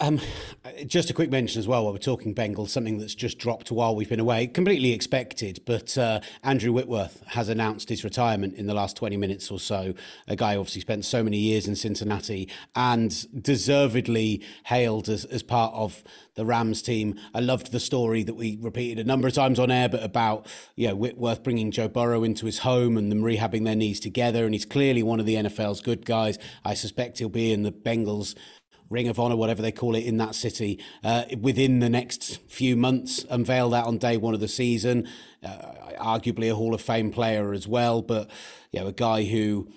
Um, 0.00 0.18
just 0.86 1.10
a 1.10 1.12
quick 1.12 1.30
mention 1.30 1.58
as 1.58 1.68
well 1.68 1.84
while 1.84 1.92
we're 1.92 1.98
talking 1.98 2.34
Bengals, 2.34 2.70
something 2.70 2.98
that's 2.98 3.14
just 3.14 3.38
dropped 3.38 3.70
while 3.70 3.94
we've 3.94 4.08
been 4.08 4.20
away, 4.20 4.46
completely 4.46 4.92
expected, 4.92 5.60
but 5.66 5.96
uh, 5.98 6.20
Andrew 6.42 6.72
Whitworth 6.72 7.22
has 7.28 7.50
announced 7.50 7.90
his 7.90 8.02
retirement 8.02 8.54
in 8.54 8.66
the 8.66 8.72
last 8.72 8.96
20 8.96 9.16
minutes 9.18 9.50
or 9.50 9.60
so. 9.60 9.92
A 10.26 10.36
guy 10.36 10.56
obviously 10.56 10.80
spent 10.80 11.04
so 11.04 11.22
many 11.22 11.36
years 11.36 11.68
in 11.68 11.76
Cincinnati 11.76 12.48
and 12.74 13.42
deservedly 13.42 14.42
hailed 14.64 15.08
as, 15.10 15.26
as 15.26 15.42
part 15.42 15.74
of 15.74 16.02
the 16.34 16.46
Rams 16.46 16.80
team. 16.80 17.20
I 17.34 17.40
loved 17.40 17.70
the 17.70 17.80
story 17.80 18.22
that 18.24 18.34
we 18.34 18.56
repeated 18.60 19.04
a 19.04 19.06
number 19.06 19.28
of 19.28 19.34
times 19.34 19.58
on 19.58 19.70
air, 19.70 19.88
but 19.88 20.02
about 20.02 20.46
you 20.76 20.88
know, 20.88 20.96
Whitworth 20.96 21.42
bringing 21.42 21.70
Joe 21.70 21.88
Burrow 21.88 22.24
into 22.24 22.46
his 22.46 22.60
home 22.60 22.96
and 22.96 23.12
them 23.12 23.22
rehabbing 23.22 23.64
their 23.64 23.76
knees 23.76 24.00
together. 24.00 24.44
And 24.46 24.54
he's 24.54 24.64
clearly 24.64 25.02
one 25.02 25.20
of 25.20 25.26
the 25.26 25.34
NFL's 25.34 25.80
good 25.80 26.06
guys. 26.06 26.38
I 26.64 26.74
suspect 26.74 27.18
he'll 27.18 27.28
be 27.28 27.52
in 27.52 27.62
the 27.62 27.72
Bengals 27.72 28.34
Ring 28.90 29.08
of 29.08 29.18
Honor, 29.18 29.36
whatever 29.36 29.62
they 29.62 29.72
call 29.72 29.94
it, 29.94 30.04
in 30.04 30.18
that 30.18 30.34
city 30.34 30.82
uh, 31.02 31.24
within 31.40 31.80
the 31.80 31.88
next 31.88 32.40
few 32.48 32.76
months. 32.76 33.24
Unveil 33.30 33.70
that 33.70 33.84
on 33.84 33.98
day 33.98 34.16
one 34.16 34.34
of 34.34 34.40
the 34.40 34.48
season. 34.48 35.08
Uh, 35.42 35.72
arguably 35.98 36.50
a 36.50 36.54
Hall 36.54 36.74
of 36.74 36.80
Fame 36.80 37.10
player 37.10 37.52
as 37.52 37.66
well, 37.66 38.02
but 38.02 38.30
you 38.72 38.80
know, 38.80 38.88
a 38.88 38.92
guy 38.92 39.24
who 39.24 39.68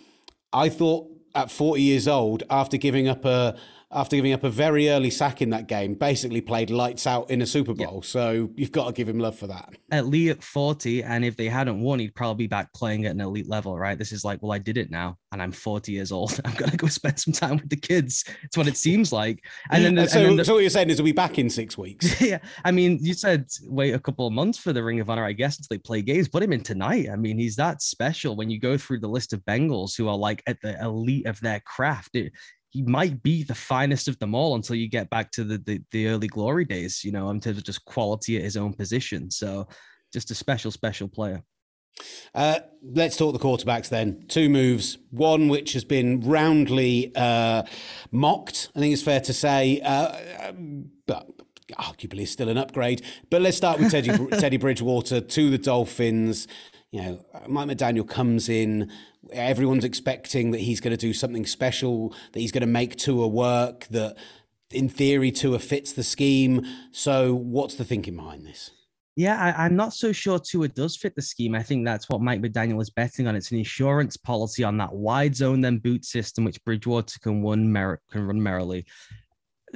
I 0.52 0.70
thought 0.70 1.10
at 1.36 1.52
40 1.52 1.82
years 1.82 2.08
old, 2.08 2.44
after 2.50 2.78
giving 2.78 3.08
up 3.08 3.24
a 3.24 3.56
after 3.90 4.18
giving 4.18 4.34
up 4.34 4.44
a 4.44 4.50
very 4.50 4.90
early 4.90 5.10
sack 5.10 5.42
in 5.42 5.50
that 5.52 5.68
game, 5.68 5.94
basically 5.94 6.42
played 6.42 6.70
lights 6.70 7.08
out 7.08 7.30
in 7.30 7.42
a 7.42 7.46
Super 7.46 7.74
Bowl. 7.74 7.96
Yep. 7.96 8.06
So 8.06 8.50
you've 8.56 8.74
got 8.74 8.88
to 8.88 8.94
give 8.94 9.08
him 9.08 9.18
love 9.18 9.38
for 9.38 9.48
that. 9.48 9.74
Elite 9.94 10.44
40, 10.44 11.04
and 11.04 11.24
if 11.24 11.38
they 11.38 11.48
hadn't 11.48 11.80
won, 11.80 12.00
he'd 12.00 12.14
probably 12.14 12.46
be 12.46 12.48
back 12.48 12.74
playing 12.74 13.06
at 13.06 13.12
an 13.12 13.22
elite 13.22 13.48
level, 13.48 13.78
right? 13.78 13.98
This 13.98 14.12
is 14.12 14.26
like, 14.26 14.42
well, 14.42 14.52
I 14.52 14.58
did 14.58 14.78
it 14.78 14.92
now, 14.92 15.18
and 15.32 15.42
I'm 15.42 15.54
40 15.54 15.94
years 15.94 16.12
old. 16.12 16.38
I'm 16.46 16.54
gonna 16.56 16.76
go 16.76 16.88
spend 16.88 17.18
some 17.18 17.32
time 17.32 17.58
with 17.58 17.70
the 17.70 17.78
kids. 17.78 18.26
It's 18.44 18.58
what 18.58 18.68
it 18.68 18.76
seems 18.76 19.14
like. 19.14 19.46
And 19.72 19.86
then, 19.86 19.98
and 19.98 20.10
so, 20.10 20.20
and 20.20 20.30
then 20.30 20.36
the, 20.38 20.46
so 20.46 20.56
what 20.56 20.60
you're 20.62 20.70
saying 20.70 20.90
is, 20.90 21.00
we'll 21.00 21.06
be 21.06 21.12
back 21.14 21.40
in 21.40 21.50
six 21.50 21.78
weeks. 21.78 22.20
yeah, 22.20 22.40
I 22.66 22.72
mean, 22.72 23.00
you 23.02 23.14
said 23.14 23.48
wait 23.64 23.94
a 23.94 24.00
couple 24.00 24.28
of 24.28 24.34
months 24.34 24.58
for 24.58 24.74
the 24.74 24.84
Ring 24.84 25.00
of 25.00 25.10
Honor, 25.10 25.24
I 25.24 25.32
guess, 25.32 25.58
until 25.58 25.78
they 25.78 25.80
play 25.80 26.02
games. 26.02 26.28
Put 26.28 26.44
him 26.44 26.52
in 26.52 26.62
tonight. 26.62 27.08
I 27.10 27.16
mean, 27.16 27.40
he's 27.40 27.56
that 27.56 27.82
special. 27.82 28.36
When 28.36 28.50
you 28.50 28.60
go 28.60 28.78
through 28.78 29.00
the 29.00 29.08
list 29.08 29.32
of 29.32 29.46
Bengals 29.46 29.96
who 29.96 30.10
are 30.10 30.18
like 30.18 30.44
at 30.46 30.58
the 30.62 30.78
elite 30.82 31.26
of 31.26 31.40
their 31.40 31.62
craft, 31.62 32.16
it, 32.16 32.34
he 32.70 32.84
might 32.84 33.24
be 33.24 33.44
the 33.44 33.56
finest 33.56 34.08
of 34.08 34.20
them 34.20 34.36
all 34.36 34.56
until 34.56 34.76
you 34.76 34.90
get 34.90 35.10
back 35.10 35.32
to 35.32 35.44
the, 35.44 35.58
the, 35.60 35.82
the 35.92 36.08
early 36.08 36.28
glory 36.28 36.66
days, 36.66 37.04
you 37.04 37.12
know, 37.12 37.30
in 37.30 37.40
terms 37.40 37.58
of 37.58 37.64
just 37.64 37.86
quality 37.86 38.38
at 38.38 38.44
his 38.44 38.58
own 38.58 38.74
position. 38.74 39.32
So 39.32 39.68
just 40.14 40.32
a 40.32 40.36
special, 40.36 40.72
special 40.72 41.08
player. 41.08 41.44
Uh, 42.36 42.60
let's 42.84 43.18
talk 43.18 43.34
the 43.34 43.40
quarterbacks 43.40 43.90
then. 43.90 44.26
Two 44.28 44.50
moves. 44.50 44.98
One 45.12 45.48
which 45.48 45.74
has 45.74 45.84
been 45.84 46.22
roundly 46.22 47.12
uh, 47.16 47.64
mocked, 48.12 48.70
I 48.76 48.80
think 48.80 48.94
it's 48.94 49.02
fair 49.02 49.22
to 49.22 49.34
say, 49.34 49.82
uh, 49.82 50.52
but 51.08 51.28
arguably 51.74 52.28
still 52.28 52.50
an 52.50 52.58
upgrade. 52.58 53.02
But 53.30 53.42
let's 53.42 53.58
start 53.58 53.80
with 53.80 53.92
Teddy, 53.92 54.12
Teddy 54.40 54.58
Bridgewater 54.58 55.22
to 55.22 55.50
the 55.50 55.58
Dolphins. 55.58 56.48
You 56.92 57.02
know, 57.02 57.26
uh, 57.34 57.48
Mike 57.48 57.68
McDaniel 57.70 58.08
comes 58.08 58.48
in 58.48 58.92
everyone's 59.32 59.84
expecting 59.84 60.52
that 60.52 60.62
he's 60.62 60.80
going 60.80 60.92
to 60.92 60.98
do 60.98 61.14
something 61.14 61.46
special, 61.46 62.14
that 62.32 62.40
he's 62.40 62.52
going 62.52 62.62
to 62.62 62.68
make 62.68 62.96
Tua 62.96 63.28
work, 63.28 63.88
that 63.88 64.18
in 64.72 64.90
theory 64.90 65.32
Tua 65.32 65.60
fits 65.60 65.94
the 65.94 66.04
scheme. 66.04 66.66
So, 66.92 67.36
what's 67.36 67.76
the 67.76 67.86
thinking 67.86 68.16
behind 68.16 68.46
this? 68.46 68.72
Yeah, 69.18 69.54
I, 69.58 69.66
am 69.66 69.76
not 69.76 69.94
so 69.94 70.12
sure 70.12 70.38
Tua 70.38 70.68
does 70.68 70.96
fit 70.96 71.16
the 71.16 71.24
scheme. 71.24 71.56
I 71.56 71.64
think 71.64 71.84
that's 71.84 72.08
what 72.08 72.22
Mike 72.22 72.40
McDaniel 72.40 72.80
is 72.80 72.92
betting 72.92 73.28
on. 73.28 73.36
It's 73.36 73.52
an 73.52 73.58
insurance 73.58 74.16
policy 74.16 74.64
on 74.64 74.78
that 74.78 74.94
wide 74.94 75.36
zone 75.36 75.60
then 75.60 75.80
boot 75.80 76.06
system, 76.06 76.44
which 76.46 76.64
Bridgewater 76.64 77.18
can 77.20 77.44
run 77.44 77.72
mer- 77.72 78.00
can 78.12 78.28
run 78.28 78.42
merrily, 78.42 78.86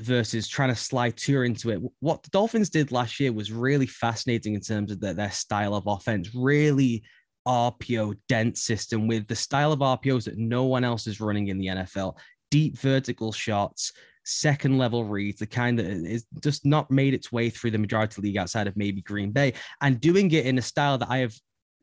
versus 0.01 0.47
trying 0.47 0.69
to 0.69 0.75
slide 0.75 1.17
Tua 1.17 1.45
into 1.45 1.69
it. 1.69 1.81
What 1.99 2.23
the 2.23 2.29
Dolphins 2.29 2.69
did 2.69 2.91
last 2.91 3.19
year 3.19 3.31
was 3.31 3.51
really 3.51 3.87
fascinating 3.87 4.53
in 4.53 4.61
terms 4.61 4.91
of 4.91 4.99
their, 4.99 5.13
their 5.13 5.31
style 5.31 5.75
of 5.75 5.87
offense. 5.87 6.33
Really 6.35 7.03
RPO 7.47 8.17
dense 8.27 8.61
system 8.61 9.07
with 9.07 9.27
the 9.27 9.35
style 9.35 9.71
of 9.71 9.79
RPOs 9.79 10.25
that 10.25 10.37
no 10.37 10.65
one 10.65 10.83
else 10.83 11.07
is 11.07 11.19
running 11.19 11.47
in 11.47 11.57
the 11.57 11.67
NFL. 11.67 12.17
Deep 12.49 12.77
vertical 12.77 13.31
shots, 13.31 13.93
second 14.25 14.77
level 14.77 15.05
reads, 15.05 15.39
the 15.39 15.47
kind 15.47 15.79
that 15.79 15.87
is 15.87 16.25
just 16.41 16.65
not 16.65 16.91
made 16.91 17.13
its 17.13 17.31
way 17.31 17.49
through 17.49 17.71
the 17.71 17.77
majority 17.77 18.21
league 18.21 18.37
outside 18.37 18.67
of 18.67 18.77
maybe 18.77 19.01
Green 19.01 19.31
Bay, 19.31 19.53
and 19.81 19.99
doing 19.99 20.31
it 20.31 20.45
in 20.45 20.57
a 20.57 20.61
style 20.61 20.97
that 20.97 21.09
I 21.09 21.19
have 21.19 21.33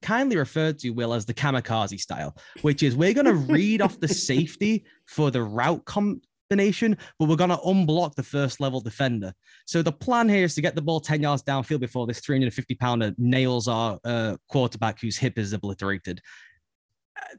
kindly 0.02 0.37
referred 0.37 0.78
to 0.78 0.90
Will 0.90 1.12
as 1.12 1.24
the 1.24 1.35
kamikaze 1.35 2.00
style, 2.00 2.37
which 2.62 2.83
is 2.83 2.94
we're 2.94 3.14
going 3.14 3.26
to 3.26 3.35
read 3.35 3.83
off 3.83 3.98
the 3.98 4.09
safety 4.09 4.85
for 5.07 5.31
the 5.31 5.42
route 5.42 5.85
com- 5.85 6.20
combination, 6.49 6.97
but 7.19 7.29
we're 7.29 7.37
going 7.37 7.51
to 7.51 7.57
unblock 7.57 8.15
the 8.15 8.23
first 8.23 8.61
level 8.61 8.81
defender. 8.81 9.33
So 9.67 9.83
the 9.83 9.93
plan 9.93 10.29
here 10.29 10.45
is 10.45 10.55
to 10.55 10.63
get 10.63 10.75
the 10.75 10.83
ball 10.83 11.01
10 11.01 11.23
yards 11.23 11.43
downfield 11.43 11.81
before 11.81 12.07
this 12.07 12.21
350 12.21 12.75
pounder 12.77 13.15
nails 13.19 13.69
our 13.69 13.99
uh, 14.05 14.37
quarterback 14.49 15.01
whose 15.01 15.19
hip 15.19 15.39
is 15.39 15.53
obliterated. 15.53 16.21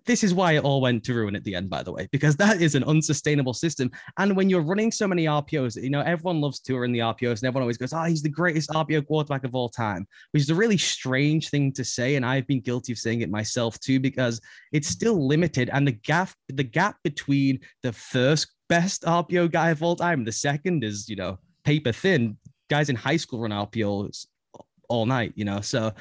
This 0.06 0.24
is 0.24 0.34
why 0.34 0.54
it 0.54 0.64
all 0.64 0.82
went 0.82 1.04
to 1.06 1.14
ruin 1.14 1.36
at 1.36 1.44
the 1.44 1.56
end, 1.56 1.70
by 1.70 1.84
the 1.84 1.92
way, 1.92 2.08
because 2.12 2.36
that 2.38 2.62
is 2.62 2.76
an 2.76 2.84
unsustainable 2.84 3.54
system. 3.54 3.92
And 4.18 4.36
when 4.36 4.50
you're 4.50 4.62
running 4.62 4.92
so 4.92 5.08
many 5.08 5.26
RPOs, 5.26 5.82
you 5.82 5.90
know, 5.90 6.02
everyone 6.02 6.42
loves 6.42 6.60
to 6.62 6.78
run 6.78 6.92
the 6.92 7.00
RPOs 7.00 7.40
and 7.40 7.44
everyone 7.46 7.64
always 7.64 7.78
goes, 7.78 7.94
oh, 7.94 8.04
he's 8.04 8.22
the 8.22 8.30
greatest 8.30 8.70
RPO 8.70 9.08
quarterback 9.08 9.44
of 9.44 9.56
all 9.56 9.70
time, 9.70 10.08
which 10.32 10.44
is 10.44 10.50
a 10.50 10.56
really 10.56 10.78
strange 10.78 11.50
thing 11.50 11.72
to 11.74 11.84
say. 11.84 12.16
And 12.16 12.26
I've 12.26 12.48
been 12.48 12.62
guilty 12.62 12.94
of 12.94 12.98
saying 12.98 13.22
it 13.22 13.30
myself 13.30 13.80
too, 13.80 14.00
because 14.00 14.42
it's 14.72 14.88
still 14.88 15.28
limited. 15.28 15.70
And 15.72 15.88
the 15.88 15.94
gap, 15.94 16.32
the 16.48 16.64
gap 16.64 16.98
between 17.04 17.60
the 17.84 17.94
first 17.94 18.48
best 18.70 19.04
RPO 19.04 19.52
guy 19.52 19.72
of 19.72 19.84
all 19.84 19.96
time. 19.96 20.24
The 20.24 20.32
second 20.32 20.84
is, 20.84 21.10
you 21.10 21.16
know, 21.16 21.40
paper 21.64 21.92
thin. 21.92 22.38
Guys 22.70 22.90
in 22.90 22.96
high 22.96 23.18
school 23.18 23.42
run 23.42 23.52
RPOs 23.52 24.28
all 24.90 25.06
night, 25.06 25.34
you 25.36 25.46
know. 25.46 25.62
So 25.62 25.92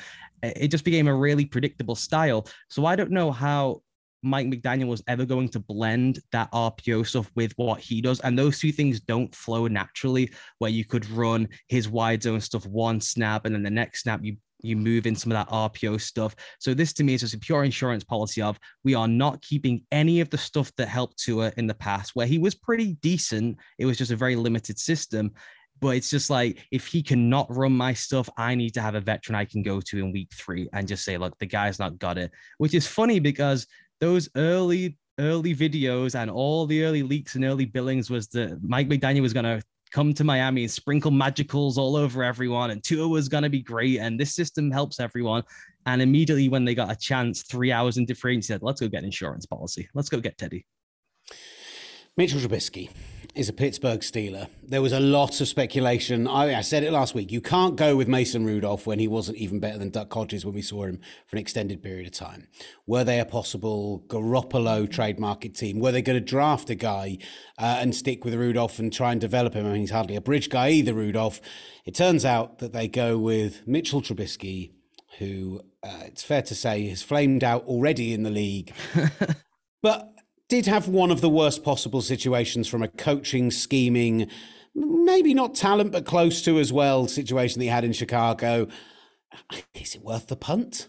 it 0.42 0.68
just 0.68 0.84
became 0.84 1.08
a 1.08 1.14
really 1.14 1.44
predictable 1.44 1.94
style. 1.94 2.46
So 2.68 2.86
I 2.86 2.96
don't 2.96 3.10
know 3.10 3.30
how 3.30 3.82
Mike 4.22 4.46
McDaniel 4.48 4.88
was 4.88 5.02
ever 5.06 5.24
going 5.24 5.48
to 5.50 5.60
blend 5.60 6.20
that 6.32 6.50
RPO 6.52 7.06
stuff 7.06 7.30
with 7.34 7.52
what 7.56 7.80
he 7.80 8.00
does. 8.00 8.20
And 8.20 8.38
those 8.38 8.58
two 8.58 8.72
things 8.72 9.00
don't 9.00 9.34
flow 9.34 9.66
naturally, 9.68 10.32
where 10.58 10.70
you 10.70 10.84
could 10.84 11.08
run 11.10 11.48
his 11.68 11.88
wide 11.88 12.22
zone 12.22 12.40
stuff 12.40 12.66
one 12.66 13.00
snap 13.00 13.46
and 13.46 13.54
then 13.54 13.62
the 13.62 13.70
next 13.70 14.02
snap 14.02 14.20
you 14.22 14.36
you 14.60 14.76
move 14.76 15.06
in 15.06 15.14
some 15.14 15.32
of 15.32 15.36
that 15.36 15.52
RPO 15.54 16.00
stuff. 16.00 16.34
So 16.58 16.74
this 16.74 16.92
to 16.94 17.04
me 17.04 17.14
is 17.14 17.20
just 17.20 17.34
a 17.34 17.38
pure 17.38 17.64
insurance 17.64 18.04
policy 18.04 18.42
of 18.42 18.58
we 18.84 18.94
are 18.94 19.08
not 19.08 19.40
keeping 19.42 19.84
any 19.92 20.20
of 20.20 20.30
the 20.30 20.38
stuff 20.38 20.72
that 20.76 20.88
helped 20.88 21.18
Tua 21.18 21.52
in 21.56 21.66
the 21.66 21.74
past, 21.74 22.12
where 22.14 22.26
he 22.26 22.38
was 22.38 22.54
pretty 22.54 22.94
decent. 22.94 23.56
It 23.78 23.86
was 23.86 23.98
just 23.98 24.10
a 24.10 24.16
very 24.16 24.36
limited 24.36 24.78
system. 24.78 25.32
But 25.80 25.96
it's 25.96 26.10
just 26.10 26.30
like 26.30 26.66
if 26.70 26.86
he 26.86 27.02
cannot 27.02 27.54
run 27.54 27.72
my 27.72 27.92
stuff, 27.92 28.28
I 28.36 28.54
need 28.54 28.74
to 28.74 28.80
have 28.80 28.94
a 28.94 29.00
veteran 29.00 29.36
I 29.36 29.44
can 29.44 29.62
go 29.62 29.80
to 29.80 29.98
in 29.98 30.12
week 30.12 30.30
three 30.34 30.68
and 30.72 30.88
just 30.88 31.04
say, 31.04 31.18
look, 31.18 31.38
the 31.38 31.46
guy's 31.46 31.78
not 31.78 31.98
got 31.98 32.18
it. 32.18 32.32
Which 32.58 32.74
is 32.74 32.86
funny 32.86 33.20
because 33.20 33.66
those 34.00 34.28
early 34.36 34.96
early 35.18 35.54
videos 35.54 36.14
and 36.14 36.30
all 36.30 36.64
the 36.66 36.84
early 36.84 37.02
leaks 37.02 37.34
and 37.34 37.44
early 37.44 37.64
billings 37.64 38.08
was 38.08 38.28
that 38.28 38.56
Mike 38.62 38.88
McDaniel 38.88 39.22
was 39.22 39.32
going 39.32 39.44
to 39.44 39.60
come 39.90 40.12
to 40.14 40.24
Miami 40.24 40.62
and 40.62 40.70
sprinkle 40.70 41.10
magicals 41.10 41.76
all 41.76 41.96
over 41.96 42.22
everyone, 42.22 42.70
and 42.70 42.82
Tua 42.84 43.08
was 43.08 43.28
going 43.28 43.42
to 43.42 43.48
be 43.48 43.62
great, 43.62 43.98
and 43.98 44.20
this 44.20 44.34
system 44.34 44.70
helps 44.70 45.00
everyone. 45.00 45.42
And 45.86 46.02
immediately 46.02 46.48
when 46.48 46.64
they 46.64 46.74
got 46.74 46.90
a 46.90 46.96
chance, 46.96 47.42
three 47.42 47.72
hours 47.72 47.96
into 47.96 48.14
free, 48.14 48.36
he 48.36 48.42
said, 48.42 48.62
"Let's 48.62 48.80
go 48.80 48.88
get 48.88 48.98
an 48.98 49.06
insurance 49.06 49.46
policy. 49.46 49.88
Let's 49.94 50.08
go 50.08 50.20
get 50.20 50.38
Teddy." 50.38 50.66
Mitchell 52.16 52.40
Trubisky 52.40 52.90
is 53.38 53.48
a 53.48 53.52
Pittsburgh 53.52 54.00
Steeler. 54.00 54.48
There 54.64 54.82
was 54.82 54.92
a 54.92 54.98
lot 54.98 55.40
of 55.40 55.46
speculation. 55.46 56.26
I, 56.26 56.56
I, 56.56 56.60
said 56.60 56.82
it 56.82 56.90
last 56.90 57.14
week. 57.14 57.30
You 57.30 57.40
can't 57.40 57.76
go 57.76 57.94
with 57.94 58.08
Mason 58.08 58.44
Rudolph 58.44 58.84
when 58.84 58.98
he 58.98 59.06
wasn't 59.06 59.38
even 59.38 59.60
better 59.60 59.78
than 59.78 59.90
Duck 59.90 60.12
Hodges 60.12 60.44
when 60.44 60.56
we 60.56 60.60
saw 60.60 60.86
him 60.86 60.98
for 61.28 61.36
an 61.36 61.40
extended 61.40 61.80
period 61.80 62.08
of 62.08 62.12
time. 62.12 62.48
Were 62.84 63.04
they 63.04 63.20
a 63.20 63.24
possible 63.24 64.02
Garoppolo 64.08 64.90
trade 64.90 65.20
market 65.20 65.54
team? 65.54 65.78
Were 65.78 65.92
they 65.92 66.02
going 66.02 66.18
to 66.18 66.24
draft 66.24 66.68
a 66.68 66.74
guy 66.74 67.18
uh, 67.58 67.78
and 67.78 67.94
stick 67.94 68.24
with 68.24 68.34
Rudolph 68.34 68.80
and 68.80 68.92
try 68.92 69.12
and 69.12 69.20
develop 69.20 69.54
him? 69.54 69.66
I 69.66 69.70
mean, 69.70 69.82
he's 69.82 69.92
hardly 69.92 70.16
a 70.16 70.20
bridge 70.20 70.50
guy 70.50 70.70
either, 70.70 70.92
Rudolph. 70.92 71.40
It 71.84 71.94
turns 71.94 72.24
out 72.24 72.58
that 72.58 72.72
they 72.72 72.88
go 72.88 73.18
with 73.18 73.64
Mitchell 73.68 74.02
Trubisky, 74.02 74.72
who 75.18 75.60
uh, 75.84 76.00
it's 76.06 76.24
fair 76.24 76.42
to 76.42 76.56
say 76.56 76.88
has 76.88 77.04
flamed 77.04 77.44
out 77.44 77.62
already 77.66 78.12
in 78.12 78.24
the 78.24 78.30
league. 78.30 78.72
but 79.80 80.17
did 80.48 80.66
have 80.66 80.88
one 80.88 81.10
of 81.10 81.20
the 81.20 81.28
worst 81.28 81.62
possible 81.62 82.00
situations 82.00 82.68
from 82.68 82.82
a 82.82 82.88
coaching, 82.88 83.50
scheming, 83.50 84.30
maybe 84.74 85.34
not 85.34 85.54
talent, 85.54 85.92
but 85.92 86.06
close 86.06 86.42
to 86.42 86.58
as 86.58 86.72
well 86.72 87.06
situation 87.06 87.58
that 87.58 87.64
he 87.64 87.70
had 87.70 87.84
in 87.84 87.92
Chicago. 87.92 88.66
Is 89.74 89.94
it 89.94 90.02
worth 90.02 90.26
the 90.28 90.36
punt? 90.36 90.88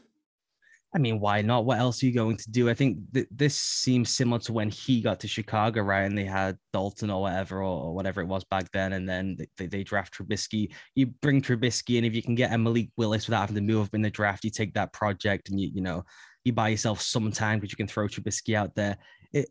I 0.93 0.97
mean, 0.97 1.19
why 1.19 1.43
not? 1.43 1.65
What 1.65 1.77
else 1.77 2.01
are 2.01 2.07
you 2.07 2.13
going 2.13 2.37
to 2.37 2.49
do? 2.49 2.67
I 2.67 2.73
think 2.73 2.97
th- 3.13 3.27
this 3.29 3.55
seems 3.55 4.09
similar 4.09 4.39
to 4.39 4.53
when 4.53 4.69
he 4.69 5.01
got 5.01 5.19
to 5.19 5.27
Chicago, 5.27 5.81
right? 5.81 6.01
And 6.01 6.17
they 6.17 6.25
had 6.25 6.57
Dalton 6.73 7.11
or 7.11 7.21
whatever, 7.21 7.61
or 7.61 7.93
whatever 7.93 8.21
it 8.21 8.27
was 8.27 8.43
back 8.45 8.71
then. 8.71 8.93
And 8.93 9.07
then 9.07 9.37
they, 9.57 9.67
they 9.67 9.83
draft 9.83 10.15
Trubisky. 10.15 10.73
You 10.95 11.07
bring 11.21 11.43
Trubisky, 11.43 11.97
and 11.97 12.07
if 12.07 12.15
you 12.15 12.23
can 12.23 12.33
get 12.33 12.51
a 12.51 12.57
Malik 12.57 12.89
Willis 12.97 13.27
without 13.27 13.41
having 13.41 13.55
to 13.55 13.61
move 13.61 13.85
up 13.85 13.93
in 13.93 14.01
the 14.01 14.09
draft, 14.09 14.43
you 14.43 14.49
take 14.49 14.73
that 14.73 14.91
project 14.91 15.49
and 15.49 15.59
you, 15.59 15.69
you 15.71 15.81
know, 15.81 16.03
you 16.43 16.53
buy 16.53 16.69
yourself 16.69 17.01
some 17.01 17.31
time 17.31 17.59
because 17.59 17.71
you 17.71 17.77
can 17.77 17.87
throw 17.87 18.07
Trubisky 18.07 18.55
out 18.55 18.73
there 18.73 18.97
it 19.33 19.49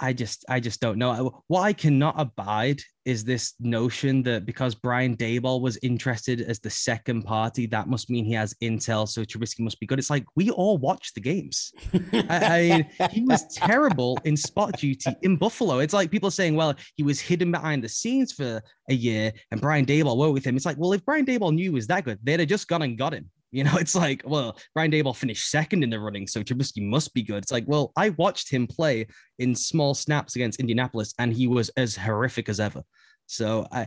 I 0.00 0.12
just 0.12 0.44
I 0.48 0.58
just 0.58 0.80
don't 0.80 0.98
know. 0.98 1.42
What 1.46 1.62
I 1.62 1.72
cannot 1.72 2.16
abide 2.18 2.80
is 3.04 3.24
this 3.24 3.54
notion 3.60 4.22
that 4.24 4.44
because 4.44 4.74
Brian 4.74 5.16
Daboll 5.16 5.60
was 5.60 5.78
interested 5.82 6.40
as 6.40 6.58
the 6.58 6.70
second 6.70 7.22
party, 7.22 7.66
that 7.66 7.86
must 7.86 8.10
mean 8.10 8.24
he 8.24 8.32
has 8.32 8.54
intel, 8.62 9.08
so 9.08 9.22
Trubisky 9.22 9.60
must 9.60 9.78
be 9.78 9.86
good. 9.86 9.98
It's 9.98 10.10
like 10.10 10.24
we 10.34 10.50
all 10.50 10.78
watch 10.78 11.14
the 11.14 11.20
games. 11.20 11.72
I, 12.12 12.86
I, 12.98 13.08
he 13.08 13.22
was 13.22 13.46
terrible 13.54 14.18
in 14.24 14.36
spot 14.36 14.78
duty 14.78 15.14
in 15.22 15.36
Buffalo. 15.36 15.78
It's 15.78 15.94
like 15.94 16.10
people 16.10 16.30
saying, 16.30 16.56
well, 16.56 16.74
he 16.96 17.04
was 17.04 17.20
hidden 17.20 17.52
behind 17.52 17.84
the 17.84 17.88
scenes 17.88 18.32
for 18.32 18.60
a 18.90 18.94
year, 18.94 19.32
and 19.52 19.60
Brian 19.60 19.86
Daboll 19.86 20.16
worked 20.16 20.34
with 20.34 20.44
him. 20.44 20.56
It's 20.56 20.66
like, 20.66 20.76
well, 20.76 20.92
if 20.92 21.04
Brian 21.04 21.24
Daboll 21.24 21.54
knew 21.54 21.70
he 21.70 21.74
was 21.74 21.86
that 21.86 22.04
good, 22.04 22.18
they'd 22.22 22.40
have 22.40 22.48
just 22.48 22.66
gone 22.66 22.82
and 22.82 22.98
got 22.98 23.14
him. 23.14 23.30
You 23.54 23.62
know, 23.62 23.76
it's 23.78 23.94
like, 23.94 24.22
well, 24.24 24.58
Brian 24.74 24.90
Daboll 24.90 25.16
finished 25.16 25.48
second 25.48 25.84
in 25.84 25.90
the 25.90 26.00
running, 26.00 26.26
so 26.26 26.42
Trubisky 26.42 26.82
must 26.82 27.14
be 27.14 27.22
good. 27.22 27.42
It's 27.42 27.52
like, 27.52 27.64
well, 27.66 27.92
I 27.96 28.10
watched 28.10 28.50
him 28.50 28.66
play 28.66 29.06
in 29.38 29.54
small 29.54 29.94
snaps 29.94 30.34
against 30.34 30.60
Indianapolis, 30.60 31.14
and 31.18 31.32
he 31.32 31.46
was 31.46 31.68
as 31.76 31.96
horrific 31.96 32.48
as 32.48 32.58
ever. 32.58 32.82
So 33.26 33.66
I, 33.70 33.86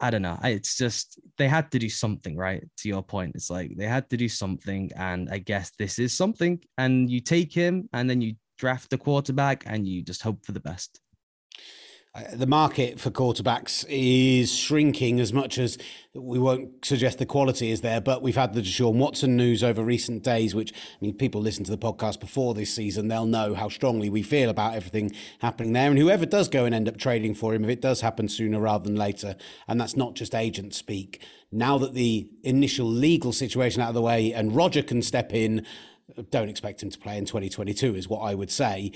I 0.00 0.10
don't 0.10 0.22
know. 0.22 0.38
It's 0.42 0.76
just 0.76 1.20
they 1.38 1.48
had 1.48 1.70
to 1.70 1.78
do 1.78 1.88
something, 1.88 2.36
right? 2.36 2.62
To 2.78 2.88
your 2.88 3.02
point, 3.02 3.36
it's 3.36 3.48
like 3.48 3.76
they 3.76 3.86
had 3.86 4.10
to 4.10 4.16
do 4.16 4.28
something, 4.28 4.90
and 4.96 5.30
I 5.30 5.38
guess 5.38 5.70
this 5.78 5.98
is 6.00 6.12
something. 6.12 6.60
And 6.76 7.08
you 7.08 7.20
take 7.20 7.52
him, 7.52 7.88
and 7.92 8.10
then 8.10 8.20
you 8.20 8.34
draft 8.58 8.90
the 8.90 8.98
quarterback, 8.98 9.62
and 9.66 9.86
you 9.86 10.02
just 10.02 10.22
hope 10.22 10.44
for 10.44 10.52
the 10.52 10.60
best. 10.60 11.00
The 12.32 12.46
market 12.46 12.98
for 12.98 13.10
quarterbacks 13.10 13.84
is 13.88 14.54
shrinking 14.54 15.20
as 15.20 15.34
much 15.34 15.58
as 15.58 15.76
we 16.14 16.38
won't 16.38 16.82
suggest 16.82 17.18
the 17.18 17.26
quality 17.26 17.70
is 17.70 17.82
there, 17.82 18.00
but 18.00 18.22
we've 18.22 18.36
had 18.36 18.54
the 18.54 18.62
Deshaun 18.62 18.94
Watson 18.94 19.36
news 19.36 19.62
over 19.62 19.84
recent 19.84 20.22
days, 20.22 20.54
which 20.54 20.72
I 20.72 21.04
mean, 21.04 21.14
people 21.14 21.42
listen 21.42 21.64
to 21.64 21.70
the 21.70 21.76
podcast 21.76 22.20
before 22.20 22.54
this 22.54 22.72
season, 22.72 23.08
they'll 23.08 23.26
know 23.26 23.54
how 23.54 23.68
strongly 23.68 24.08
we 24.08 24.22
feel 24.22 24.48
about 24.48 24.74
everything 24.74 25.12
happening 25.40 25.74
there. 25.74 25.90
And 25.90 25.98
whoever 25.98 26.24
does 26.24 26.48
go 26.48 26.64
and 26.64 26.74
end 26.74 26.88
up 26.88 26.96
trading 26.96 27.34
for 27.34 27.54
him, 27.54 27.64
if 27.64 27.70
it 27.70 27.82
does 27.82 28.00
happen 28.00 28.28
sooner 28.28 28.60
rather 28.60 28.84
than 28.84 28.96
later, 28.96 29.36
and 29.68 29.78
that's 29.78 29.96
not 29.96 30.14
just 30.14 30.34
agent 30.34 30.74
speak, 30.74 31.22
now 31.52 31.76
that 31.76 31.92
the 31.92 32.30
initial 32.42 32.86
legal 32.86 33.32
situation 33.32 33.82
out 33.82 33.88
of 33.88 33.94
the 33.94 34.00
way 34.00 34.32
and 34.32 34.56
Roger 34.56 34.82
can 34.82 35.02
step 35.02 35.34
in, 35.34 35.66
don't 36.30 36.48
expect 36.48 36.82
him 36.82 36.88
to 36.88 36.98
play 36.98 37.18
in 37.18 37.26
2022, 37.26 37.94
is 37.94 38.08
what 38.08 38.20
I 38.20 38.34
would 38.34 38.50
say. 38.50 38.92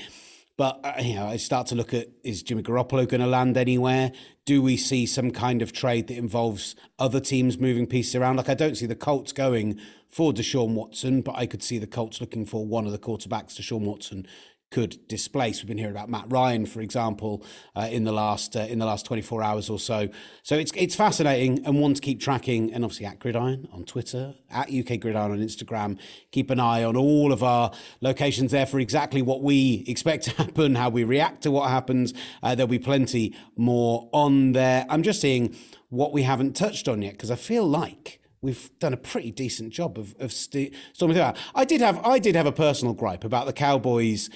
But 0.61 0.79
uh, 0.85 0.93
you 1.01 1.15
know, 1.15 1.27
I 1.27 1.39
start 1.39 1.69
to 1.69 1.75
look 1.75 1.95
at 1.95 2.09
is 2.23 2.43
Jimmy 2.43 2.63
Garoppolo 2.63 3.09
going 3.09 3.23
to 3.23 3.27
land 3.27 3.57
anywhere? 3.57 4.13
Do 4.45 4.61
we 4.61 4.77
see 4.77 5.07
some 5.07 5.31
kind 5.31 5.63
of 5.63 5.73
trade 5.73 6.09
that 6.09 6.19
involves 6.19 6.77
other 6.99 7.19
teams 7.19 7.59
moving 7.59 7.87
pieces 7.87 8.15
around? 8.15 8.37
Like 8.37 8.51
I 8.51 8.55
don't 8.55 8.77
see 8.77 8.85
the 8.85 8.95
Colts 8.95 9.33
going 9.33 9.81
for 10.11 10.35
Deshaun 10.35 10.75
Watson, 10.75 11.23
but 11.23 11.35
I 11.35 11.47
could 11.47 11.63
see 11.63 11.79
the 11.79 11.87
Colts 11.87 12.21
looking 12.21 12.45
for 12.45 12.67
one 12.67 12.85
of 12.85 12.93
the 12.93 12.99
quarterbacks 12.99 13.59
Deshaun 13.59 13.87
Watson 13.87 14.27
could 14.71 15.07
displace. 15.09 15.61
We've 15.61 15.68
been 15.68 15.79
hearing 15.79 15.95
about 15.95 16.09
Matt 16.09 16.27
Ryan, 16.29 16.64
for 16.64 16.81
example, 16.81 17.45
uh, 17.75 17.89
in 17.91 18.05
the 18.05 18.12
last 18.12 18.55
uh, 18.57 18.61
in 18.61 18.79
the 18.79 18.87
last 18.87 19.05
24 19.05 19.43
hours 19.43 19.68
or 19.68 19.79
so. 19.79 20.09
So 20.43 20.57
it's 20.57 20.71
it's 20.77 20.95
fascinating 20.95 21.64
and 21.66 21.81
one 21.81 21.95
to 21.95 22.01
keep 22.01 22.21
tracking. 22.21 22.73
And 22.73 22.85
obviously 22.85 23.07
at 23.07 23.18
Gridiron 23.18 23.68
on 23.73 23.85
Twitter, 23.85 24.35
at 24.51 24.73
UK 24.73 25.01
Gridiron 25.01 25.33
on 25.33 25.39
Instagram. 25.39 25.99
Keep 26.31 26.51
an 26.51 26.61
eye 26.61 26.85
on 26.85 26.97
all 26.97 27.33
of 27.33 27.43
our 27.43 27.73
locations 28.01 28.53
there 28.53 28.66
for 28.66 28.79
exactly 28.79 29.23
what 29.23 29.43
we 29.43 29.85
expect 29.89 30.25
to 30.25 30.31
happen, 30.37 30.77
how 30.77 30.89
we 30.89 31.03
react 31.03 31.43
to 31.43 31.51
what 31.51 31.68
happens. 31.68 32.14
Uh, 32.43 32.55
there'll 32.55 32.68
be 32.68 32.79
plenty 32.79 33.35
more 33.57 34.09
on 34.12 34.53
there. 34.53 34.87
I'm 34.89 35.03
just 35.03 35.21
seeing 35.21 35.57
what 35.89 36.12
we 36.12 36.23
haven't 36.23 36.55
touched 36.55 36.87
on 36.87 37.03
yet 37.03 37.12
because 37.12 37.31
I 37.33 37.37
feel 37.37 37.66
like 37.66 38.21
we've 38.41 38.71
done 38.79 38.93
a 38.93 38.97
pretty 38.97 39.31
decent 39.31 39.73
job 39.73 39.99
of, 39.99 40.14
of 40.18 40.33
st- 40.33 40.73
storming 40.93 41.16
through 41.16 41.25
that. 41.25 41.37
I 41.55 41.64
did 41.64 41.81
have 41.81 42.05
I 42.05 42.21
did 42.21 42.37
have 42.37 42.47
a 42.47 42.53
personal 42.53 42.95
gripe 42.95 43.25
about 43.25 43.47
the 43.47 43.53
Cowboys 43.53 44.31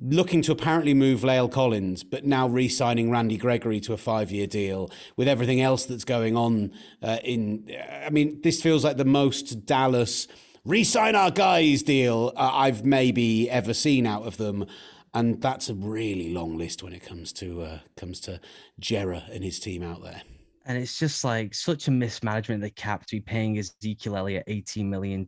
looking 0.00 0.42
to 0.42 0.52
apparently 0.52 0.94
move 0.94 1.22
La'el 1.22 1.50
Collins, 1.50 2.04
but 2.04 2.24
now 2.24 2.48
re-signing 2.48 3.10
Randy 3.10 3.36
Gregory 3.36 3.80
to 3.80 3.92
a 3.92 3.96
five-year 3.96 4.46
deal 4.46 4.90
with 5.16 5.26
everything 5.26 5.60
else 5.60 5.86
that's 5.86 6.04
going 6.04 6.36
on. 6.36 6.72
Uh, 7.02 7.18
in, 7.24 7.68
I 8.04 8.10
mean, 8.10 8.40
this 8.42 8.62
feels 8.62 8.84
like 8.84 8.96
the 8.96 9.04
most 9.04 9.66
Dallas 9.66 10.28
re-sign 10.64 11.16
our 11.16 11.30
guys 11.30 11.82
deal 11.82 12.32
uh, 12.36 12.50
I've 12.52 12.84
maybe 12.84 13.50
ever 13.50 13.74
seen 13.74 14.06
out 14.06 14.26
of 14.26 14.36
them. 14.36 14.66
And 15.14 15.40
that's 15.40 15.68
a 15.70 15.74
really 15.74 16.32
long 16.32 16.58
list 16.58 16.82
when 16.82 16.92
it 16.92 17.02
comes 17.02 17.32
to 17.34 17.62
uh, 17.62 17.78
comes 17.96 18.20
to 18.20 18.40
Jerry 18.78 19.24
and 19.32 19.42
his 19.42 19.58
team 19.58 19.82
out 19.82 20.02
there. 20.02 20.22
And 20.66 20.76
it's 20.76 20.98
just 20.98 21.24
like 21.24 21.54
such 21.54 21.88
a 21.88 21.90
mismanagement 21.90 22.62
of 22.62 22.68
the 22.68 22.74
cap 22.74 23.06
to 23.06 23.16
be 23.16 23.20
paying 23.20 23.58
Ezekiel 23.58 24.18
Elliott 24.18 24.46
$18 24.46 24.84
million 24.84 25.24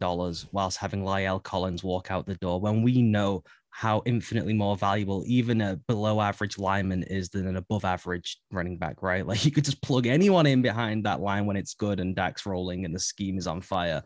whilst 0.52 0.76
having 0.76 1.02
La'el 1.02 1.42
Collins 1.42 1.82
walk 1.82 2.10
out 2.10 2.26
the 2.26 2.34
door 2.36 2.60
when 2.60 2.82
we 2.82 3.00
know 3.00 3.42
how 3.80 4.02
infinitely 4.04 4.52
more 4.52 4.76
valuable 4.76 5.24
even 5.26 5.62
a 5.62 5.74
below 5.88 6.20
average 6.20 6.58
lineman 6.58 7.02
is 7.04 7.30
than 7.30 7.46
an 7.46 7.56
above 7.56 7.82
average 7.82 8.36
running 8.50 8.76
back, 8.76 9.00
right? 9.00 9.26
Like 9.30 9.42
you 9.46 9.50
could 9.50 9.64
just 9.64 9.80
plug 9.80 10.06
anyone 10.06 10.44
in 10.44 10.60
behind 10.60 11.06
that 11.06 11.20
line 11.22 11.46
when 11.46 11.56
it's 11.56 11.72
good 11.72 11.98
and 11.98 12.14
Dak's 12.14 12.44
rolling 12.44 12.84
and 12.84 12.94
the 12.94 12.98
scheme 12.98 13.38
is 13.38 13.46
on 13.46 13.62
fire. 13.62 14.02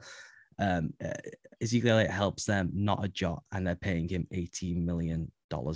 Um, 0.61 0.95
uh, 1.05 1.11
Ezekiel 1.61 1.99
it 1.99 2.11
helps 2.11 2.45
them 2.45 2.70
not 2.72 3.05
a 3.05 3.09
jot, 3.09 3.43
and 3.51 3.66
they're 3.66 3.75
paying 3.75 4.09
him 4.09 4.29
$18 4.33 4.85
million 4.85 5.33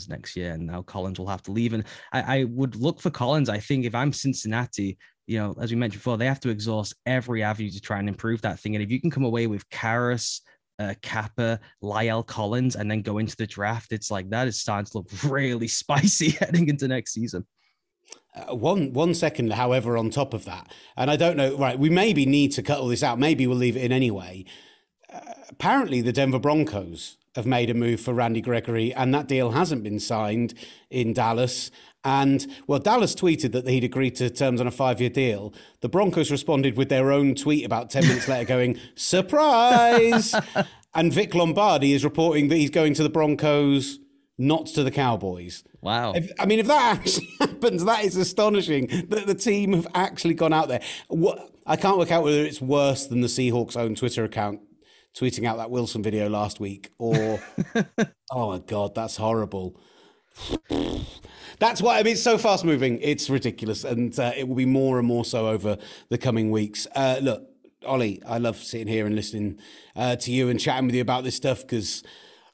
next 0.09 0.37
year. 0.37 0.53
And 0.53 0.69
now 0.69 0.83
Collins 0.83 1.19
will 1.19 1.27
have 1.27 1.43
to 1.43 1.53
leave. 1.53 1.73
And 1.73 1.83
I, 2.13 2.39
I 2.39 2.45
would 2.45 2.77
look 2.77 3.01
for 3.01 3.11
Collins. 3.11 3.49
I 3.49 3.59
think 3.59 3.85
if 3.85 3.97
I'm 3.97 4.13
Cincinnati, 4.13 4.97
you 5.27 5.39
know, 5.39 5.57
as 5.61 5.73
we 5.73 5.77
mentioned 5.77 6.03
before, 6.03 6.19
they 6.19 6.27
have 6.27 6.41
to 6.41 6.51
exhaust 6.51 6.95
every 7.05 7.43
avenue 7.43 7.71
to 7.71 7.81
try 7.81 7.99
and 7.99 8.09
improve 8.09 8.43
that 8.43 8.61
thing. 8.61 8.77
And 8.77 8.85
if 8.85 8.93
you 8.93 9.01
can 9.01 9.11
come 9.11 9.25
away 9.25 9.49
with 9.49 9.69
Karras, 9.71 10.41
uh, 10.79 10.95
Cappa, 11.03 11.61
La'el 11.83 12.27
Collins, 12.27 12.77
and 12.77 12.91
then 12.91 13.03
go 13.03 13.19
into 13.19 13.37
the 13.37 13.47
draft, 13.47 13.93
it's 13.93 14.11
like 14.11 14.31
that 14.31 14.49
is 14.49 14.61
starting 14.61 14.87
to 14.87 14.99
look 14.99 15.09
really 15.25 15.69
spicy 15.69 16.31
heading 16.41 16.69
into 16.69 16.89
next 16.89 17.13
season. 17.13 17.47
Uh, 18.35 18.55
one 18.55 18.93
one 18.93 19.15
second, 19.15 19.53
however, 19.53 19.97
on 19.97 20.11
top 20.11 20.35
of 20.35 20.45
that, 20.45 20.71
and 20.97 21.11
I 21.11 21.17
don't 21.17 21.37
know. 21.37 21.57
Right, 21.57 21.79
we 21.79 21.91
maybe 21.91 22.27
need 22.27 22.53
to 22.53 22.63
cut 22.63 22.79
all 22.79 22.89
this 22.89 23.03
out. 23.03 23.19
Maybe 23.19 23.47
we'll 23.47 23.59
leave 23.59 23.77
it 23.77 23.85
in 23.85 23.93
anyway. 23.93 24.45
Uh, 25.13 25.21
apparently, 25.49 26.01
the 26.01 26.13
Denver 26.13 26.39
Broncos 26.39 27.17
have 27.35 27.47
made 27.47 27.71
a 27.71 27.75
move 27.75 28.01
for 28.01 28.15
Randy 28.15 28.41
Gregory, 28.41 28.95
and 28.95 29.15
that 29.15 29.29
deal 29.29 29.53
hasn't 29.53 29.83
been 29.83 30.01
signed 30.01 30.55
in 30.91 31.13
Dallas. 31.13 31.71
And 32.09 32.47
well, 32.67 32.79
Dallas 32.79 33.15
tweeted 33.15 33.53
that 33.53 33.69
he'd 33.69 33.85
agreed 33.85 34.17
to 34.17 34.31
terms 34.31 34.63
on 34.63 34.67
a 34.67 34.71
five 34.71 34.99
year 34.99 35.11
deal. 35.11 35.53
The 35.83 35.91
Broncos 35.91 36.31
responded 36.31 36.79
with 36.79 36.89
their 36.89 37.13
own 37.13 37.35
tweet 37.35 37.67
about 37.67 37.91
10 37.91 38.09
minutes 38.09 38.27
later, 38.27 38.47
going, 38.47 38.79
Surprise! 38.95 40.35
and 40.95 41.13
Vic 41.13 41.35
Lombardi 41.35 41.93
is 41.93 42.05
reporting 42.05 42.49
that 42.49 42.57
he's 42.57 42.71
going 42.71 42.95
to 42.95 43.03
the 43.03 43.11
Broncos, 43.11 43.99
not 44.39 44.65
to 44.69 44.83
the 44.83 44.91
Cowboys. 44.91 45.65
Wow. 45.83 46.15
If, 46.15 46.33
I 46.41 46.47
mean, 46.47 46.61
if 46.61 46.67
that 46.69 46.97
actually 46.99 47.29
happens, 47.41 47.85
that 47.85 48.03
is 48.03 48.17
astonishing 48.17 48.87
that 49.11 49.27
the 49.27 49.35
team 49.35 49.75
have 49.75 49.87
actually 49.95 50.33
gone 50.33 50.55
out 50.55 50.69
there. 50.69 50.81
What, 51.09 51.51
I 51.67 51.77
can't 51.77 51.99
work 51.99 52.11
out 52.11 52.25
whether 52.25 52.43
it's 52.43 52.63
worse 52.63 53.07
than 53.07 53.21
the 53.21 53.29
Seahawks' 53.29 53.77
own 53.77 53.95
Twitter 53.95 54.25
account 54.25 54.61
tweeting 55.15 55.47
out 55.47 55.59
that 55.59 55.71
Wilson 55.71 56.03
video 56.03 56.31
last 56.31 56.59
week 56.59 56.91
or, 56.99 57.39
oh 58.33 58.53
my 58.53 58.59
God, 58.61 58.95
that's 58.95 59.19
horrible. 59.19 59.79
That's 61.59 61.83
why 61.83 61.99
I 61.99 62.03
mean 62.03 62.13
it's 62.13 62.23
so 62.23 62.39
fast 62.39 62.65
moving. 62.65 63.01
It's 63.01 63.29
ridiculous, 63.29 63.85
and 63.85 64.17
uh, 64.19 64.33
it 64.37 64.47
will 64.47 64.55
be 64.55 64.67
more 64.67 64.99
and 64.99 65.07
more 65.07 65.25
so 65.25 65.49
over 65.49 65.77
the 66.09 66.19
coming 66.19 66.51
weeks. 66.51 66.87
Uh, 66.95 67.19
look, 67.21 67.49
Ollie, 67.85 68.23
I 68.27 68.39
love 68.39 68.57
sitting 68.57 68.87
here 68.87 69.07
and 69.07 69.17
listening 69.17 69.59
uh, 69.97 70.17
to 70.17 70.31
you 70.31 70.49
and 70.49 70.61
chatting 70.61 70.87
with 70.87 70.95
you 70.95 71.03
about 71.03 71.25
this 71.25 71.35
stuff 71.35 71.63
because 71.63 72.03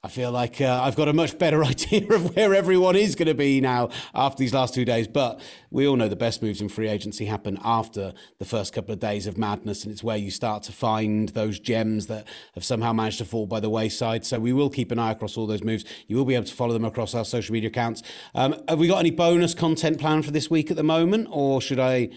I 0.05 0.09
feel 0.09 0.31
like 0.31 0.61
uh, 0.61 0.83
I've 0.83 0.97
got 0.97 1.09
a 1.09 1.15
much 1.15 1.39
better 1.39 1.65
idea 1.65 2.07
of 2.13 2.37
where 2.37 2.55
everyone 2.55 2.95
is 2.95 3.15
going 3.15 3.29
to 3.29 3.35
be 3.35 3.63
now 3.63 3.89
after 4.15 4.39
these 4.39 4.53
last 4.53 4.75
two 4.75 4.85
days. 4.85 5.09
But 5.09 5.41
we 5.71 5.89
all 5.89 5.97
know 5.97 6.09
the 6.09 6.15
best 6.15 6.43
moves 6.43 6.61
in 6.61 6.69
free 6.69 6.89
agency 6.89 7.25
happen 7.25 7.59
after 7.65 8.13
the 8.39 8.45
first 8.45 8.75
couple 8.75 8.93
of 8.93 9.01
days 9.01 9.27
of 9.27 9.39
madness, 9.39 9.83
and 9.83 9.91
it's 9.91 10.05
where 10.05 10.19
you 10.19 10.31
start 10.31 10.63
to 10.65 10.73
find 10.73 11.31
those 11.31 11.59
gems 11.59 12.07
that 12.09 12.29
have 12.55 12.65
somehow 12.65 12.93
managed 12.93 13.17
to 13.19 13.25
fall 13.25 13.47
by 13.47 13.61
the 13.61 13.71
wayside. 13.71 14.27
So 14.27 14.39
we 14.39 14.53
will 14.53 14.69
keep 14.69 14.93
an 14.93 14.99
eye 14.99 15.13
across 15.13 15.39
all 15.39 15.47
those 15.47 15.65
moves. 15.65 15.87
You 16.07 16.17
will 16.17 16.27
be 16.27 16.35
able 16.35 16.45
to 16.45 16.55
follow 16.55 16.75
them 16.75 16.85
across 16.85 17.15
our 17.15 17.25
social 17.25 17.55
media 17.55 17.69
accounts. 17.69 18.03
Um, 18.35 18.63
have 18.69 18.79
we 18.79 18.89
got 18.89 18.99
any 18.99 19.11
bonus 19.11 19.55
content 19.55 19.99
planned 19.99 20.27
for 20.27 20.33
this 20.33 20.51
week 20.51 20.71
at 20.71 20.77
the 20.77 20.83
moment, 20.83 21.29
or 21.31 21.63
should 21.63 21.81
I 21.81 22.11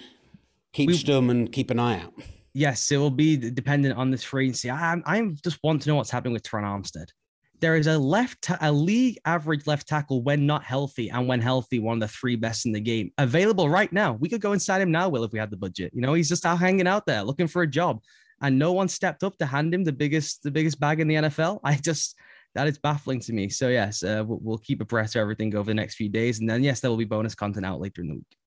keep 0.73 0.89
we- 0.89 0.97
stum 0.97 1.31
and 1.31 1.49
keep 1.53 1.71
an 1.71 1.79
eye 1.79 2.01
out? 2.01 2.13
Yes, 2.53 2.91
it 2.91 2.97
will 2.97 3.11
be 3.11 3.38
dependent 3.38 3.97
on 3.97 4.11
this 4.11 4.23
free 4.23 4.45
agency. 4.45 4.71
I, 4.71 4.99
I 5.05 5.21
just 5.41 5.59
want 5.63 5.83
to 5.83 5.89
know 5.89 5.95
what's 5.95 6.09
happening 6.09 6.33
with 6.33 6.41
Terron 6.43 6.63
Armstead 6.63 7.11
there 7.60 7.76
is 7.76 7.88
a 7.88 7.97
left 7.97 8.49
a 8.62 8.72
league 8.72 9.18
average 9.26 9.66
left 9.66 9.88
tackle 9.88 10.22
when 10.22 10.45
not 10.45 10.64
healthy 10.64 11.10
and 11.10 11.28
when 11.28 11.41
healthy 11.41 11.80
one 11.80 11.97
of 11.97 12.01
the 12.01 12.08
three 12.08 12.36
best 12.36 12.66
in 12.66 12.72
the 12.72 12.80
game 12.80 13.12
available 13.18 13.70
right 13.70 13.91
now. 13.91 14.14
We 14.14 14.30
could 14.30 14.41
go 14.41 14.53
inside 14.53 14.82
him 14.82 14.91
now 14.91 15.10
will 15.10 15.24
if 15.24 15.32
we 15.32 15.39
had 15.39 15.49
the 15.49 15.58
budget. 15.58 15.91
You 15.93 16.01
know 16.01 16.14
he's 16.14 16.30
just 16.30 16.45
out 16.45 16.60
hanging 16.60 16.88
out 16.88 17.05
there 17.05 17.24
looking 17.24 17.47
for 17.47 17.62
a 17.62 17.68
job. 17.68 18.01
And 18.39 18.60
no 18.60 18.72
one 18.72 18.88
stepped 18.88 19.24
up 19.24 19.36
to 19.39 19.47
hand 19.47 19.74
him 19.74 19.84
the 19.84 19.91
biggest 19.91 20.43
the 20.43 20.51
biggest 20.51 20.80
bag 20.80 20.99
in 20.99 21.08
the 21.08 21.16
NFL 21.16 21.60
I 21.64 21.76
just 21.76 22.16
that 22.53 22.68
is 22.68 22.78
baffling 22.78 23.20
to 23.22 23.34
me. 23.34 23.49
So 23.49 23.70
yes 23.70 24.03
uh, 24.03 24.24
we'll, 24.26 24.39
we'll 24.41 24.58
keep 24.60 24.82
abreast 24.82 25.16
of 25.16 25.22
everything 25.22 25.55
over 25.55 25.72
the 25.72 25.76
next 25.76 25.95
few 25.95 26.10
days. 26.10 26.39
And 26.39 26.49
then 26.49 26.64
yes 26.64 26.80
there 26.80 26.91
will 26.91 26.97
be 26.97 27.05
bonus 27.05 27.36
content 27.36 27.66
out 27.66 27.80
later 27.80 28.01
in 28.01 28.10
the 28.10 28.16
week 28.16 28.38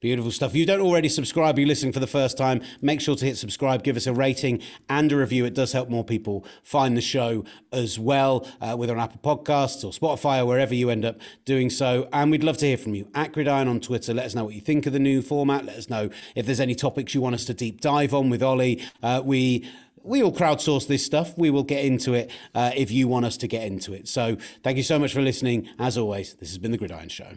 Beautiful 0.00 0.30
stuff. 0.30 0.52
If 0.52 0.56
you 0.56 0.66
don't 0.66 0.80
already 0.80 1.08
subscribe, 1.08 1.58
you're 1.58 1.68
listening 1.68 1.92
for 1.92 2.00
the 2.00 2.06
first 2.06 2.38
time, 2.38 2.62
make 2.80 3.00
sure 3.00 3.16
to 3.16 3.24
hit 3.24 3.36
subscribe, 3.36 3.82
give 3.82 3.96
us 3.96 4.06
a 4.06 4.12
rating 4.12 4.62
and 4.88 5.12
a 5.12 5.16
review. 5.16 5.44
It 5.44 5.54
does 5.54 5.72
help 5.72 5.90
more 5.90 6.04
people 6.04 6.44
find 6.62 6.96
the 6.96 7.02
show 7.02 7.44
as 7.72 7.98
well, 7.98 8.46
uh, 8.60 8.74
whether 8.76 8.94
on 8.94 9.00
Apple 9.00 9.20
Podcasts 9.22 9.84
or 9.84 9.92
Spotify 9.92 10.40
or 10.40 10.46
wherever 10.46 10.74
you 10.74 10.90
end 10.90 11.04
up 11.04 11.18
doing 11.44 11.68
so. 11.68 12.08
And 12.12 12.30
we'd 12.30 12.44
love 12.44 12.56
to 12.58 12.66
hear 12.66 12.78
from 12.78 12.94
you. 12.94 13.08
At 13.14 13.32
Gridiron 13.32 13.68
on 13.68 13.80
Twitter, 13.80 14.14
let 14.14 14.26
us 14.26 14.34
know 14.34 14.44
what 14.44 14.54
you 14.54 14.60
think 14.60 14.86
of 14.86 14.92
the 14.92 14.98
new 14.98 15.22
format. 15.22 15.66
Let 15.66 15.76
us 15.76 15.90
know 15.90 16.10
if 16.34 16.46
there's 16.46 16.60
any 16.60 16.74
topics 16.74 17.14
you 17.14 17.20
want 17.20 17.34
us 17.34 17.44
to 17.46 17.54
deep 17.54 17.80
dive 17.80 18.14
on 18.14 18.30
with 18.30 18.42
Ollie. 18.42 18.82
Uh, 19.02 19.22
we 19.24 19.68
we 20.02 20.22
will 20.22 20.32
crowdsource 20.32 20.86
this 20.86 21.04
stuff. 21.04 21.36
We 21.36 21.50
will 21.50 21.62
get 21.62 21.84
into 21.84 22.14
it 22.14 22.30
uh, 22.54 22.70
if 22.74 22.90
you 22.90 23.06
want 23.06 23.26
us 23.26 23.36
to 23.36 23.46
get 23.46 23.66
into 23.66 23.92
it. 23.92 24.08
So 24.08 24.38
thank 24.62 24.78
you 24.78 24.82
so 24.82 24.98
much 24.98 25.12
for 25.12 25.20
listening. 25.20 25.68
As 25.78 25.98
always, 25.98 26.34
this 26.34 26.48
has 26.48 26.56
been 26.56 26.70
The 26.70 26.78
Gridiron 26.78 27.10
Show. 27.10 27.36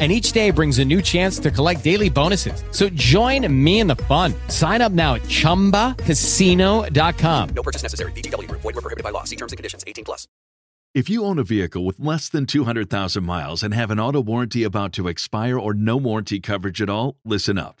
and 0.00 0.10
each 0.10 0.32
day 0.32 0.50
brings 0.50 0.80
a 0.80 0.84
new 0.84 1.00
chance 1.00 1.38
to 1.38 1.52
collect 1.52 1.84
daily 1.84 2.10
bonuses. 2.10 2.64
So 2.72 2.88
join 2.88 3.46
me 3.64 3.78
in 3.78 3.86
the 3.86 3.96
fun. 3.96 4.34
Sign 4.48 4.82
up 4.82 4.90
now 4.90 5.14
at 5.14 5.22
ChumbaCasino.com. 5.22 7.48
No 7.54 7.62
purchase 7.62 7.84
necessary. 7.84 8.10
VGW. 8.12 8.50
Void 8.50 8.64
were 8.64 8.72
prohibited 8.72 9.04
by 9.04 9.10
law. 9.10 9.22
See 9.22 9.36
terms 9.36 9.52
and 9.52 9.56
conditions. 9.56 9.84
18 9.86 10.04
plus. 10.04 10.26
If 10.94 11.10
you 11.10 11.24
own 11.24 11.40
a 11.40 11.44
vehicle 11.44 11.84
with 11.84 11.98
less 11.98 12.28
than 12.28 12.46
200,000 12.46 13.24
miles 13.24 13.64
and 13.64 13.74
have 13.74 13.90
an 13.90 13.98
auto 13.98 14.20
warranty 14.20 14.62
about 14.62 14.92
to 14.92 15.08
expire 15.08 15.58
or 15.58 15.74
no 15.74 15.96
warranty 15.96 16.38
coverage 16.38 16.80
at 16.80 16.88
all, 16.88 17.16
listen 17.24 17.58
up. 17.58 17.80